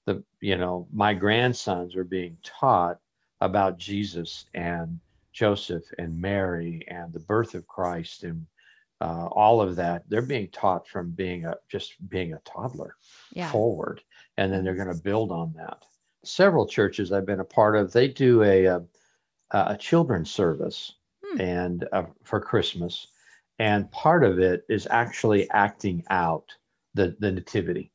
the 0.05 0.23
you 0.41 0.57
know 0.57 0.87
my 0.93 1.13
grandsons 1.15 1.95
are 1.95 2.03
being 2.03 2.37
taught 2.43 2.99
about 3.41 3.77
Jesus 3.79 4.45
and 4.53 4.99
Joseph 5.33 5.83
and 5.97 6.21
Mary 6.21 6.83
and 6.87 7.11
the 7.11 7.19
birth 7.19 7.55
of 7.55 7.67
Christ 7.67 8.23
and 8.23 8.45
uh, 9.01 9.27
all 9.31 9.59
of 9.61 9.75
that. 9.75 10.07
They're 10.09 10.21
being 10.21 10.47
taught 10.49 10.87
from 10.87 11.11
being 11.11 11.45
a 11.45 11.55
just 11.67 11.93
being 12.09 12.33
a 12.33 12.39
toddler 12.45 12.95
Yeah. 13.33 13.51
forward, 13.51 14.01
and 14.37 14.53
then 14.53 14.63
they're 14.63 14.75
going 14.75 14.95
to 14.95 15.03
build 15.03 15.31
on 15.31 15.53
that. 15.57 15.83
Several 16.27 16.67
churches 16.67 17.11
I've 17.11 17.25
been 17.25 17.39
a 17.39 17.45
part 17.45 17.75
of, 17.75 17.91
they 17.91 18.07
do 18.07 18.43
a 18.43 18.65
a, 18.65 18.81
a 19.51 19.77
children's 19.79 20.31
service 20.31 20.93
Hmm. 21.25 21.41
and 21.41 21.87
uh, 21.91 22.03
for 22.23 22.39
Christmas, 22.39 23.07
and 23.57 23.89
part 23.91 24.23
of 24.23 24.37
it 24.39 24.63
is 24.69 24.87
actually 24.91 25.49
acting 25.51 26.03
out 26.09 26.45
the 26.93 27.15
the 27.19 27.31
nativity. 27.31 27.91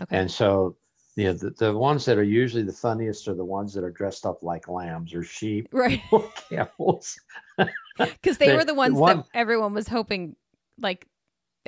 Okay. 0.00 0.16
And 0.16 0.30
so, 0.30 0.76
you 1.16 1.24
know, 1.24 1.32
the, 1.32 1.50
the 1.50 1.76
ones 1.76 2.04
that 2.04 2.18
are 2.18 2.22
usually 2.22 2.62
the 2.62 2.72
funniest 2.72 3.26
are 3.26 3.34
the 3.34 3.44
ones 3.44 3.74
that 3.74 3.82
are 3.82 3.90
dressed 3.90 4.24
up 4.24 4.44
like 4.44 4.68
lambs 4.68 5.12
or 5.12 5.24
sheep 5.24 5.68
right. 5.72 6.00
or 6.12 6.30
camels. 6.48 7.18
Because 7.98 8.38
they 8.38 8.46
The- 8.50 8.54
were 8.54 8.64
the 8.64 8.74
ones 8.74 8.94
one- 8.96 9.16
that 9.18 9.26
everyone 9.34 9.74
was 9.74 9.88
hoping, 9.88 10.36
like, 10.80 11.04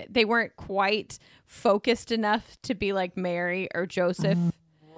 they 0.08 0.24
weren't 0.24 0.54
quite 0.54 1.18
focused 1.44 2.12
enough 2.12 2.56
to 2.62 2.74
be 2.76 2.92
like 2.92 3.16
Mary 3.16 3.68
or 3.74 3.84
Joseph. 3.84 4.38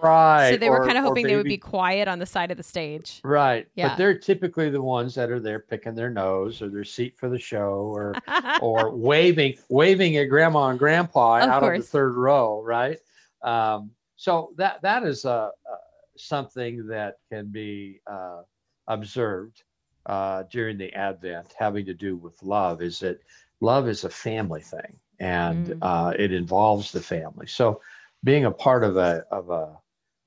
Right. 0.02 0.50
so 0.50 0.56
they 0.56 0.68
were 0.70 0.82
or- 0.82 0.86
kind 0.86 0.98
of 0.98 1.04
hoping 1.04 1.26
they 1.26 1.36
would 1.36 1.44
be 1.46 1.58
quiet 1.58 2.08
on 2.08 2.18
the 2.18 2.26
side 2.26 2.50
of 2.50 2.56
the 2.56 2.62
stage. 2.62 3.20
Right. 3.24 3.66
Yeah. 3.74 3.88
But 3.90 3.98
they're 3.98 4.18
typically 4.18 4.68
the 4.70 4.82
ones 4.82 5.14
that 5.14 5.30
are 5.30 5.40
there 5.40 5.60
picking 5.60 5.94
their 5.94 6.10
nose 6.10 6.60
or 6.60 6.68
their 6.68 6.84
seat 6.84 7.16
for 7.16 7.28
the 7.28 7.38
show 7.38 7.92
or 7.94 8.14
or 8.60 8.90
waving 8.96 9.58
waving 9.68 10.16
at 10.16 10.24
grandma 10.24 10.68
and 10.68 10.78
grandpa 10.78 11.38
Of 11.38 11.48
out 11.50 11.62
of 11.64 11.76
the 11.80 11.82
third 11.86 12.14
row, 12.16 12.62
right? 12.62 12.98
Um, 13.42 13.90
so 14.16 14.52
that 14.56 14.82
that 14.82 15.04
is 15.04 15.24
uh, 15.24 15.46
uh, 15.48 15.76
something 16.16 16.86
that 16.88 17.16
can 17.30 17.46
be 17.46 18.00
uh, 18.06 18.42
observed 18.88 19.62
uh, 20.06 20.44
during 20.50 20.78
the 20.78 20.92
Advent, 20.94 21.54
having 21.58 21.86
to 21.86 21.94
do 21.94 22.16
with 22.16 22.42
love. 22.42 22.82
Is 22.82 22.98
that 23.00 23.20
love 23.60 23.88
is 23.88 24.04
a 24.04 24.10
family 24.10 24.62
thing, 24.62 24.96
and 25.20 25.66
Mm. 25.68 25.78
uh, 25.82 26.12
it 26.18 26.32
involves 26.32 26.90
the 26.92 27.00
family. 27.00 27.46
So 27.46 27.80
being 28.24 28.44
a 28.44 28.50
part 28.50 28.84
of 28.84 28.96
a 28.96 29.24
of 29.30 29.50
a 29.50 29.78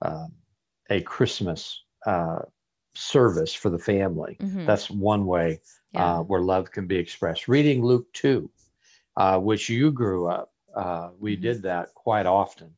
um, 0.02 0.32
a 0.90 1.02
Christmas 1.02 1.84
uh, 2.06 2.40
service 2.94 3.54
for 3.54 3.70
the 3.70 3.80
family 3.80 4.40
Mhm. 4.40 4.66
that's 4.66 4.90
one 4.90 5.26
way 5.26 5.60
Yeah. 5.92 6.18
uh, 6.20 6.24
where 6.24 6.42
love 6.42 6.72
can 6.72 6.88
be 6.88 6.98
expressed. 6.98 7.48
Reading 7.48 7.84
Luke 7.84 8.12
2, 8.14 8.50
uh, 9.18 9.40
which 9.40 9.70
you 9.70 9.92
grew 9.92 10.28
up, 10.28 10.54
uh, 10.76 11.10
we 11.20 11.36
Mhm. 11.36 11.42
did 11.42 11.62
that 11.64 11.94
quite 11.96 12.26
often. 12.26 12.76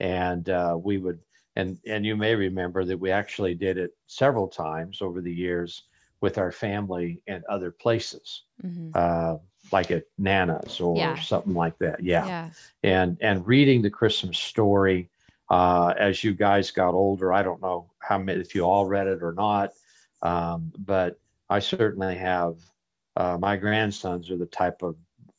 And 0.00 0.48
uh, 0.48 0.78
we 0.82 0.98
would, 0.98 1.18
and, 1.56 1.78
and 1.86 2.04
you 2.04 2.16
may 2.16 2.34
remember 2.34 2.84
that 2.84 2.98
we 2.98 3.10
actually 3.10 3.54
did 3.54 3.78
it 3.78 3.92
several 4.06 4.48
times 4.48 5.00
over 5.02 5.20
the 5.20 5.32
years 5.32 5.84
with 6.20 6.38
our 6.38 6.52
family 6.52 7.22
and 7.26 7.44
other 7.44 7.70
places, 7.70 8.44
Mhm. 8.62 8.92
uh, 8.94 9.36
like 9.72 9.90
at 9.90 10.04
Nana's 10.18 10.80
or 10.80 10.96
Yeah. 10.96 11.16
something 11.16 11.54
like 11.54 11.78
that. 11.78 12.02
Yeah. 12.02 12.26
yeah. 12.26 12.50
And, 12.82 13.16
and 13.20 13.46
reading 13.46 13.82
the 13.82 13.90
Christmas 13.90 14.38
story 14.38 15.10
uh, 15.50 15.92
as 15.98 16.22
you 16.22 16.32
guys 16.32 16.70
got 16.70 16.94
older. 16.94 17.32
I 17.32 17.42
don't 17.42 17.60
know 17.60 17.90
how 17.98 18.18
many, 18.18 18.40
if 18.40 18.54
you 18.54 18.62
all 18.62 18.86
read 18.86 19.06
it 19.08 19.22
or 19.22 19.32
not, 19.32 19.72
um, 20.22 20.72
but 20.78 21.18
I 21.48 21.58
certainly 21.58 22.16
have. 22.16 22.56
Uh, 23.16 23.36
my 23.38 23.56
grandsons 23.56 24.30
are 24.30 24.38
the 24.38 24.46
type 24.46 24.82
of 24.82 24.96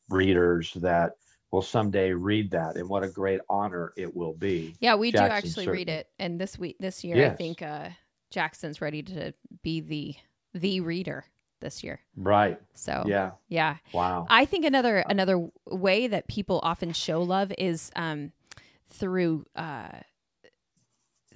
readers 0.09 0.74
that 0.76 1.14
will 1.51 1.62
someday 1.62 2.12
read 2.12 2.51
that, 2.51 2.76
and 2.76 2.88
what 2.88 3.03
a 3.03 3.07
great 3.07 3.39
honor 3.49 3.93
it 3.95 4.14
will 4.14 4.34
be. 4.34 4.76
Yeah, 4.80 4.95
we 4.95 5.12
do 5.12 5.20
Jackson, 5.20 5.49
actually 5.49 5.68
read 5.70 5.89
it, 5.89 6.09
and 6.20 6.39
this 6.39 6.59
week, 6.59 6.76
this 6.80 7.03
year, 7.03 7.26
I 7.26 7.30
think 7.30 7.62
uh, 7.62 7.89
Jackson's 8.30 8.82
ready 8.82 9.01
to 9.03 9.34
be 9.64 9.80
the 9.80 10.16
the 10.53 10.82
reader 10.82 11.26
this 11.62 11.84
year. 11.84 12.01
Right? 12.18 12.59
So 12.74 13.03
Yeah. 13.07 13.32
yeah. 13.47 13.78
Wow. 13.93 14.28
I 14.30 14.45
think 14.45 14.66
another 14.66 14.97
another 14.97 15.49
way 15.66 16.07
that 16.07 16.28
people 16.28 16.59
often 16.62 16.91
show 16.91 17.22
love 17.22 17.53
is 17.57 17.89
um, 17.95 18.34
through 18.92 19.46
uh, 19.56 19.89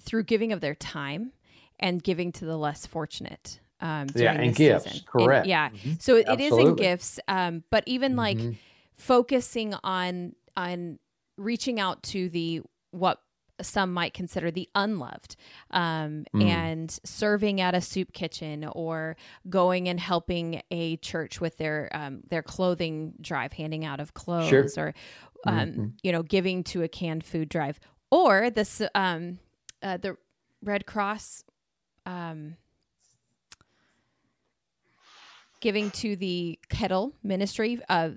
through 0.02 0.24
giving 0.24 0.52
of 0.54 0.62
their 0.62 0.76
time 0.76 1.32
and 1.80 2.04
giving 2.04 2.32
to 2.34 2.46
the 2.46 2.58
less 2.58 2.86
fortunate. 2.86 3.60
Um, 3.82 4.08
yeah, 4.16 4.32
and 4.34 4.56
gifts. 4.56 4.86
season. 4.86 4.98
And- 5.00 5.06
Correct. 5.08 5.48
yeah, 5.48 5.70
Mhm. 5.70 6.02
so 6.02 6.16
it, 6.16 6.28
it 6.30 6.40
is 6.40 6.58
in 6.58 6.76
gifts, 6.76 7.20
um, 7.28 7.64
but 7.70 7.84
even 7.88 8.16
like 8.16 8.38
Mhm. 8.38 8.58
focusing 8.96 9.74
on 9.84 10.34
on 10.56 11.00
reaching 11.38 11.80
out 11.82 12.02
to 12.04 12.30
the 12.30 12.62
what 12.92 13.20
some 13.62 13.94
might 13.94 14.14
consider 14.14 14.52
the 14.52 14.70
unloved 14.76 15.36
um, 15.72 16.26
Mm. 16.34 16.44
and 16.44 17.00
serving 17.04 17.62
at 17.62 17.74
a 17.74 17.82
soup 17.82 18.12
kitchen 18.14 18.66
or 18.74 19.16
going 19.50 19.88
and 19.88 20.00
helping 20.00 20.62
a 20.72 20.98
church 20.98 21.40
with 21.40 21.58
their 21.58 21.90
um, 21.94 22.22
their 22.30 22.44
clothing 22.44 23.14
drive 23.22 23.54
handing 23.54 23.86
out 23.86 24.00
of 24.00 24.14
clothes 24.14 24.78
or 24.78 24.94
um, 25.46 25.72
Mhm. 25.72 25.94
you 26.04 26.12
know 26.12 26.24
giving 26.24 26.64
to 26.66 26.84
a 26.84 26.88
canned 26.88 27.24
food 27.24 27.50
drive 27.50 27.80
or 28.12 28.50
this 28.50 28.82
um, 28.94 29.40
uh, 29.82 29.98
the 29.98 30.18
red 30.62 30.86
cross 30.86 31.44
um, 32.06 32.56
giving 35.62 35.90
to 35.92 36.16
the 36.16 36.60
kettle 36.70 37.14
ministry 37.24 37.80
uh, 37.90 38.10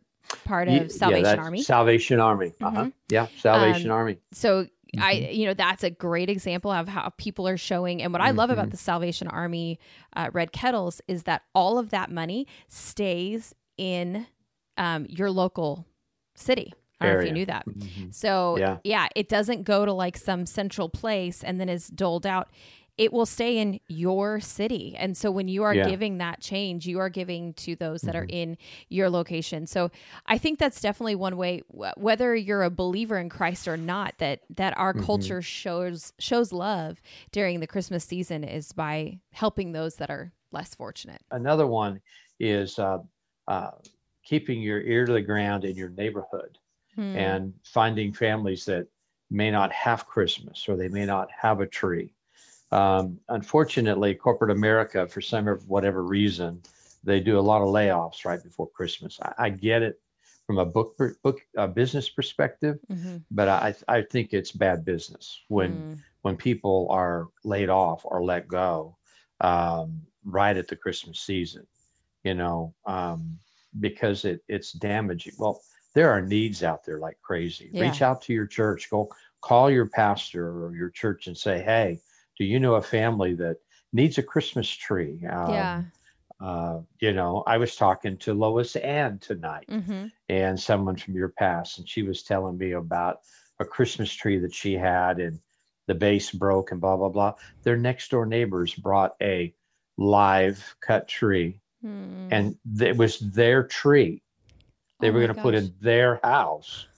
part 0.44 0.68
of 0.68 0.90
salvation 0.92 1.22
that's 1.24 1.38
army 1.40 1.62
Salvation 1.62 2.20
Army. 2.20 2.52
Uh-huh. 2.60 2.84
Mhm. 2.84 2.92
Yeah, 3.08 3.26
Salvation 3.36 3.90
Um, 3.90 3.96
Army. 3.96 4.18
so 4.32 4.66
I, 4.96 5.14
Mm-hmm. 5.16 5.32
you 5.32 5.46
know, 5.46 5.54
that's 5.54 5.84
a 5.84 5.90
great 5.90 6.30
example 6.30 6.70
of 6.70 6.88
how 6.88 7.10
people 7.18 7.46
are 7.46 7.56
showing. 7.58 8.02
And 8.02 8.12
what 8.12 8.22
I 8.22 8.30
love 8.30 8.48
about 8.50 8.68
Mhm. 8.68 8.70
the 8.70 8.76
Salvation 8.78 9.28
Army 9.28 9.78
uh, 10.16 10.30
Red 10.32 10.52
Kettles 10.52 11.00
is 11.08 11.24
that 11.24 11.42
all 11.54 11.78
of 11.78 11.90
that 11.90 12.10
money 12.10 12.46
stays 12.68 13.54
in 13.76 14.26
um, 14.76 15.06
your 15.08 15.30
local 15.30 15.84
city. 16.34 16.72
I 17.00 17.06
don't 17.06 17.14
know 17.14 17.20
if 17.20 17.26
you 17.26 17.32
knew 17.32 17.46
that. 17.46 17.66
Mhm. 17.66 18.14
So 18.14 18.56
Yeah. 18.58 18.78
yeah, 18.84 19.08
it 19.16 19.28
doesn't 19.28 19.62
go 19.64 19.84
to 19.84 19.92
like 19.92 20.16
some 20.16 20.46
central 20.46 20.88
place 20.88 21.42
and 21.44 21.60
then 21.60 21.68
is 21.68 21.88
doled 21.88 22.26
out. 22.26 22.48
It 22.98 23.12
will 23.12 23.26
stay 23.26 23.58
in 23.58 23.78
your 23.88 24.40
city. 24.40 24.96
And 24.96 25.16
so 25.16 25.30
when 25.30 25.46
you 25.48 25.62
are 25.62 25.74
Yeah. 25.74 25.88
giving 25.88 26.18
that 26.18 26.40
change, 26.40 26.86
you 26.86 26.98
are 26.98 27.08
giving 27.08 27.54
to 27.54 27.76
those 27.76 28.02
that 28.02 28.16
are 28.16 28.26
Mhm. 28.26 28.30
in 28.32 28.58
your 28.88 29.08
location. 29.08 29.66
So 29.66 29.90
I 30.26 30.36
think 30.36 30.58
that's 30.58 30.80
definitely 30.80 31.14
one 31.14 31.36
way 31.36 31.62
whether 31.96 32.34
you're 32.34 32.64
a 32.64 32.70
believer 32.70 33.16
in 33.18 33.28
Christ 33.28 33.68
or 33.68 33.76
not 33.76 34.18
that 34.18 34.40
that 34.50 34.76
our 34.76 34.92
Mhm. 34.92 35.04
culture 35.04 35.40
shows 35.42 36.12
shows 36.18 36.52
love 36.52 37.00
during 37.30 37.60
the 37.60 37.66
Christmas 37.68 38.04
season 38.04 38.42
is 38.44 38.72
by 38.72 39.20
helping 39.30 39.72
those 39.72 39.96
that 39.96 40.10
are 40.10 40.32
less 40.50 40.74
fortunate. 40.74 41.22
Another 41.30 41.66
one 41.66 42.00
is 42.40 42.78
uh, 42.78 42.98
uh, 43.46 43.70
keeping 44.24 44.60
your 44.60 44.80
ear 44.82 45.06
to 45.06 45.12
the 45.12 45.22
ground 45.22 45.64
in 45.64 45.76
your 45.76 45.90
neighborhood. 45.90 46.58
Hmm. 46.94 47.16
and 47.16 47.54
finding 47.62 48.12
families 48.12 48.64
that 48.64 48.88
may 49.30 49.52
not 49.52 49.70
have 49.72 50.04
Christmas 50.06 50.68
or 50.68 50.76
they 50.76 50.88
may 50.88 51.06
not 51.06 51.30
have 51.30 51.60
a 51.60 51.66
tree. 51.66 52.12
Um, 52.70 53.20
unfortunately, 53.28 54.14
corporate 54.14 54.50
America, 54.50 55.08
for 55.08 55.20
some 55.20 55.48
of 55.48 55.66
whatever 55.68 56.04
reason, 56.04 56.64
they 57.02 57.20
do 57.20 57.38
a 57.38 57.40
lot 57.40 57.62
of 57.62 57.68
layoffs 57.68 58.24
right 58.24 58.42
before 58.42 58.68
Christmas. 58.70 59.18
I, 59.22 59.34
I 59.46 59.50
get 59.50 59.82
it 59.82 60.00
from 60.46 60.58
a 60.58 60.66
book 60.66 60.96
book 61.22 61.40
uh, 61.56 61.66
business 61.68 62.10
perspective, 62.10 62.78
Mhm. 62.88 63.24
but 63.30 63.48
I 63.48 63.74
I 63.88 64.02
think 64.02 64.32
it's 64.32 64.52
bad 64.52 64.84
business 64.84 65.44
when 65.48 65.84
Mm. 65.84 66.04
when 66.22 66.36
people 66.36 66.88
are 66.90 67.28
laid 67.44 67.70
off 67.70 68.02
or 68.04 68.24
let 68.24 68.48
go 68.48 68.98
um, 69.40 70.06
right 70.24 70.56
at 70.56 70.68
the 70.68 70.76
Christmas 70.76 71.20
season, 71.20 71.66
you 72.24 72.34
know, 72.34 72.74
um, 72.86 73.38
because 73.80 74.24
it 74.24 74.42
it's 74.48 74.72
damaging. 74.72 75.34
Well, 75.38 75.60
there 75.94 76.10
are 76.10 76.22
needs 76.22 76.62
out 76.62 76.84
there 76.84 76.98
like 76.98 77.18
crazy. 77.22 77.72
Yeah. 77.72 77.78
Reach 77.78 78.02
out 78.02 78.22
to 78.22 78.32
your 78.34 78.46
church. 78.46 78.90
Go 78.90 79.10
call 79.40 79.70
your 79.70 79.88
pastor 79.88 80.64
or 80.66 80.74
your 80.76 80.90
church 80.90 81.26
and 81.26 81.36
say, 81.36 81.62
"Hey, 81.62 82.00
do 82.38 82.44
you 82.44 82.60
know 82.60 82.74
a 82.76 82.82
family 82.82 83.34
that 83.34 83.58
needs 83.92 84.18
a 84.18 84.22
Christmas 84.22 84.70
tree?" 84.70 85.24
Um, 85.26 85.72
yeah. 85.72 85.90
Uh, 86.40 86.80
you 87.00 87.12
know, 87.12 87.42
I 87.46 87.58
was 87.58 87.76
talking 87.76 88.16
to 88.18 88.34
Lois 88.34 88.76
Ann 88.76 89.18
tonight 89.18 89.68
hmm 89.68 90.10
and 90.28 90.58
someone 90.60 90.96
from 90.96 91.14
your 91.14 91.30
past, 91.30 91.78
and 91.78 91.88
she 91.88 92.02
was 92.02 92.22
telling 92.22 92.58
me 92.58 92.72
about 92.72 93.20
a 93.60 93.64
Christmas 93.64 94.12
tree 94.12 94.38
that 94.38 94.54
she 94.54 94.74
had, 94.74 95.18
and 95.20 95.40
the 95.86 95.94
base 95.94 96.30
broke, 96.32 96.70
and 96.72 96.80
blah 96.80 96.96
blah 96.96 97.08
blah. 97.08 97.34
Their 97.64 97.76
next 97.76 98.10
door 98.10 98.26
neighbors 98.26 98.74
brought 98.74 99.16
a 99.22 99.54
live 99.96 100.76
cut 100.80 101.08
tree, 101.08 101.60
Hmm. 101.80 102.30
and 102.30 102.56
it 102.80 102.96
was 102.96 103.18
their 103.20 103.64
tree. 103.66 104.22
They 105.00 105.10
Oh 105.10 105.12
were 105.12 105.20
going 105.20 105.28
to 105.28 105.34
put 105.34 105.54
in 105.54 105.74
their 105.80 106.20
house, 106.22 106.88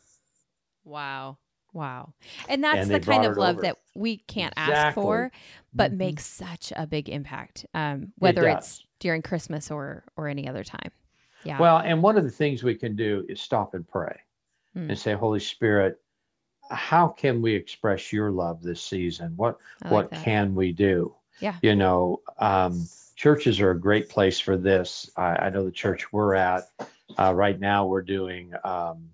Wow. 0.85 1.39
Wow. 1.73 2.13
And 2.49 2.63
that's 2.65 2.79
And 2.79 2.91
the 2.91 3.01
kind 3.01 3.25
of 3.25 3.37
love 3.37 3.57
over. 3.57 3.63
that 3.63 3.79
we 3.95 4.19
can't 4.19 4.55
ask 4.57 4.95
for, 4.95 5.31
but 5.73 5.93
Mhm. 5.93 5.97
makes 5.97 6.27
such 6.27 6.73
a 6.77 6.87
big 6.87 7.09
impact, 7.09 7.67
um, 7.75 8.13
whether 8.19 8.49
it's 8.49 8.85
during 8.99 9.23
Christmas 9.23 9.71
or 9.71 10.05
or 10.17 10.29
any 10.29 10.49
other 10.49 10.65
time. 10.65 10.91
Yeah. 11.45 11.59
Well, 11.59 11.79
and 11.79 12.03
one 12.03 12.19
of 12.19 12.25
the 12.25 12.31
things 12.31 12.63
we 12.63 12.75
can 12.75 12.97
do 12.97 13.25
is 13.29 13.41
stop 13.41 13.75
and 13.75 13.87
pray 13.89 14.21
Mm. 14.77 14.91
and 14.91 14.99
say, 14.99 15.15
Holy 15.15 15.41
Spirit, 15.41 16.01
how 16.71 17.09
can 17.09 17.41
we 17.43 17.55
express 17.55 18.13
your 18.13 18.31
love 18.31 18.63
this 18.63 18.83
season? 18.83 19.33
What 19.37 19.59
like 19.83 19.93
what 19.93 20.11
that. 20.11 20.25
can 20.25 20.55
we 20.55 20.73
do? 20.73 21.15
Yeah. 21.41 21.57
You 21.63 21.75
know, 21.77 22.21
um, 22.39 22.87
churches 23.17 23.61
are 23.61 23.71
a 23.73 23.81
great 23.81 24.09
place 24.09 24.39
for 24.39 24.57
this. 24.57 25.11
I, 25.17 25.37
I 25.37 25.51
know 25.51 25.65
the 25.65 25.71
church 25.71 26.13
we're 26.13 26.35
at 26.35 26.65
uh, 27.19 27.35
right 27.35 27.59
now. 27.59 27.87
We're 27.87 28.03
doing. 28.03 28.53
Um, 28.65 29.11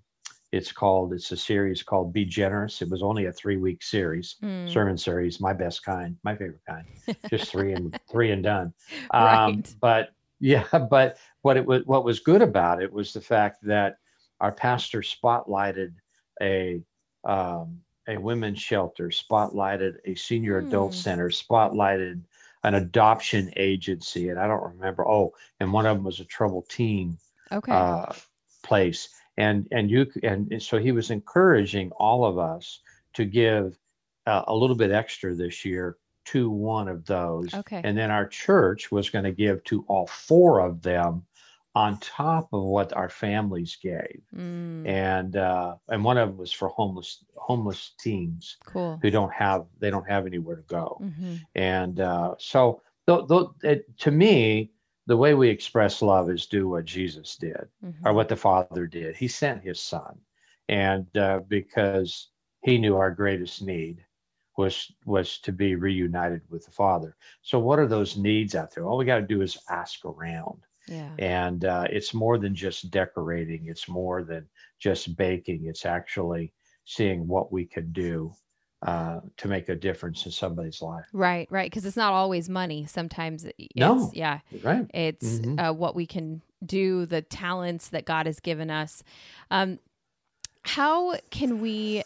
it's 0.57 0.73
called. 0.73 1.13
It's 1.13 1.31
a 1.33 1.37
series 1.37 1.83
called 1.83 2.13
"Be 2.13 2.25
Generous." 2.25 2.83
It 2.83 2.91
was 2.91 3.03
only 3.03 3.27
a 3.27 3.33
three-week 3.33 3.83
series, 3.83 4.37
Mm. 4.43 4.69
sermon 4.71 4.99
series. 4.99 5.41
My 5.41 5.53
best 5.53 5.85
kind, 5.85 6.17
my 6.25 6.35
favorite 6.35 6.61
kind. 6.69 6.85
Just 7.31 7.51
three 7.51 7.73
and 7.73 7.93
three 8.11 8.31
and 8.33 8.43
done. 8.43 8.73
Um, 9.13 9.25
Right. 9.25 9.75
But 9.81 10.09
yeah, 10.41 10.67
but 10.91 11.19
what 11.43 11.57
it 11.57 11.65
was 11.67 11.85
what 11.87 12.05
was 12.05 12.21
good 12.21 12.43
about 12.43 12.83
it 12.83 12.93
was 12.93 13.13
the 13.13 13.21
fact 13.21 13.63
that 13.63 13.99
our 14.41 14.53
pastor 14.53 15.01
spotlighted 15.01 15.95
a 16.43 16.83
um, 17.25 17.81
a 18.09 18.17
women's 18.17 18.61
shelter, 18.61 19.09
spotlighted 19.09 19.97
a 20.05 20.15
senior 20.15 20.59
adult 20.59 20.93
Hmm. 20.93 20.99
center, 20.99 21.29
spotlighted 21.31 22.23
an 22.63 22.75
adoption 22.75 23.53
agency, 23.57 24.29
and 24.29 24.39
I 24.39 24.47
don't 24.47 24.63
remember. 24.75 25.07
Oh, 25.07 25.33
and 25.61 25.73
one 25.73 25.87
of 25.87 25.97
them 25.97 26.05
was 26.05 26.21
a 26.21 26.25
troubled 26.25 26.69
teen 26.69 27.19
Okay. 27.53 27.73
uh, 27.73 28.13
place, 28.63 29.09
and 29.37 29.69
and 29.71 29.91
you 29.91 30.07
and, 30.23 30.51
and 30.53 30.63
so 30.63 30.79
he 30.79 30.93
was 30.93 31.11
encouraging 31.11 31.91
all 31.93 32.25
of 32.25 32.39
us 32.39 32.81
to 33.15 33.25
give 33.25 33.79
uh, 34.27 34.43
a 34.47 34.55
little 34.55 34.77
bit 34.77 34.91
extra 34.91 35.35
this 35.35 35.65
year 35.65 35.97
to 36.27 36.51
one 36.51 36.89
of 36.89 37.07
those, 37.07 37.55
okay. 37.55 37.81
and 37.85 37.97
then 37.97 38.11
our 38.11 38.27
church 38.27 38.91
was 38.91 39.11
going 39.11 39.25
to 39.25 39.33
give 39.33 39.63
to 39.65 39.85
all 39.87 40.07
four 40.09 40.61
of 40.61 40.83
them 40.83 41.25
on 41.77 41.99
top 41.99 42.49
of 42.53 42.63
what 42.63 42.93
our 42.95 43.09
families 43.09 43.77
gave. 43.81 44.23
Mm, 44.35 44.89
and 44.89 45.37
uh, 45.37 45.77
and 45.89 46.03
one 46.03 46.19
of 46.19 46.31
them 46.31 46.39
was 46.39 46.53
for 46.53 46.69
homeless 46.69 47.25
homeless 47.37 47.93
teens 48.01 48.57
cool. 48.65 48.99
who 49.03 49.11
don't 49.11 49.33
have 49.33 49.67
they 49.79 49.91
don't 49.91 50.09
have 50.09 50.27
anywhere 50.27 50.57
to 50.57 50.63
go. 50.63 50.99
Hmm 51.01 51.37
and 51.57 52.01
uh, 52.01 52.35
so 52.39 52.83
th- 53.09 53.27
th- 53.29 53.49
it, 53.63 53.99
to 53.99 54.11
me 54.11 54.71
the 55.07 55.17
way 55.17 55.35
we 55.35 55.49
express 55.49 56.03
love 56.03 56.31
is 56.31 56.47
do 56.47 56.69
what 56.69 56.85
jesus 56.85 57.37
did 57.37 57.69
hmm 57.81 57.91
or 58.05 58.13
what 58.15 58.29
the 58.29 58.37
father 58.37 58.87
did. 58.87 59.17
He 59.17 59.29
sent 59.29 59.63
his 59.65 59.81
son. 59.81 60.21
And 60.69 61.07
uh, 61.17 61.41
because 61.49 62.31
he 62.63 62.79
knew 62.79 62.97
our 62.97 63.11
greatest 63.11 63.63
need 63.63 64.05
was 64.57 64.93
was 65.05 65.39
to 65.41 65.53
be 65.53 65.75
reunited 65.77 66.43
with 66.51 66.65
the 66.67 66.71
father. 66.73 67.17
So 67.43 67.59
what 67.59 67.79
are 67.79 67.87
those 67.89 68.17
needs 68.17 68.55
out 68.55 68.75
there? 68.75 68.87
All 68.87 68.97
we 68.99 69.05
got 69.05 69.21
to 69.21 69.27
do 69.27 69.43
is 69.43 69.59
ask 69.71 70.05
around. 70.05 70.63
Yeah. 70.87 71.19
and 71.19 71.65
uh, 71.65 71.87
it's 71.91 72.15
more 72.15 72.39
than 72.39 72.55
just 72.55 72.91
decorating. 72.91 73.67
It's 73.67 73.89
more 73.89 74.23
than 74.23 74.49
just 74.79 75.17
baking. 75.17 75.67
It's 75.67 75.87
actually 75.87 76.53
seeing 76.85 77.27
what 77.27 77.53
we 77.53 77.65
can 77.67 77.93
do 77.93 78.33
uh, 78.87 79.21
to 79.37 79.49
make 79.49 79.69
a 79.69 79.75
difference 79.77 80.25
in 80.27 80.33
somebody's 80.33 80.81
life 80.81 81.05
Right. 81.13 81.47
Right. 81.51 81.69
Because 81.71 81.85
it's 81.85 81.97
not 81.97 82.13
always 82.15 82.49
money. 82.49 82.87
Sometimes 82.87 83.45
it's 83.45 83.69
No. 83.77 84.11
yeah. 84.15 84.41
right 84.63 84.89
It's 84.95 85.41
Mhm. 85.41 85.59
uh, 85.71 85.75
what 85.75 85.95
we 85.95 86.07
can 86.07 86.41
do, 86.65 87.05
the 87.05 87.21
talents 87.21 87.89
that 87.91 88.05
God 88.07 88.27
has 88.27 88.41
given 88.41 88.71
us. 88.71 89.03
Um, 89.51 89.79
how 90.65 91.17
can 91.31 91.61
we 91.61 92.03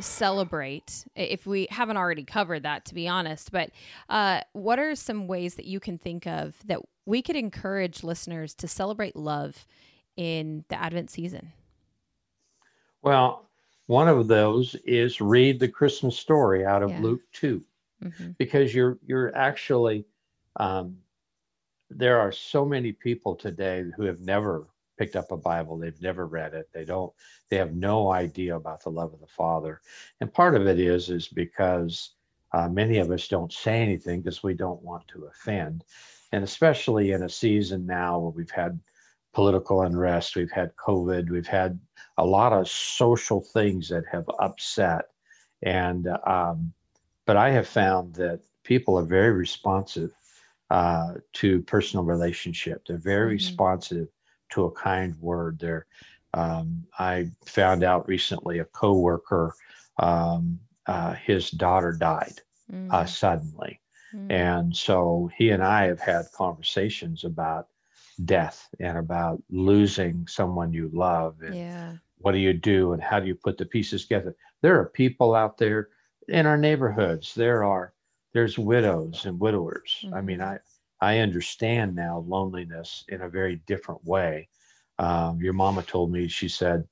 celebrate 0.00 1.04
if 1.16 1.46
we 1.46 1.66
haven't 1.70 1.96
already 1.96 2.24
covered 2.24 2.62
that, 2.62 2.84
to 2.86 2.94
be 2.94 3.06
honest? 3.08 3.50
But 3.52 3.70
uh, 4.08 4.40
what 4.52 4.78
are 4.78 4.94
some 4.94 5.26
ways 5.26 5.54
that 5.56 5.66
you 5.66 5.78
can 5.80 5.98
think 5.98 6.26
of 6.26 6.54
that 6.66 6.80
we 7.06 7.22
could 7.22 7.36
encourage 7.36 8.02
listeners 8.02 8.54
to 8.56 8.68
celebrate 8.68 9.14
love 9.16 9.66
in 10.16 10.64
the 10.68 10.80
Advent 10.80 11.10
season? 11.10 11.52
well 13.02 13.47
one 13.88 14.08
of 14.08 14.28
those 14.28 14.76
is 14.86 15.20
read 15.20 15.60
the 15.60 15.68
christmas 15.68 16.18
story 16.18 16.64
out 16.66 16.84
of 16.84 16.92
Yeah. 16.92 17.00
luke 17.00 17.22
2 17.32 17.64
hmm 18.02 18.30
because 18.38 18.74
you're 18.74 18.98
you're 19.06 19.34
actually 19.36 20.06
um, 20.56 20.98
there 21.90 22.20
are 22.20 22.32
so 22.32 22.64
many 22.64 22.92
people 22.92 23.34
today 23.34 23.84
who 23.96 24.04
have 24.04 24.20
never 24.20 24.68
picked 24.98 25.16
up 25.16 25.30
a 25.32 25.36
bible. 25.36 25.78
They've 25.78 26.02
never 26.02 26.26
read 26.26 26.54
it. 26.54 26.70
They 26.72 26.84
don't 26.84 27.12
they 27.50 27.56
have 27.56 27.74
no 27.74 28.12
idea 28.12 28.56
about 28.56 28.82
the 28.82 28.90
love 28.90 29.14
of 29.14 29.20
the 29.20 29.26
father. 29.28 29.80
And 30.20 30.32
part 30.32 30.54
of 30.56 30.66
it 30.66 30.80
is 30.80 31.10
is 31.10 31.28
because 31.28 32.14
uh, 32.52 32.68
many 32.68 32.98
of 32.98 33.10
us 33.10 33.28
don't 33.28 33.52
say 33.52 33.80
anything 33.82 34.20
because 34.22 34.42
we 34.42 34.54
don't 34.54 34.82
want 34.82 35.06
to 35.08 35.26
offend. 35.26 35.84
And 36.32 36.44
especially 36.44 37.12
in 37.12 37.22
a 37.22 37.28
season 37.28 37.86
now 37.86 38.18
where 38.18 38.32
we've 38.32 38.50
had 38.50 38.80
political 39.34 39.82
unrest 39.82 40.36
we've 40.36 40.50
had 40.50 40.74
covid 40.76 41.30
we've 41.30 41.46
had 41.46 41.78
a 42.18 42.26
lot 42.26 42.52
of 42.52 42.68
social 42.68 43.42
things 43.42 43.88
that 43.90 44.04
have 44.12 44.30
upset 44.40 45.06
and 45.62 46.08
um, 46.26 46.74
but 47.26 47.36
I 47.36 47.50
have 47.50 47.68
found 47.68 48.14
that 48.16 48.40
people 48.64 48.98
are 48.98 49.04
very 49.04 49.32
responsive 49.32 50.10
uh, 50.70 51.14
to 51.34 51.62
personal 51.62 52.04
relationship. 52.04 52.84
They're 52.86 52.98
very 52.98 53.26
Mhm. 53.26 53.34
responsive 53.34 54.08
to 54.50 54.64
a 54.64 54.72
kind 54.72 55.16
word. 55.20 55.58
They're, 55.60 55.86
um, 56.34 56.86
I 56.98 57.30
found 57.46 57.84
out 57.84 58.08
recently 58.08 58.58
a 58.58 58.64
coworker, 58.64 59.54
um, 59.98 60.60
uh, 60.86 61.14
his 61.14 61.50
daughter 61.50 61.92
died 61.92 62.40
Mm, 62.72 62.78
uh, 62.90 63.06
suddenly, 63.06 63.80
mm, 64.12 64.30
and 64.30 64.76
so 64.76 65.30
he 65.36 65.50
and 65.50 65.62
I 65.62 65.86
have 65.86 66.00
had 66.00 66.26
conversations 66.32 67.24
about 67.24 67.68
death 68.24 68.68
and 68.80 68.98
about 68.98 69.42
losing 69.50 70.26
someone 70.28 70.72
you 70.72 70.90
love 70.92 71.40
and 71.42 71.64
yeah. 71.66 71.98
What 72.18 72.32
do 72.32 72.38
you 72.38 72.52
do 72.52 72.92
and 72.92 73.02
how 73.02 73.20
do 73.20 73.26
you 73.26 73.34
put 73.34 73.58
the 73.58 73.64
pieces 73.64 74.02
together? 74.02 74.36
There 74.62 74.78
are 74.78 74.86
people 74.86 75.34
out 75.34 75.58
there 75.58 75.88
in 76.28 76.46
our 76.46 76.58
neighborhoods. 76.58 77.34
There 77.34 77.64
are 77.64 77.92
there's 78.32 78.58
widows 78.58 79.24
and 79.24 79.40
widowers. 79.40 80.04
I 80.14 80.20
mean 80.20 80.40
i 80.40 80.58
i 81.00 81.18
understand 81.18 81.94
now 81.94 82.24
loneliness 82.26 83.04
in 83.08 83.22
a 83.22 83.28
very 83.28 83.56
different 83.66 84.04
way. 84.04 84.48
Um, 84.98 85.40
your 85.40 85.52
mama 85.52 85.82
told 85.82 86.10
me 86.10 86.28
she 86.28 86.48
said 86.48 86.84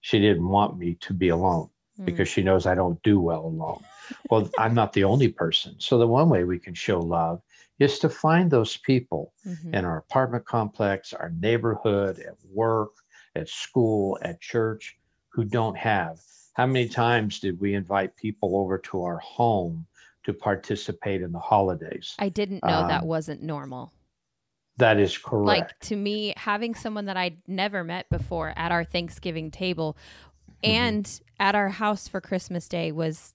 she 0.00 0.18
didn't 0.18 0.48
want 0.48 0.78
me 0.78 0.94
to 1.00 1.14
be 1.14 1.28
alone 1.28 1.68
Mm, 2.00 2.06
because 2.06 2.28
she 2.28 2.42
knows 2.42 2.64
i 2.64 2.74
don't 2.74 3.02
do 3.02 3.20
well 3.20 3.44
alone. 3.44 3.84
Well 4.30 4.50
i'm 4.58 4.74
not 4.74 4.92
the 4.92 5.04
only 5.04 5.28
person. 5.28 5.74
So 5.78 5.98
the 5.98 6.06
one 6.06 6.28
way 6.28 6.44
we 6.44 6.58
can 6.58 6.74
show 6.74 7.00
love 7.00 7.42
is 7.78 7.98
to 7.98 8.08
find 8.08 8.50
those 8.50 8.76
people 8.78 9.32
mhm. 9.46 9.74
in 9.74 9.84
our 9.84 9.98
apartment 9.98 10.46
complex, 10.46 11.12
our 11.12 11.30
neighborhood, 11.30 12.18
at 12.18 12.36
work, 12.50 12.92
at 13.34 13.48
school, 13.48 14.18
at 14.22 14.40
church 14.40 14.98
who 15.30 15.44
don't 15.44 15.76
have. 15.76 16.18
How 16.54 16.66
many 16.66 16.88
times 16.88 17.40
did 17.40 17.58
we 17.60 17.74
invite 17.74 18.14
people 18.16 18.56
over 18.56 18.78
to 18.78 19.02
our 19.02 19.18
home 19.18 19.86
to 20.24 20.32
participate 20.34 21.22
in 21.22 21.32
the 21.32 21.38
holidays? 21.38 22.14
I 22.18 22.28
didn't 22.28 22.62
know 22.64 22.86
that 22.86 23.02
Um, 23.02 23.08
wasn't 23.08 23.42
normal. 23.42 23.92
That 24.76 24.98
is 24.98 25.16
correct. 25.16 25.46
like 25.46 25.78
to 25.80 25.96
me 25.96 26.32
having 26.36 26.74
someone 26.74 27.04
that 27.04 27.16
i'd 27.16 27.36
never 27.46 27.84
met 27.84 28.08
before 28.08 28.52
at 28.56 28.72
our 28.72 28.84
thanksgiving 28.84 29.50
table 29.50 29.96
Mhm. 30.64 30.70
and 30.70 31.20
at 31.38 31.54
our 31.54 31.68
house 31.68 32.08
for 32.08 32.20
christmas 32.22 32.68
day 32.68 32.90
was 32.90 33.34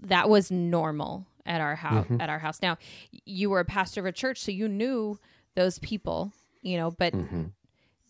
that 0.00 0.28
was 0.28 0.50
normal 0.50 1.26
at 1.46 1.60
our 1.60 1.76
house 1.76 2.06
Mhm. 2.08 2.20
at 2.20 2.28
our 2.28 2.40
house 2.40 2.60
now 2.60 2.76
you 3.24 3.48
were 3.48 3.60
a 3.60 3.64
pastor 3.64 4.00
of 4.00 4.06
a 4.06 4.12
church 4.12 4.40
so 4.40 4.50
you 4.50 4.68
knew 4.68 5.18
those 5.54 5.78
people 5.78 6.32
you 6.62 6.76
know 6.76 6.90
but 6.90 7.12
Mhm. 7.14 7.52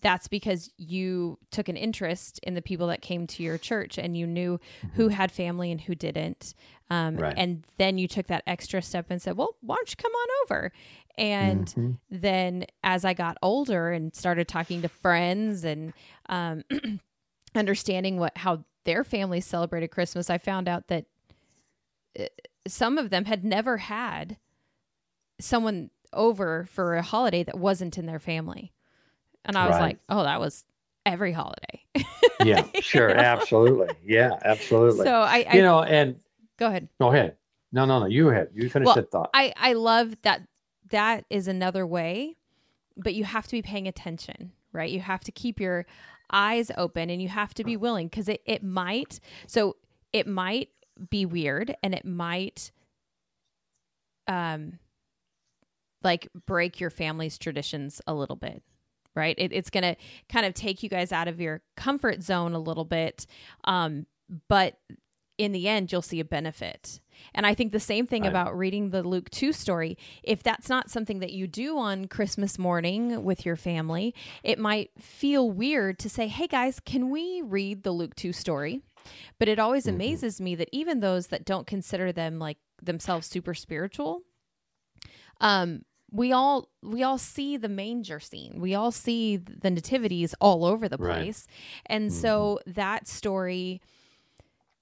That's 0.02 0.28
because 0.28 0.70
you 0.76 1.38
took 1.50 1.68
an 1.68 1.76
interest 1.76 2.38
in 2.42 2.54
the 2.54 2.62
people 2.62 2.86
that 2.86 3.02
came 3.02 3.26
to 3.26 3.42
your 3.42 3.58
church 3.58 3.98
and 3.98 4.16
you 4.16 4.26
knew 4.26 4.58
who 4.94 5.08
had 5.08 5.30
family 5.32 5.70
and 5.70 5.80
who 5.82 5.94
didn't 5.94 6.54
um, 6.90 7.16
Right. 7.16 7.34
and 7.36 7.64
then 7.78 7.98
you 7.98 8.08
took 8.08 8.26
that 8.28 8.42
extra 8.46 8.80
step 8.82 9.06
and 9.10 9.20
said 9.20 9.36
well 9.36 9.56
why 9.60 9.76
don't 9.76 9.90
you 9.90 9.96
come 9.96 10.12
on 10.12 10.28
over 10.44 10.72
and 11.18 11.66
Mhm. 11.66 11.98
then 12.10 12.64
as 12.82 13.04
I 13.04 13.12
got 13.14 13.36
older 13.42 13.90
and 13.92 14.14
started 14.14 14.48
talking 14.48 14.80
to 14.82 14.88
friends 14.88 15.64
and 15.64 15.92
um, 16.28 16.64
understanding 17.54 18.16
what 18.18 18.36
how 18.38 18.64
their 18.84 19.04
families 19.04 19.44
celebrated 19.44 19.88
Christmas, 19.88 20.30
I 20.30 20.38
found 20.38 20.66
out 20.66 20.88
that 20.88 21.04
uh, 22.18 22.24
some 22.66 22.96
of 22.96 23.10
them 23.10 23.26
had 23.26 23.44
never 23.44 23.76
had 23.76 24.38
someone 25.38 25.90
over 26.12 26.66
for 26.70 26.96
a 26.96 27.02
holiday 27.02 27.42
that 27.44 27.58
wasn't 27.58 27.98
in 27.98 28.06
their 28.06 28.18
family, 28.18 28.72
and 29.44 29.56
I 29.56 29.66
was 29.66 29.74
Right. 29.74 29.80
like, 29.80 29.98
"Oh, 30.08 30.22
that 30.22 30.40
was 30.40 30.64
every 31.06 31.32
holiday." 31.32 31.84
yeah, 32.40 32.64
sure, 32.80 33.10
absolutely. 33.10 33.96
Yeah, 34.04 34.38
absolutely. 34.44 35.04
so 35.04 35.20
I, 35.20 35.46
I 35.48 35.56
you 35.56 35.62
know, 35.62 35.82
and 35.82 36.16
go 36.58 36.66
ahead. 36.66 36.88
go 37.00 37.08
ahead. 37.08 37.36
No, 37.72 37.84
no, 37.84 38.00
no. 38.00 38.06
You 38.06 38.30
ahead. 38.30 38.48
You 38.54 38.68
finish 38.68 38.86
Well, 38.86 38.94
that 38.96 39.10
thought. 39.10 39.30
I 39.34 39.52
I 39.56 39.72
love 39.74 40.14
that 40.22 40.42
that 40.90 41.24
is 41.30 41.48
another 41.48 41.86
way, 41.86 42.36
but 42.96 43.14
you 43.14 43.24
have 43.24 43.46
to 43.46 43.52
be 43.52 43.62
paying 43.62 43.86
attention, 43.86 44.52
right? 44.72 44.90
You 44.90 45.00
have 45.00 45.20
to 45.20 45.32
keep 45.32 45.60
your 45.60 45.86
eyes 46.32 46.70
open 46.76 47.10
and 47.10 47.20
you 47.22 47.28
have 47.28 47.54
to 47.54 47.64
be 47.64 47.76
willing 47.76 48.06
because 48.08 48.28
it, 48.28 48.40
it 48.44 48.62
might. 48.62 49.20
So 49.46 49.76
it 50.12 50.26
might 50.26 50.68
be 51.08 51.24
weird 51.24 51.74
and 51.82 51.94
it 51.94 52.04
might 52.04 52.72
um 54.28 54.78
like 56.02 56.28
break 56.46 56.80
your 56.80 56.90
family's 56.90 57.38
traditions 57.38 58.00
a 58.06 58.14
little 58.14 58.36
bit 58.36 58.62
right 59.16 59.34
it, 59.38 59.52
it's 59.52 59.70
gonna 59.70 59.96
kind 60.28 60.46
of 60.46 60.54
take 60.54 60.82
you 60.82 60.88
guys 60.88 61.12
out 61.12 61.28
of 61.28 61.40
your 61.40 61.62
comfort 61.76 62.22
zone 62.22 62.52
a 62.54 62.58
little 62.58 62.84
bit 62.84 63.26
um 63.64 64.06
but 64.48 64.78
in 65.38 65.52
the 65.52 65.66
end 65.68 65.90
you'll 65.90 66.02
see 66.02 66.20
a 66.20 66.24
benefit 66.24 67.00
and 67.34 67.46
i 67.46 67.54
think 67.54 67.72
the 67.72 67.80
same 67.80 68.06
thing 68.06 68.22
Right. 68.22 68.28
about 68.28 68.56
reading 68.56 68.90
the 68.90 69.02
luke 69.02 69.30
2 69.30 69.52
story 69.52 69.96
if 70.22 70.42
that's 70.42 70.68
not 70.68 70.90
something 70.90 71.20
that 71.20 71.32
you 71.32 71.46
do 71.46 71.78
on 71.78 72.06
christmas 72.08 72.58
morning 72.58 73.24
with 73.24 73.44
your 73.46 73.56
family 73.56 74.14
it 74.42 74.58
might 74.58 74.90
feel 75.00 75.50
weird 75.50 75.98
to 76.00 76.10
say 76.10 76.28
hey 76.28 76.46
guys 76.46 76.78
can 76.78 77.10
we 77.10 77.40
read 77.42 77.82
the 77.82 77.90
luke 77.92 78.14
2 78.14 78.32
story 78.32 78.82
but 79.38 79.48
it 79.48 79.58
always 79.58 79.86
Mhm. 79.86 79.94
amazes 79.94 80.40
me 80.42 80.54
that 80.54 80.68
even 80.72 81.00
those 81.00 81.28
that 81.28 81.46
don't 81.46 81.66
consider 81.66 82.12
them 82.12 82.38
like 82.38 82.58
themselves 82.82 83.26
super 83.26 83.54
spiritual 83.54 84.22
um 85.40 85.82
we 86.12 86.32
all 86.32 86.68
we 86.82 87.02
all 87.02 87.18
see 87.18 87.56
the 87.56 87.68
manger 87.68 88.18
scene 88.20 88.60
we 88.60 88.74
all 88.74 88.90
see 88.90 89.36
the 89.36 89.70
nativities 89.70 90.34
all 90.40 90.64
over 90.64 90.88
the 90.88 90.96
Right. 90.98 91.16
place 91.18 91.46
and 91.86 92.12
so 92.12 92.58
that 92.66 93.06
story 93.06 93.80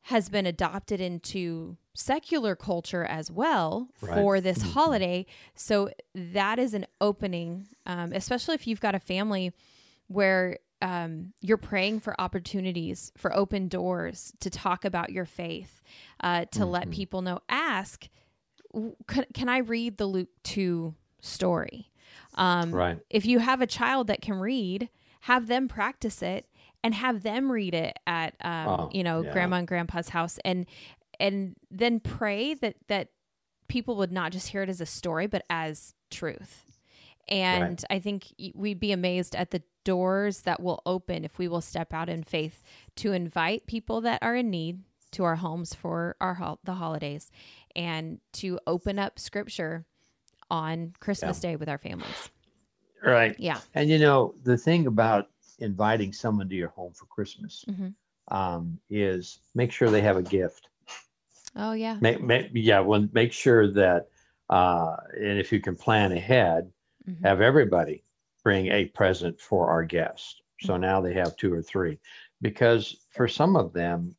has 0.02 0.28
been 0.28 0.46
adopted 0.46 1.00
into 1.00 1.76
secular 1.94 2.56
culture 2.56 3.04
as 3.04 3.30
well 3.30 3.88
Right. 4.00 4.14
for 4.14 4.40
this 4.40 4.58
Mhm. 4.62 4.72
holiday 4.72 5.26
so 5.54 5.90
that 6.14 6.58
is 6.58 6.72
an 6.74 6.86
opening 7.00 7.66
um, 7.84 8.12
especially 8.12 8.54
if 8.54 8.66
you've 8.66 8.80
got 8.80 8.94
a 8.94 9.00
family 9.00 9.52
where 10.06 10.58
um, 10.80 11.32
you're 11.40 11.56
praying 11.58 11.98
for 12.00 12.18
opportunities 12.20 13.10
for 13.16 13.34
open 13.36 13.66
doors 13.68 14.32
to 14.40 14.48
talk 14.48 14.84
about 14.84 15.10
your 15.10 15.24
faith 15.26 15.82
uh, 16.20 16.44
to 16.52 16.64
let 16.64 16.86
Mhm. 16.88 16.92
people 16.92 17.20
know 17.22 17.40
ask 17.48 18.08
can, 19.08 19.24
can 19.34 19.48
i 19.48 19.58
read 19.58 19.96
the 19.98 20.06
luke 20.06 20.28
2 20.44 20.94
story 21.20 21.90
um, 22.34 22.72
Right. 22.72 22.98
if 23.10 23.26
you 23.26 23.38
have 23.40 23.60
a 23.60 23.66
child 23.66 24.06
that 24.08 24.20
can 24.22 24.34
read 24.38 24.88
have 25.22 25.46
them 25.48 25.66
practice 25.68 26.22
it 26.22 26.46
and 26.84 26.94
have 26.94 27.22
them 27.22 27.50
read 27.50 27.74
it 27.74 27.98
at 28.06 28.34
um, 28.40 28.68
Oh, 28.68 28.90
you 28.92 29.02
know 29.02 29.22
yeah. 29.22 29.32
grandma 29.32 29.56
and 29.56 29.68
grandpa's 29.68 30.10
house 30.10 30.38
and 30.44 30.66
and 31.20 31.56
then 31.70 31.98
pray 32.00 32.54
that 32.54 32.76
that 32.88 33.08
people 33.68 33.96
would 33.96 34.12
not 34.12 34.32
just 34.32 34.48
hear 34.48 34.62
it 34.62 34.68
as 34.68 34.80
a 34.80 34.86
story 34.86 35.26
but 35.26 35.44
as 35.50 35.94
truth 36.10 36.78
and 37.28 37.84
i 37.90 37.98
think 37.98 38.32
we'd 38.54 38.80
be 38.80 38.92
amazed 38.92 39.34
at 39.36 39.50
the 39.50 39.62
doors 39.84 40.42
that 40.42 40.60
will 40.62 40.80
open 40.86 41.24
if 41.24 41.38
we 41.38 41.48
will 41.48 41.60
step 41.60 41.92
out 41.92 42.08
in 42.08 42.22
faith 42.22 42.62
to 42.96 43.12
invite 43.12 43.66
people 43.66 44.00
that 44.02 44.18
are 44.22 44.36
in 44.36 44.48
need 44.50 44.80
to 45.10 45.24
our 45.24 45.36
homes 45.36 45.74
for 45.74 46.16
our 46.20 46.34
hol- 46.34 46.60
the 46.64 46.74
holidays 46.74 47.30
and 47.74 48.20
to 48.32 48.58
open 48.66 48.98
up 48.98 49.18
scripture 49.18 49.84
on 50.50 50.92
christmas 51.00 51.40
day 51.40 51.56
with 51.56 51.68
our 51.68 51.78
families 51.78 52.30
Right. 53.04 53.36
yeah 53.38 53.60
And 53.74 53.88
you 53.88 53.98
know, 53.98 54.34
the 54.42 54.56
thing 54.58 54.86
about 54.88 55.30
inviting 55.60 56.12
someone 56.12 56.48
to 56.48 56.54
your 56.56 56.70
home 56.70 56.92
for 56.94 57.06
Christmas 57.06 57.64
Mhm. 57.68 57.94
um, 58.32 58.80
is 58.90 59.38
make 59.54 59.70
sure 59.70 59.88
they 59.88 60.00
have 60.02 60.16
a 60.16 60.22
gift. 60.22 60.68
oh 61.54 61.72
yeah 61.72 61.96
Make, 62.00 62.20
make, 62.22 62.50
yeah, 62.54 62.80
well, 62.80 63.08
make 63.12 63.32
sure 63.32 63.72
that, 63.72 64.08
uh, 64.50 64.96
and 65.16 65.38
if 65.38 65.52
you 65.52 65.60
can 65.60 65.76
plan 65.76 66.10
ahead, 66.12 66.72
Mhm. 67.08 67.22
have 67.24 67.40
everybody 67.40 68.02
bring 68.42 68.66
a 68.68 68.86
present 68.86 69.40
for 69.40 69.68
our 69.70 69.84
guest. 69.84 70.42
So 70.62 70.76
now 70.76 71.00
they 71.00 71.14
have 71.14 71.36
two 71.36 71.52
or 71.54 71.62
three, 71.62 71.98
because 72.42 73.06
for 73.10 73.28
some 73.28 73.54
of 73.56 73.72
them, 73.72 74.16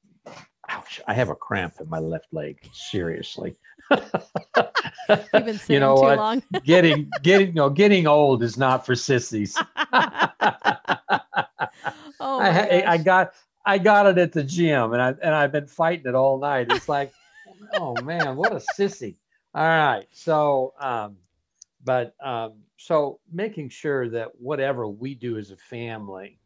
ouch, 0.70 1.02
I 1.06 1.14
have 1.14 1.30
a 1.30 1.36
cramp 1.36 1.76
in 1.82 1.90
my 1.90 2.00
left 2.00 2.28
leg. 2.32 2.66
Seriously. 2.72 3.56
We've 5.34 5.46
been 5.46 5.58
sitting 5.58 5.76
you 5.76 5.80
know 5.80 5.96
too 5.96 6.02
what? 6.02 6.18
long. 6.18 6.44
getting 6.64 7.12
getting 7.22 7.54
no 7.54 7.70
getting 7.70 8.08
old 8.08 8.44
is 8.44 8.58
not 8.58 8.86
for 8.86 8.96
sissies. 8.96 9.58
oh 12.20 12.40
I, 12.40 12.84
I 12.86 12.98
got 12.98 13.34
I 13.66 13.78
got 13.78 14.08
it 14.08 14.18
at 14.18 14.32
the 14.32 14.44
gym 14.44 14.94
and 14.94 15.02
I 15.02 15.10
and 15.22 15.34
I've 15.36 15.52
been 15.52 15.68
fighting 15.68 16.08
it 16.08 16.16
all 16.16 16.40
night. 16.40 16.70
It's 16.70 16.90
like, 16.90 17.14
oh 17.74 18.02
man, 18.02 18.36
what 18.36 18.52
a 18.54 18.62
sissy. 18.80 19.16
All 19.54 19.64
right. 19.64 20.08
So 20.12 20.74
um, 20.80 21.18
but 21.84 22.16
um, 22.24 22.54
so 22.78 23.20
making 23.32 23.70
sure 23.70 24.10
that 24.10 24.40
whatever 24.40 24.88
we 24.88 25.16
do 25.16 25.38
as 25.38 25.52
a 25.52 25.58
family, 25.58 26.40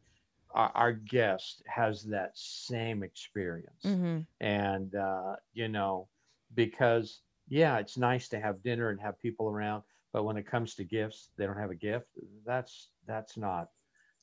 our, 0.52 0.72
our 0.76 0.94
guest 0.94 1.64
has 1.68 2.04
that 2.04 2.32
same 2.36 3.04
experience. 3.04 3.84
Mhm. 3.84 4.26
And 4.40 4.96
uh, 4.96 5.36
you 5.54 5.68
know, 5.68 6.08
because 6.56 7.22
yeah, 7.48 7.78
it's 7.80 7.98
nice 7.98 8.30
to 8.30 8.40
have 8.40 8.62
dinner 8.64 8.90
and 8.90 9.00
have 9.02 9.20
people 9.20 9.48
around, 9.48 9.84
but 10.12 10.24
when 10.24 10.38
it 10.38 10.46
comes 10.48 10.76
to 10.76 10.84
gifts, 10.84 11.30
they 11.38 11.46
don't 11.46 11.58
have 11.58 11.72
a 11.72 11.76
gift. 11.76 12.08
That's 12.46 12.90
that's 13.08 13.38
not 13.38 13.70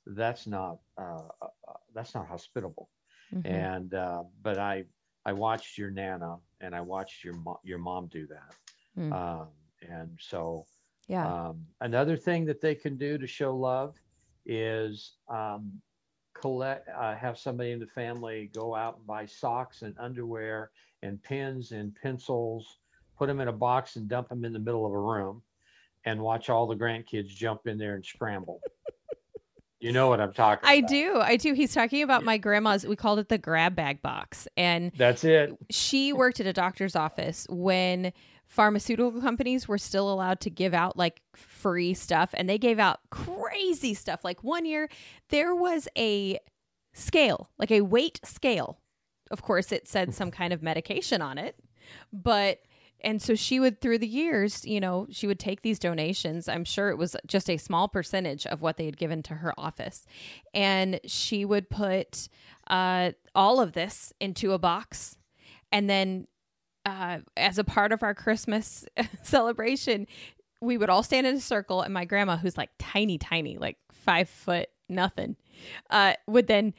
that's 0.06 0.46
not 0.46 0.78
uh, 0.98 1.28
uh, 1.42 1.46
uh, 1.68 1.74
that's 1.94 2.14
not 2.14 2.26
hospitable. 2.26 2.88
Mhm. 3.32 3.44
And 3.44 3.94
uh, 3.94 4.24
but 4.42 4.58
I 4.58 4.84
I 5.24 5.32
watched 5.32 5.78
your 5.78 5.90
nana 5.90 6.36
and 6.60 6.74
I 6.74 6.80
watched 6.80 7.24
your 7.24 7.34
mo- 7.34 7.60
your 7.64 7.78
mom 7.78 8.08
do 8.08 8.26
that. 8.28 8.54
Mm. 8.96 9.12
Um, 9.12 9.48
and 9.82 10.18
so 10.20 10.66
yeah. 11.08 11.26
um, 11.26 11.66
another 11.80 12.16
thing 12.16 12.44
that 12.46 12.60
they 12.60 12.74
can 12.74 12.96
do 12.96 13.18
to 13.18 13.26
show 13.26 13.56
love 13.56 13.94
is 14.46 15.16
um, 15.28 15.80
collect, 16.34 16.88
uh, 16.88 17.14
have 17.14 17.38
somebody 17.38 17.72
in 17.72 17.78
the 17.80 17.86
family 17.86 18.50
go 18.54 18.74
out 18.74 18.96
and 18.98 19.06
buy 19.06 19.26
socks 19.26 19.82
and 19.82 19.94
underwear 19.98 20.70
and 21.02 21.22
pens 21.22 21.72
and 21.72 21.94
pencils, 21.94 22.78
put 23.20 23.26
them 23.26 23.38
in 23.40 23.48
a 23.48 23.52
box 23.52 23.96
and 23.96 24.08
dump 24.08 24.30
them 24.30 24.46
in 24.46 24.52
the 24.54 24.58
middle 24.58 24.86
of 24.86 24.92
a 24.92 24.98
room, 24.98 25.42
and 26.06 26.18
watch 26.18 26.48
all 26.48 26.66
the 26.66 26.74
grandkids 26.74 27.28
jump 27.28 27.66
in 27.66 27.76
there 27.76 27.94
and 27.94 28.04
scramble. 28.04 28.60
you 29.78 29.92
know 29.92 30.08
what 30.08 30.22
I'm 30.22 30.32
talking 30.32 30.66
I 30.66 30.76
about. 30.76 30.88
do. 30.88 31.20
I 31.20 31.36
do. 31.36 31.52
He's 31.52 31.74
talking 31.74 32.02
about 32.02 32.24
my 32.24 32.38
grandma's. 32.38 32.86
We 32.86 32.96
called 32.96 33.18
it 33.18 33.28
the 33.28 33.36
grab 33.36 33.76
bag 33.76 34.00
box. 34.00 34.48
And 34.56 34.90
That's 34.96 35.22
it. 35.24 35.54
she 35.68 36.14
worked 36.14 36.40
at 36.40 36.46
a 36.46 36.54
doctor's 36.54 36.96
office 36.96 37.46
when 37.50 38.10
pharmaceutical 38.46 39.20
companies 39.20 39.68
were 39.68 39.76
still 39.76 40.10
allowed 40.10 40.40
to 40.40 40.48
give 40.48 40.72
out 40.72 40.96
like 40.96 41.20
free 41.36 41.92
stuff 41.92 42.30
and 42.32 42.48
they 42.48 42.56
gave 42.56 42.78
out 42.78 43.00
crazy 43.10 43.92
stuff. 43.92 44.24
Like 44.24 44.42
one 44.42 44.64
year, 44.64 44.88
there 45.28 45.54
was 45.54 45.88
a 45.98 46.38
scale, 46.94 47.50
like 47.58 47.70
a 47.70 47.82
weight 47.82 48.18
scale. 48.24 48.80
Of 49.30 49.42
course, 49.42 49.72
it 49.72 49.86
said 49.86 50.14
some 50.14 50.30
kind 50.30 50.54
of 50.54 50.62
medication 50.62 51.20
on 51.20 51.36
it, 51.36 51.54
but 52.14 52.60
and 53.02 53.20
so 53.20 53.34
she 53.34 53.60
would 53.60 53.80
through 53.80 53.98
the 53.98 54.06
years 54.06 54.64
you 54.64 54.80
know 54.80 55.06
she 55.10 55.26
would 55.26 55.38
take 55.38 55.62
these 55.62 55.78
donations. 55.78 56.48
I'm 56.48 56.64
sure 56.64 56.90
it 56.90 56.98
was 56.98 57.16
just 57.26 57.48
a 57.50 57.56
small 57.56 57.88
percentage 57.88 58.46
of 58.46 58.62
what 58.62 58.76
they 58.76 58.86
had 58.86 58.96
given 58.96 59.22
to 59.24 59.34
her 59.34 59.52
office. 59.58 60.06
And 60.54 61.00
she 61.04 61.44
would 61.44 61.70
put 61.70 62.28
uh, 62.68 63.12
all 63.34 63.60
of 63.60 63.72
this 63.72 64.12
into 64.20 64.52
a 64.52 64.58
box. 64.58 65.16
And 65.72 65.88
then 65.88 66.26
uh, 66.86 67.18
as 67.36 67.58
a 67.58 67.64
part 67.64 67.92
of 67.92 68.02
our 68.02 68.14
christmas 68.14 68.86
celebration 69.22 70.06
we 70.62 70.76
would 70.76 70.90
all 70.90 71.02
stand 71.02 71.26
in 71.26 71.36
a 71.36 71.40
circle 71.40 71.82
and 71.82 71.92
my 71.92 72.04
grandma 72.04 72.36
who's 72.36 72.56
like 72.56 72.70
tiny 72.78 73.18
tiny 73.18 73.58
like 73.58 73.76
five 73.92 74.28
foot 74.28 74.68
nothing 74.88 75.36
uh, 75.90 76.14
would 76.26 76.46
then 76.46 76.74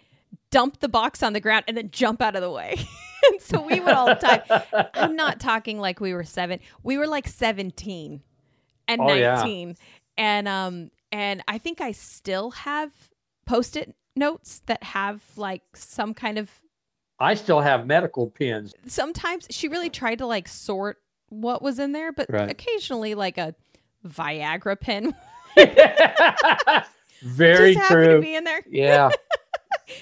dump 0.49 0.79
the 0.79 0.89
box 0.89 1.23
on 1.23 1.33
the 1.33 1.39
ground 1.39 1.63
and 1.67 1.77
then 1.77 1.89
jump 1.91 2.21
out 2.21 2.35
of 2.35 2.41
the 2.41 2.51
way 2.51 2.75
and 3.29 3.41
so 3.41 3.61
we 3.61 3.79
would 3.79 3.93
all 3.93 4.15
time 4.15 4.41
I'm 4.93 5.15
not 5.15 5.39
talking 5.39 5.79
like 5.79 5.99
we 5.99 6.13
were 6.13 6.23
seven. 6.23 6.59
We 6.83 6.97
were 6.97 7.07
like 7.07 7.27
17 7.27 8.21
and 8.87 9.01
Oh, 9.01 9.13
yeah. 9.13 9.35
19. 9.35 9.75
And 10.17 10.47
um 10.47 10.91
and 11.11 11.43
I 11.47 11.57
think 11.57 11.81
I 11.81 11.91
still 11.91 12.51
have 12.51 12.91
post-it 13.45 13.95
notes 14.15 14.61
that 14.67 14.83
have 14.83 15.21
like 15.35 15.61
some 15.73 16.13
kind 16.13 16.37
of 16.37 16.49
I 17.19 17.35
still 17.35 17.61
have 17.61 17.85
medical 17.85 18.27
pins. 18.27 18.73
sometimes 18.87 19.45
she 19.51 19.67
really 19.67 19.89
tried 19.91 20.17
to 20.19 20.25
like 20.25 20.47
sort 20.47 20.97
what 21.29 21.61
was 21.61 21.79
in 21.79 21.91
there, 21.91 22.11
but 22.11 22.29
Right. 22.29 22.49
occasionally 22.49 23.13
like 23.15 23.37
a 23.37 23.55
Viagra 24.05 24.79
pin. 24.79 25.13
Very 27.23 27.75
happened 27.75 27.99
to 27.99 28.05
true. 28.13 28.21
be 28.21 28.35
in 28.35 28.43
there. 28.43 28.61
Yeah. 28.67 29.09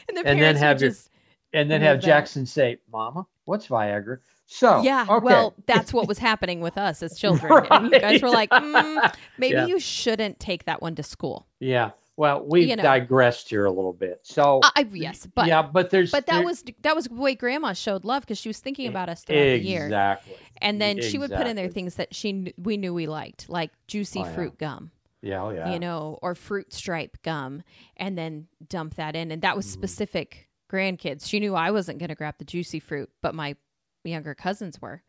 And 0.07 0.17
the 0.17 0.24
then 0.24 0.38
parents 0.38 0.61
have 0.61 0.76
would 0.78 0.82
your- 0.82 0.89
just 0.91 1.09
And 1.54 1.70
then 1.72 1.82
have. 1.82 2.00
Jackson 2.00 2.45
say, 2.45 2.78
Mama, 2.91 3.26
what's 3.45 3.68
Viagra? 3.68 4.20
So, 4.45 4.82
Yeah, 4.82 5.06
okay. 5.10 5.24
well, 5.24 5.54
that's 5.68 5.93
what 5.93 6.08
was 6.08 6.18
happening 6.18 6.60
with 6.62 6.78
us 6.78 7.02
as 7.04 7.18
children. 7.18 7.66
And 7.72 7.91
you 7.91 8.00
guys 8.00 8.22
were 8.22 8.30
like, 8.32 8.50
mm, 8.50 9.14
maybe 9.38 9.56
Yeah. 9.56 9.66
you 9.68 9.80
shouldn't 9.80 10.39
take 10.39 10.66
that 10.66 10.82
one 10.82 10.95
to 10.95 11.04
school. 11.04 11.47
yeah. 11.60 11.91
Well, 12.18 12.43
we've 12.45 12.68
you 12.68 12.76
know. 12.76 12.84
digressed 12.84 13.50
here 13.50 13.64
a 13.64 13.72
little 13.72 13.93
bit. 13.93 14.20
So, 14.24 14.60
Uh, 14.62 14.70
I, 14.76 14.86
yes, 14.91 15.26
but 15.26 15.47
yeah, 15.47 15.62
but 15.62 15.89
there's. 15.89 16.12
But 16.12 16.26
that 16.26 16.34
there- 16.39 16.43
was 16.45 16.66
that 16.82 16.93
was 16.93 17.06
the 17.06 17.14
way 17.16 17.34
Grandma 17.34 17.72
showed 17.72 18.04
love 18.04 18.24
because 18.24 18.38
she 18.38 18.50
was 18.50 18.60
thinking 18.60 18.89
about 18.89 19.08
us 19.08 19.24
throughout 19.24 19.39
the 19.41 19.58
year, 19.60 19.86
Exactly. 19.86 20.36
and 20.58 20.82
then 20.82 21.02
she 21.02 21.18
would 21.18 21.32
put 21.32 21.47
in 21.47 21.56
there 21.56 21.70
things 21.70 21.95
that 21.95 22.14
she 22.14 22.54
we 22.58 22.76
knew 22.76 22.93
we 22.93 23.08
liked, 23.08 23.47
like 23.47 23.72
juicy 23.88 24.20
Oh, 24.20 24.26
yeah. 24.26 24.34
fruit 24.36 24.58
gum, 24.58 24.91
Yeah, 25.22 25.43
oh, 25.43 25.52
yeah. 25.52 25.72
you 25.72 25.80
know, 25.80 26.20
or 26.22 26.36
fruit 26.36 26.74
stripe 26.74 27.20
gum, 27.24 27.64
and 27.95 28.18
then 28.18 28.47
dump 28.68 28.95
that 28.95 29.16
in, 29.16 29.32
and 29.32 29.41
that 29.43 29.56
was 29.56 29.66
Mhm. 29.68 29.72
specific 29.72 30.49
grandkids. 30.72 31.28
She 31.28 31.39
knew 31.39 31.55
I 31.55 31.72
wasn't 31.72 31.99
going 31.99 32.09
to 32.09 32.15
grab 32.15 32.36
the 32.38 32.45
juicy 32.45 32.80
fruit, 32.80 33.09
but 33.22 33.36
my 33.36 33.55
younger 34.03 34.36
cousins 34.36 34.82
were. 34.82 35.01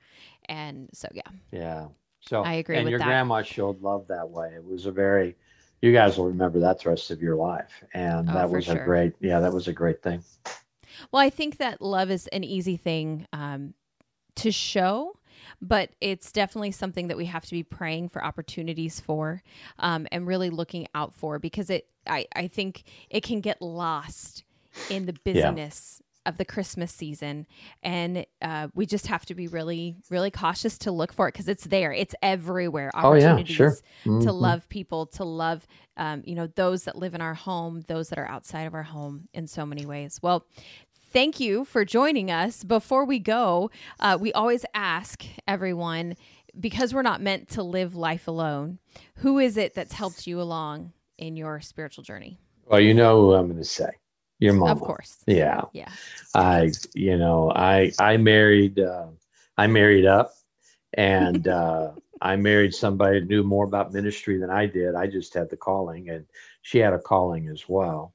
And 0.49 0.89
so, 0.93 1.09
yeah. 1.13 1.23
Yeah. 1.53 1.87
So 2.21 2.43
I 2.43 2.55
agree 2.55 2.77
And 2.77 2.85
with 2.85 2.91
your 2.91 2.99
that. 2.99 3.07
grandma 3.07 3.43
showed 3.43 3.81
love 3.81 4.07
that 4.09 4.29
way. 4.29 4.53
It 4.55 4.65
was 4.65 4.87
a 4.87 4.91
very, 4.93 5.37
you 5.81 5.93
guys 5.93 6.19
will 6.19 6.27
remember 6.27 6.61
that 6.61 6.83
the 6.83 6.91
rest 6.91 7.11
of 7.11 7.23
your 7.23 7.37
life, 7.37 7.83
and 7.95 8.29
Oh, 8.29 8.35
that 8.35 8.51
was 8.51 8.67
sure. 8.67 8.83
a 8.83 8.85
great. 8.85 9.15
Yeah, 9.21 9.41
that 9.41 9.53
was 9.53 9.69
a 9.69 9.73
great 9.73 10.03
thing. 10.03 10.23
Well, 11.13 11.23
I 11.23 11.31
think 11.31 11.57
that 11.57 11.81
love 11.81 12.11
is 12.11 12.27
an 12.29 12.45
easy 12.45 12.77
thing 12.77 13.27
um, 13.33 13.73
to 14.37 14.53
show, 14.53 15.17
but 15.63 15.91
it's 16.03 16.31
definitely 16.33 16.73
something 16.73 17.09
that 17.09 17.17
we 17.17 17.25
have 17.27 17.47
to 17.47 17.53
be 17.53 17.63
praying 17.63 18.11
for 18.11 18.23
opportunities 18.23 19.01
for 19.01 19.43
um, 19.79 20.07
and 20.13 20.27
really 20.27 20.51
looking 20.51 20.87
out 20.95 21.15
for 21.15 21.39
because 21.39 21.71
it. 21.71 21.87
I, 22.07 22.27
I 22.35 22.49
think 22.49 22.85
it 23.11 23.23
can 23.23 23.41
get 23.41 23.61
lost 23.63 24.45
in 24.89 25.07
the 25.07 25.15
busyness 25.25 26.01
of 26.27 26.37
the 26.37 26.45
Christmas 26.45 26.93
season, 26.93 27.47
and 27.83 28.27
uh, 28.43 28.69
we 28.75 28.85
just 28.85 29.07
have 29.07 29.25
to 29.25 29.35
be 29.35 29.49
really, 29.49 29.97
really 30.11 30.31
cautious 30.31 30.77
to 30.77 30.93
look 30.93 31.13
for 31.15 31.29
it 31.29 31.33
because 31.33 31.49
it's 31.49 31.65
there. 31.65 31.93
It's 31.93 32.15
everywhere. 32.23 32.91
Oh, 32.95 33.15
yeah, 33.15 33.33
Opportunities 33.33 33.57
sure. 33.57 33.71
to 34.05 34.11
Mhm. 34.11 34.41
love 34.41 34.69
people, 34.69 35.07
to 35.07 35.25
love, 35.25 35.67
um, 35.97 36.23
you 36.27 36.35
know, 36.35 36.47
those 36.47 36.85
that 36.85 36.97
live 36.97 37.15
in 37.15 37.23
our 37.23 37.33
home, 37.35 37.83
those 37.89 38.11
that 38.11 38.19
are 38.19 38.29
outside 38.29 38.65
of 38.67 38.75
our 38.75 38.83
home 38.83 39.29
in 39.33 39.47
so 39.47 39.65
many 39.65 39.87
ways. 39.87 40.21
Well, 40.23 40.45
thank 41.11 41.41
you 41.41 41.65
for 41.65 41.87
joining 41.87 42.31
us. 42.31 42.65
Before 42.65 43.07
we 43.07 43.19
go, 43.19 43.71
uh, 43.99 44.19
we 44.21 44.31
always 44.35 44.67
ask 44.75 45.25
everyone 45.49 46.17
because 46.59 46.93
we're 46.93 47.01
not 47.03 47.23
meant 47.23 47.49
to 47.51 47.63
live 47.63 47.95
life 47.95 48.29
alone. 48.29 48.79
Who 49.17 49.39
is 49.39 49.57
it 49.57 49.73
that's 49.73 49.95
helped 49.95 50.27
you 50.27 50.39
along 50.41 50.93
in 51.17 51.37
your 51.37 51.61
spiritual 51.63 52.05
journey? 52.05 52.39
Well, 52.67 52.81
you 52.81 52.93
know 52.93 53.21
who 53.23 53.33
I'm 53.35 53.47
going 53.47 53.57
to 53.59 53.65
say. 53.65 53.91
Your 54.41 54.55
mom. 54.55 54.71
Of 54.71 54.81
course. 54.81 55.19
Yeah. 55.27 55.63
Yeah. 55.73 55.93
I, 56.35 56.73
you 56.95 57.17
know, 57.19 57.51
I 57.55 57.93
I 57.99 58.17
married. 58.17 58.79
Uh, 58.81 59.09
I 59.57 59.67
married 59.67 60.07
up, 60.07 60.33
and 60.95 61.47
uh, 61.47 61.93
I 62.23 62.37
married 62.37 62.75
somebody 62.75 63.21
that 63.21 63.29
knew 63.29 63.43
more 63.43 63.65
about 63.65 63.93
ministry 63.93 64.39
than 64.39 64.51
I 64.51 64.67
did. 64.67 64.95
I 64.95 65.07
just 65.07 65.35
had 65.35 65.51
the 65.51 65.57
calling, 65.57 66.09
and 66.09 66.27
she 66.63 66.79
had 66.79 66.95
a 66.95 66.99
calling 66.99 67.49
as 67.49 67.69
well. 67.69 68.15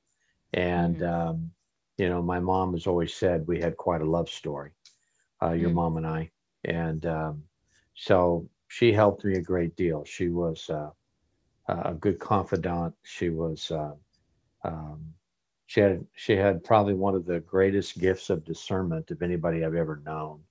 And 0.53 1.01
um, 1.03 1.51
you 1.97 2.09
know, 2.09 2.21
my 2.21 2.39
mom 2.39 2.73
has 2.73 2.87
always 2.87 3.13
said 3.13 3.47
we 3.47 3.59
had 3.59 3.77
quite 3.77 4.01
a 4.01 4.09
love 4.09 4.29
story, 4.29 4.71
uh, 5.43 5.51
your 5.51 5.69
Mm. 5.69 5.75
mom 5.75 5.97
and 5.97 6.07
I, 6.07 6.31
and 6.63 7.05
um, 7.05 7.43
so 7.93 8.47
she 8.67 8.91
helped 8.91 9.23
me 9.25 9.35
a 9.35 9.41
great 9.41 9.75
deal. 9.75 10.03
She 10.05 10.29
was 10.29 10.69
uh, 10.69 10.89
a 11.67 11.93
good 11.93 12.19
confidant. 12.19 12.95
She 13.03 13.29
was. 13.29 13.69
Uh, 13.69 13.93
um, 14.63 15.13
she 15.67 15.81
had 15.81 16.05
she 16.15 16.35
had 16.35 16.63
probably 16.63 16.93
one 16.93 17.15
of 17.15 17.25
the 17.25 17.39
greatest 17.41 17.99
gifts 17.99 18.29
of 18.29 18.45
discernment 18.45 19.11
of 19.11 19.21
anybody 19.21 19.63
I've 19.63 19.75
ever 19.75 20.01
known. 20.05 20.41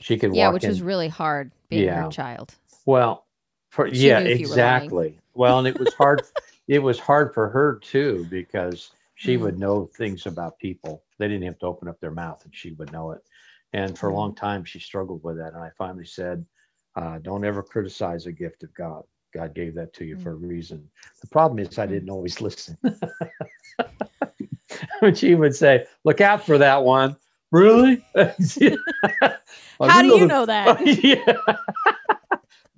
She 0.00 0.18
could 0.18 0.34
Yeah, 0.34 0.50
which 0.50 0.64
in. 0.64 0.70
is 0.70 0.82
really 0.82 1.08
hard 1.08 1.52
being 1.68 1.84
Yeah. 1.84 2.04
her 2.04 2.10
child. 2.10 2.54
Well, 2.86 3.26
for 3.70 3.86
yeah, 3.86 4.18
knew 4.18 4.26
if 4.26 4.40
you 4.40 4.48
were 4.48 4.56
lying. 4.56 4.82
exactly. 4.82 5.20
Well, 5.34 5.58
and 5.58 5.68
it 5.68 5.78
was 5.78 5.94
hard. 5.94 6.24
it 6.68 6.80
was 6.80 6.98
hard 6.98 7.32
for 7.34 7.48
her 7.48 7.78
too 7.82 8.26
because 8.30 8.90
she 9.14 9.36
Mm. 9.36 9.40
would 9.40 9.58
know 9.58 9.86
things 9.96 10.26
about 10.26 10.58
people. 10.58 11.04
They 11.18 11.28
didn't 11.28 11.44
have 11.44 11.58
to 11.60 11.66
open 11.66 11.88
up 11.88 12.00
their 12.00 12.10
mouth, 12.10 12.44
and 12.44 12.54
she 12.54 12.72
would 12.72 12.92
know 12.92 13.12
it. 13.12 13.22
And 13.72 13.96
for 13.98 14.10
a 14.10 14.12
Mm. 14.12 14.16
long 14.16 14.34
time, 14.34 14.64
she 14.64 14.78
struggled 14.80 15.22
with 15.22 15.36
that. 15.38 15.54
And 15.54 15.62
I 15.62 15.70
finally 15.78 16.04
said, 16.04 16.44
uh, 16.96 17.18
"Don't 17.18 17.44
ever 17.44 17.62
criticize 17.62 18.26
a 18.26 18.32
gift 18.32 18.64
of 18.64 18.74
God. 18.74 19.04
God 19.32 19.54
gave 19.54 19.74
that 19.76 19.94
to 19.94 20.04
you 20.04 20.16
Mm. 20.16 20.22
for 20.22 20.32
a 20.32 20.34
reason." 20.34 20.90
The 21.20 21.28
problem 21.28 21.58
is, 21.58 21.78
I 21.78 21.86
Mm. 21.86 21.90
didn't 21.90 22.10
always 22.10 22.40
listen. 22.40 22.76
She 25.14 25.34
would 25.34 25.54
say, 25.54 25.86
"Look 26.04 26.20
out 26.20 26.44
for 26.44 26.58
that 26.58 26.82
one," 26.84 27.16
really? 27.50 28.04
How 28.14 30.02
do 30.02 30.08
you 30.08 30.26
know 30.26 30.46
that? 30.46 30.86
yeah. 31.04 31.56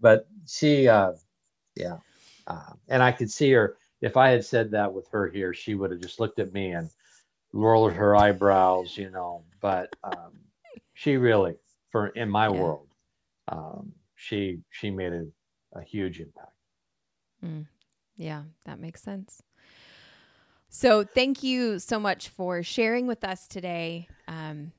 but 0.01 0.27
she, 0.47 0.89
uh, 0.89 1.13
yeah. 1.77 1.99
Uh, 2.47 2.73
and 2.89 3.03
I 3.03 3.13
could 3.13 3.31
see 3.31 3.51
her, 3.53 3.77
if 4.01 4.17
I 4.17 4.31
had 4.31 4.45
said 4.45 4.71
that 4.73 4.93
with 4.93 5.09
her 5.09 5.29
here, 5.29 5.55
she 5.55 5.75
would 5.75 5.91
have 5.91 6.01
just 6.01 6.21
looked 6.21 6.39
at 6.39 6.53
me 6.53 6.73
and 6.73 6.91
rolled 7.53 7.93
her 7.93 8.15
eyebrows, 8.17 8.97
you 8.97 9.11
know. 9.11 9.45
But 9.61 9.91
um, 10.03 10.33
she 10.95 11.17
really, 11.17 11.57
for 11.91 12.09
in 12.09 12.29
my 12.29 12.49
Yeah. 12.49 12.61
world, 12.61 12.89
um, 13.49 13.93
she 14.17 14.61
she 14.71 14.91
made 14.91 15.13
a, 15.13 15.27
a 15.75 15.83
huge 15.83 16.21
impact. 16.21 16.53
Mm. 17.45 17.67
Yeah, 18.17 18.43
that 18.65 18.79
makes 18.79 19.03
sense. 19.03 19.43
So, 20.77 21.05
thank 21.05 21.45
you 21.45 21.79
so 21.79 22.01
much 22.01 22.31
for 22.31 22.65
sharing 22.65 23.07
with 23.07 23.23
us 23.23 23.47
today, 23.47 24.09
um, 24.27 24.73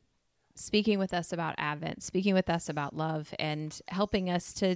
speaking 0.54 1.00
with 1.00 1.14
us 1.14 1.32
about 1.32 1.56
Advent, 1.58 2.04
speaking 2.04 2.34
with 2.34 2.50
us 2.50 2.68
about 2.68 2.98
love, 2.98 3.34
and 3.40 3.80
helping 3.88 4.30
us 4.30 4.52
to, 4.56 4.76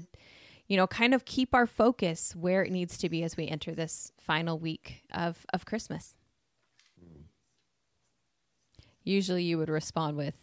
you 0.70 0.78
know, 0.78 0.88
kind 0.88 1.13
of 1.13 1.26
keep 1.26 1.53
our 1.53 1.67
focus 1.67 2.34
where 2.38 2.63
it 2.63 2.72
needs 2.72 2.97
to 2.99 3.09
be 3.09 3.22
as 3.24 3.36
we 3.36 3.49
enter 3.49 3.76
this 3.76 4.13
final 4.17 4.57
week 4.57 5.01
of, 5.13 5.45
of 5.53 5.65
Christmas. 5.65 6.15
Usually, 9.03 9.43
you 9.43 9.57
would 9.57 9.70
respond 9.70 10.15
with 10.15 10.36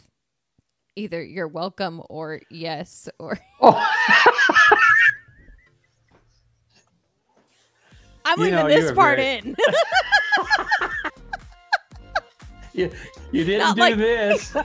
either 0.95 1.23
you're 1.23 1.47
welcome 1.47 2.03
or 2.07 2.41
yes, 2.51 3.09
or 3.17 3.39
Oh, 3.61 3.83
I'm 8.25 8.37
You 8.37 8.45
leaving 8.45 8.59
know, 8.59 8.67
this 8.67 8.91
part 8.91 9.17
in. 9.19 9.55
you, 12.77 12.91
you 13.31 13.43
didn't 13.43 13.59
Not 13.59 13.75
do 13.75 13.81
like- 13.81 13.97
this. 13.97 14.55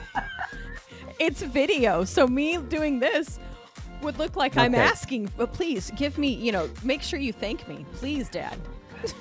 it's 1.19 1.41
video 1.41 2.03
so 2.03 2.25
me 2.27 2.57
doing 2.57 2.99
this 2.99 3.39
would 4.01 4.17
look 4.17 4.35
like 4.35 4.57
i'm 4.57 4.73
asking 4.75 5.29
but 5.37 5.53
please 5.53 5.91
give 5.95 6.17
me 6.17 6.27
you 6.27 6.51
know 6.51 6.67
make 6.83 7.01
sure 7.03 7.19
you 7.19 7.31
thank 7.31 7.67
me 7.67 7.85
please 7.93 8.29
dad 8.29 8.57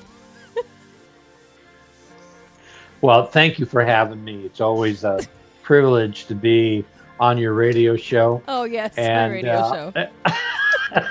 Well, 3.01 3.27
thank 3.27 3.59
you 3.59 3.67
for 3.67 3.85
having 3.85 4.23
me. 4.25 4.45
It's 4.45 4.61
always 4.61 5.03
a 5.03 5.19
privilege 5.63 6.27
to 6.27 6.37
be 6.37 6.85
on 7.19 7.37
your 7.37 7.53
radio 7.53 7.97
show. 7.97 8.41
oh 8.47 8.63
yes 8.65 8.97
my 8.97 9.03
and 9.03 9.33
radio 9.33 9.53
uh, 9.53 9.93
show 9.93 11.11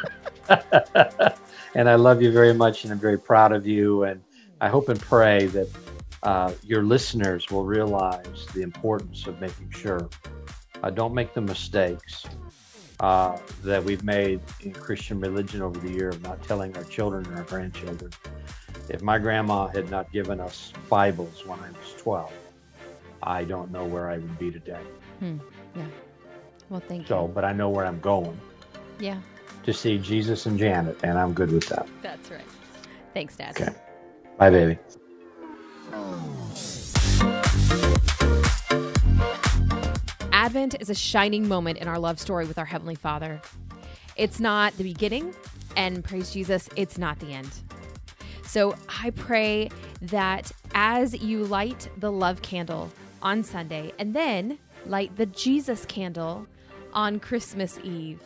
and 1.76 1.90
I 1.90 1.96
love 1.96 2.22
you 2.22 2.32
very 2.32 2.54
much, 2.54 2.84
and 2.86 2.94
I'm 2.94 3.00
very 3.00 3.18
proud 3.18 3.52
of 3.52 3.68
you. 3.68 4.04
And 4.04 4.22
I 4.62 4.70
hope 4.70 4.88
and 4.90 5.00
pray 5.00 5.48
that 5.48 5.68
uh, 6.24 6.54
your 6.64 6.84
listeners 6.84 7.50
will 7.50 7.66
realize 7.66 8.50
the 8.54 8.62
importance 8.62 9.28
of 9.28 9.40
making 9.40 9.70
sure 9.72 10.12
uh, 10.84 10.90
don't 10.90 11.14
make 11.14 11.34
the 11.34 11.42
mistakes 11.42 12.30
uh, 13.00 13.38
that 13.64 13.84
we've 13.84 14.04
made 14.04 14.42
in 14.60 14.74
Christian 14.74 15.20
religion 15.20 15.62
over 15.62 15.80
the 15.80 15.92
year 15.92 16.10
of 16.10 16.22
not 16.22 16.42
telling 16.44 16.76
our 16.78 16.84
children 16.84 17.26
and 17.26 17.36
our 17.36 17.44
grandchildren. 17.44 18.12
If 18.90 19.02
my 19.02 19.18
grandma 19.18 19.68
had 19.68 19.90
not 19.90 20.12
given 20.12 20.40
us 20.40 20.74
Bibles 20.90 21.46
when 21.46 21.60
I 21.60 21.72
was 21.72 21.94
12, 21.98 22.34
I 23.24 23.44
don't 23.44 23.72
know 23.72 23.86
where 23.86 24.10
I 24.10 24.18
would 24.18 24.38
be 24.38 24.52
today. 24.52 24.88
Yeah. 25.76 25.88
Well 26.70 26.82
thank 26.88 27.08
So, 27.08 27.28
you 27.28 27.28
but 27.28 27.44
I 27.46 27.54
know 27.54 27.70
where 27.70 27.86
I'm 27.86 28.00
going 28.00 28.40
yeah 29.00 29.18
to 29.64 29.74
see 29.74 29.98
Jesus 29.98 30.46
and 30.46 30.58
Janet, 30.58 30.98
and 31.04 31.18
I'm 31.18 31.34
good 31.34 31.52
with 31.52 31.68
that. 31.70 31.88
that's 32.02 32.30
right 32.32 32.42
thanks 33.14 33.36
dad 33.36 33.56
Okay. 33.60 33.74
Bye, 34.38 34.50
baby. 34.50 34.80
Advent 40.32 40.76
is 40.80 40.90
a 40.90 40.96
shining 40.96 41.48
moment 41.48 41.78
in 41.78 41.88
our 41.88 42.00
love 42.00 42.20
story 42.20 42.46
with 42.46 42.58
our 42.58 42.66
Heavenly 42.66 42.96
Father. 42.96 43.42
It's 44.16 44.40
not 44.40 44.76
the 44.78 44.84
beginning, 44.84 45.34
and 45.78 46.04
praise 46.04 46.32
Jesus, 46.32 46.68
it's 46.76 46.98
not 46.98 47.20
the 47.20 47.34
end. 47.34 47.52
So 48.44 48.76
I 49.02 49.12
pray 49.12 49.70
that 50.02 50.52
as 50.74 51.14
you 51.22 51.46
light 51.46 51.88
the 51.98 52.12
love 52.12 52.42
candle 52.42 52.92
on 53.22 53.44
Sunday 53.44 53.94
and 54.00 54.14
then 54.14 54.60
light 54.86 55.16
the 55.16 55.28
Jesus 55.28 55.86
candle 55.86 56.48
on 56.94 57.20
Christmas 57.20 57.80
Eve, 57.84 58.22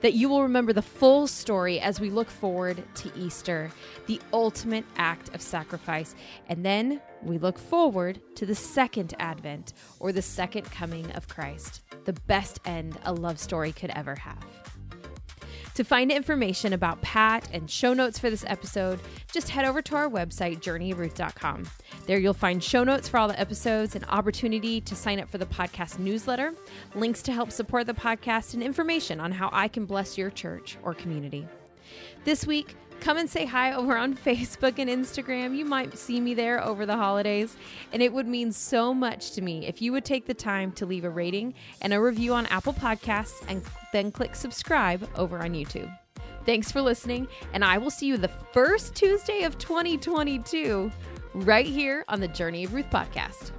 that 0.00 0.14
you 0.14 0.28
will 0.28 0.42
remember 0.42 0.72
the 0.72 0.82
full 0.82 1.26
story 1.26 1.80
as 1.80 2.00
we 2.00 2.10
look 2.10 2.28
forward 2.28 2.82
to 2.96 3.10
Easter, 3.16 3.70
the 4.06 4.20
ultimate 4.32 4.84
act 4.96 5.34
of 5.34 5.40
sacrifice. 5.40 6.14
And 6.48 6.64
then 6.64 7.00
we 7.22 7.38
look 7.38 7.58
forward 7.58 8.20
to 8.36 8.46
the 8.46 8.54
second 8.54 9.14
advent 9.18 9.72
or 9.98 10.12
the 10.12 10.22
second 10.22 10.64
coming 10.70 11.10
of 11.12 11.28
Christ, 11.28 11.82
the 12.04 12.12
best 12.12 12.60
end 12.64 12.98
a 13.04 13.12
love 13.12 13.38
story 13.38 13.72
could 13.72 13.90
ever 13.90 14.14
have. 14.14 14.65
To 15.76 15.84
find 15.84 16.10
information 16.10 16.72
about 16.72 17.02
Pat 17.02 17.50
and 17.52 17.70
show 17.70 17.92
notes 17.92 18.18
for 18.18 18.30
this 18.30 18.46
episode, 18.46 18.98
just 19.30 19.50
head 19.50 19.66
over 19.66 19.82
to 19.82 19.94
our 19.94 20.08
website, 20.08 20.62
journeyofruth.com. 20.62 21.68
There 22.06 22.18
you'll 22.18 22.32
find 22.32 22.64
show 22.64 22.82
notes 22.82 23.10
for 23.10 23.18
all 23.18 23.28
the 23.28 23.38
episodes, 23.38 23.94
an 23.94 24.04
opportunity 24.04 24.80
to 24.80 24.96
sign 24.96 25.20
up 25.20 25.28
for 25.28 25.36
the 25.36 25.44
podcast 25.44 25.98
newsletter, 25.98 26.54
links 26.94 27.20
to 27.24 27.32
help 27.32 27.52
support 27.52 27.86
the 27.86 27.92
podcast, 27.92 28.54
and 28.54 28.62
information 28.62 29.20
on 29.20 29.32
how 29.32 29.50
I 29.52 29.68
can 29.68 29.84
bless 29.84 30.16
your 30.16 30.30
church 30.30 30.78
or 30.82 30.94
community. 30.94 31.46
This 32.24 32.46
week, 32.46 32.74
come 33.00 33.18
and 33.18 33.28
say 33.28 33.44
hi 33.44 33.74
over 33.74 33.98
on 33.98 34.14
Facebook 34.24 34.78
and 34.78 34.88
Instagram. 34.88 35.54
You 35.54 35.66
might 35.66 35.98
see 35.98 36.22
me 36.22 36.32
there 36.32 36.64
over 36.64 36.86
the 36.86 36.96
holidays, 36.96 37.54
and 37.92 38.02
it 38.02 38.14
would 38.14 38.26
mean 38.26 38.50
so 38.50 38.94
much 38.94 39.32
to 39.32 39.42
me 39.42 39.66
if 39.66 39.82
you 39.82 39.92
would 39.92 40.06
take 40.06 40.24
the 40.24 40.32
time 40.32 40.72
to 40.72 40.86
leave 40.86 41.04
a 41.04 41.10
rating 41.10 41.52
and 41.82 41.92
a 41.92 42.00
review 42.00 42.32
on 42.32 42.46
Apple 42.46 42.72
Podcasts 42.72 43.44
and 43.46 43.62
then 43.96 44.12
click 44.12 44.34
subscribe 44.34 45.08
over 45.16 45.38
on 45.38 45.52
YouTube. 45.52 45.90
Thanks 46.44 46.70
for 46.70 46.82
listening, 46.82 47.26
and 47.54 47.64
I 47.64 47.78
will 47.78 47.90
see 47.90 48.06
you 48.06 48.18
the 48.18 48.28
first 48.28 48.94
Tuesday 48.94 49.42
of 49.44 49.56
2022 49.58 50.92
right 51.34 51.66
here 51.66 52.04
on 52.08 52.20
the 52.20 52.28
Journey 52.28 52.64
of 52.64 52.74
Ruth 52.74 52.90
podcast. 52.90 53.52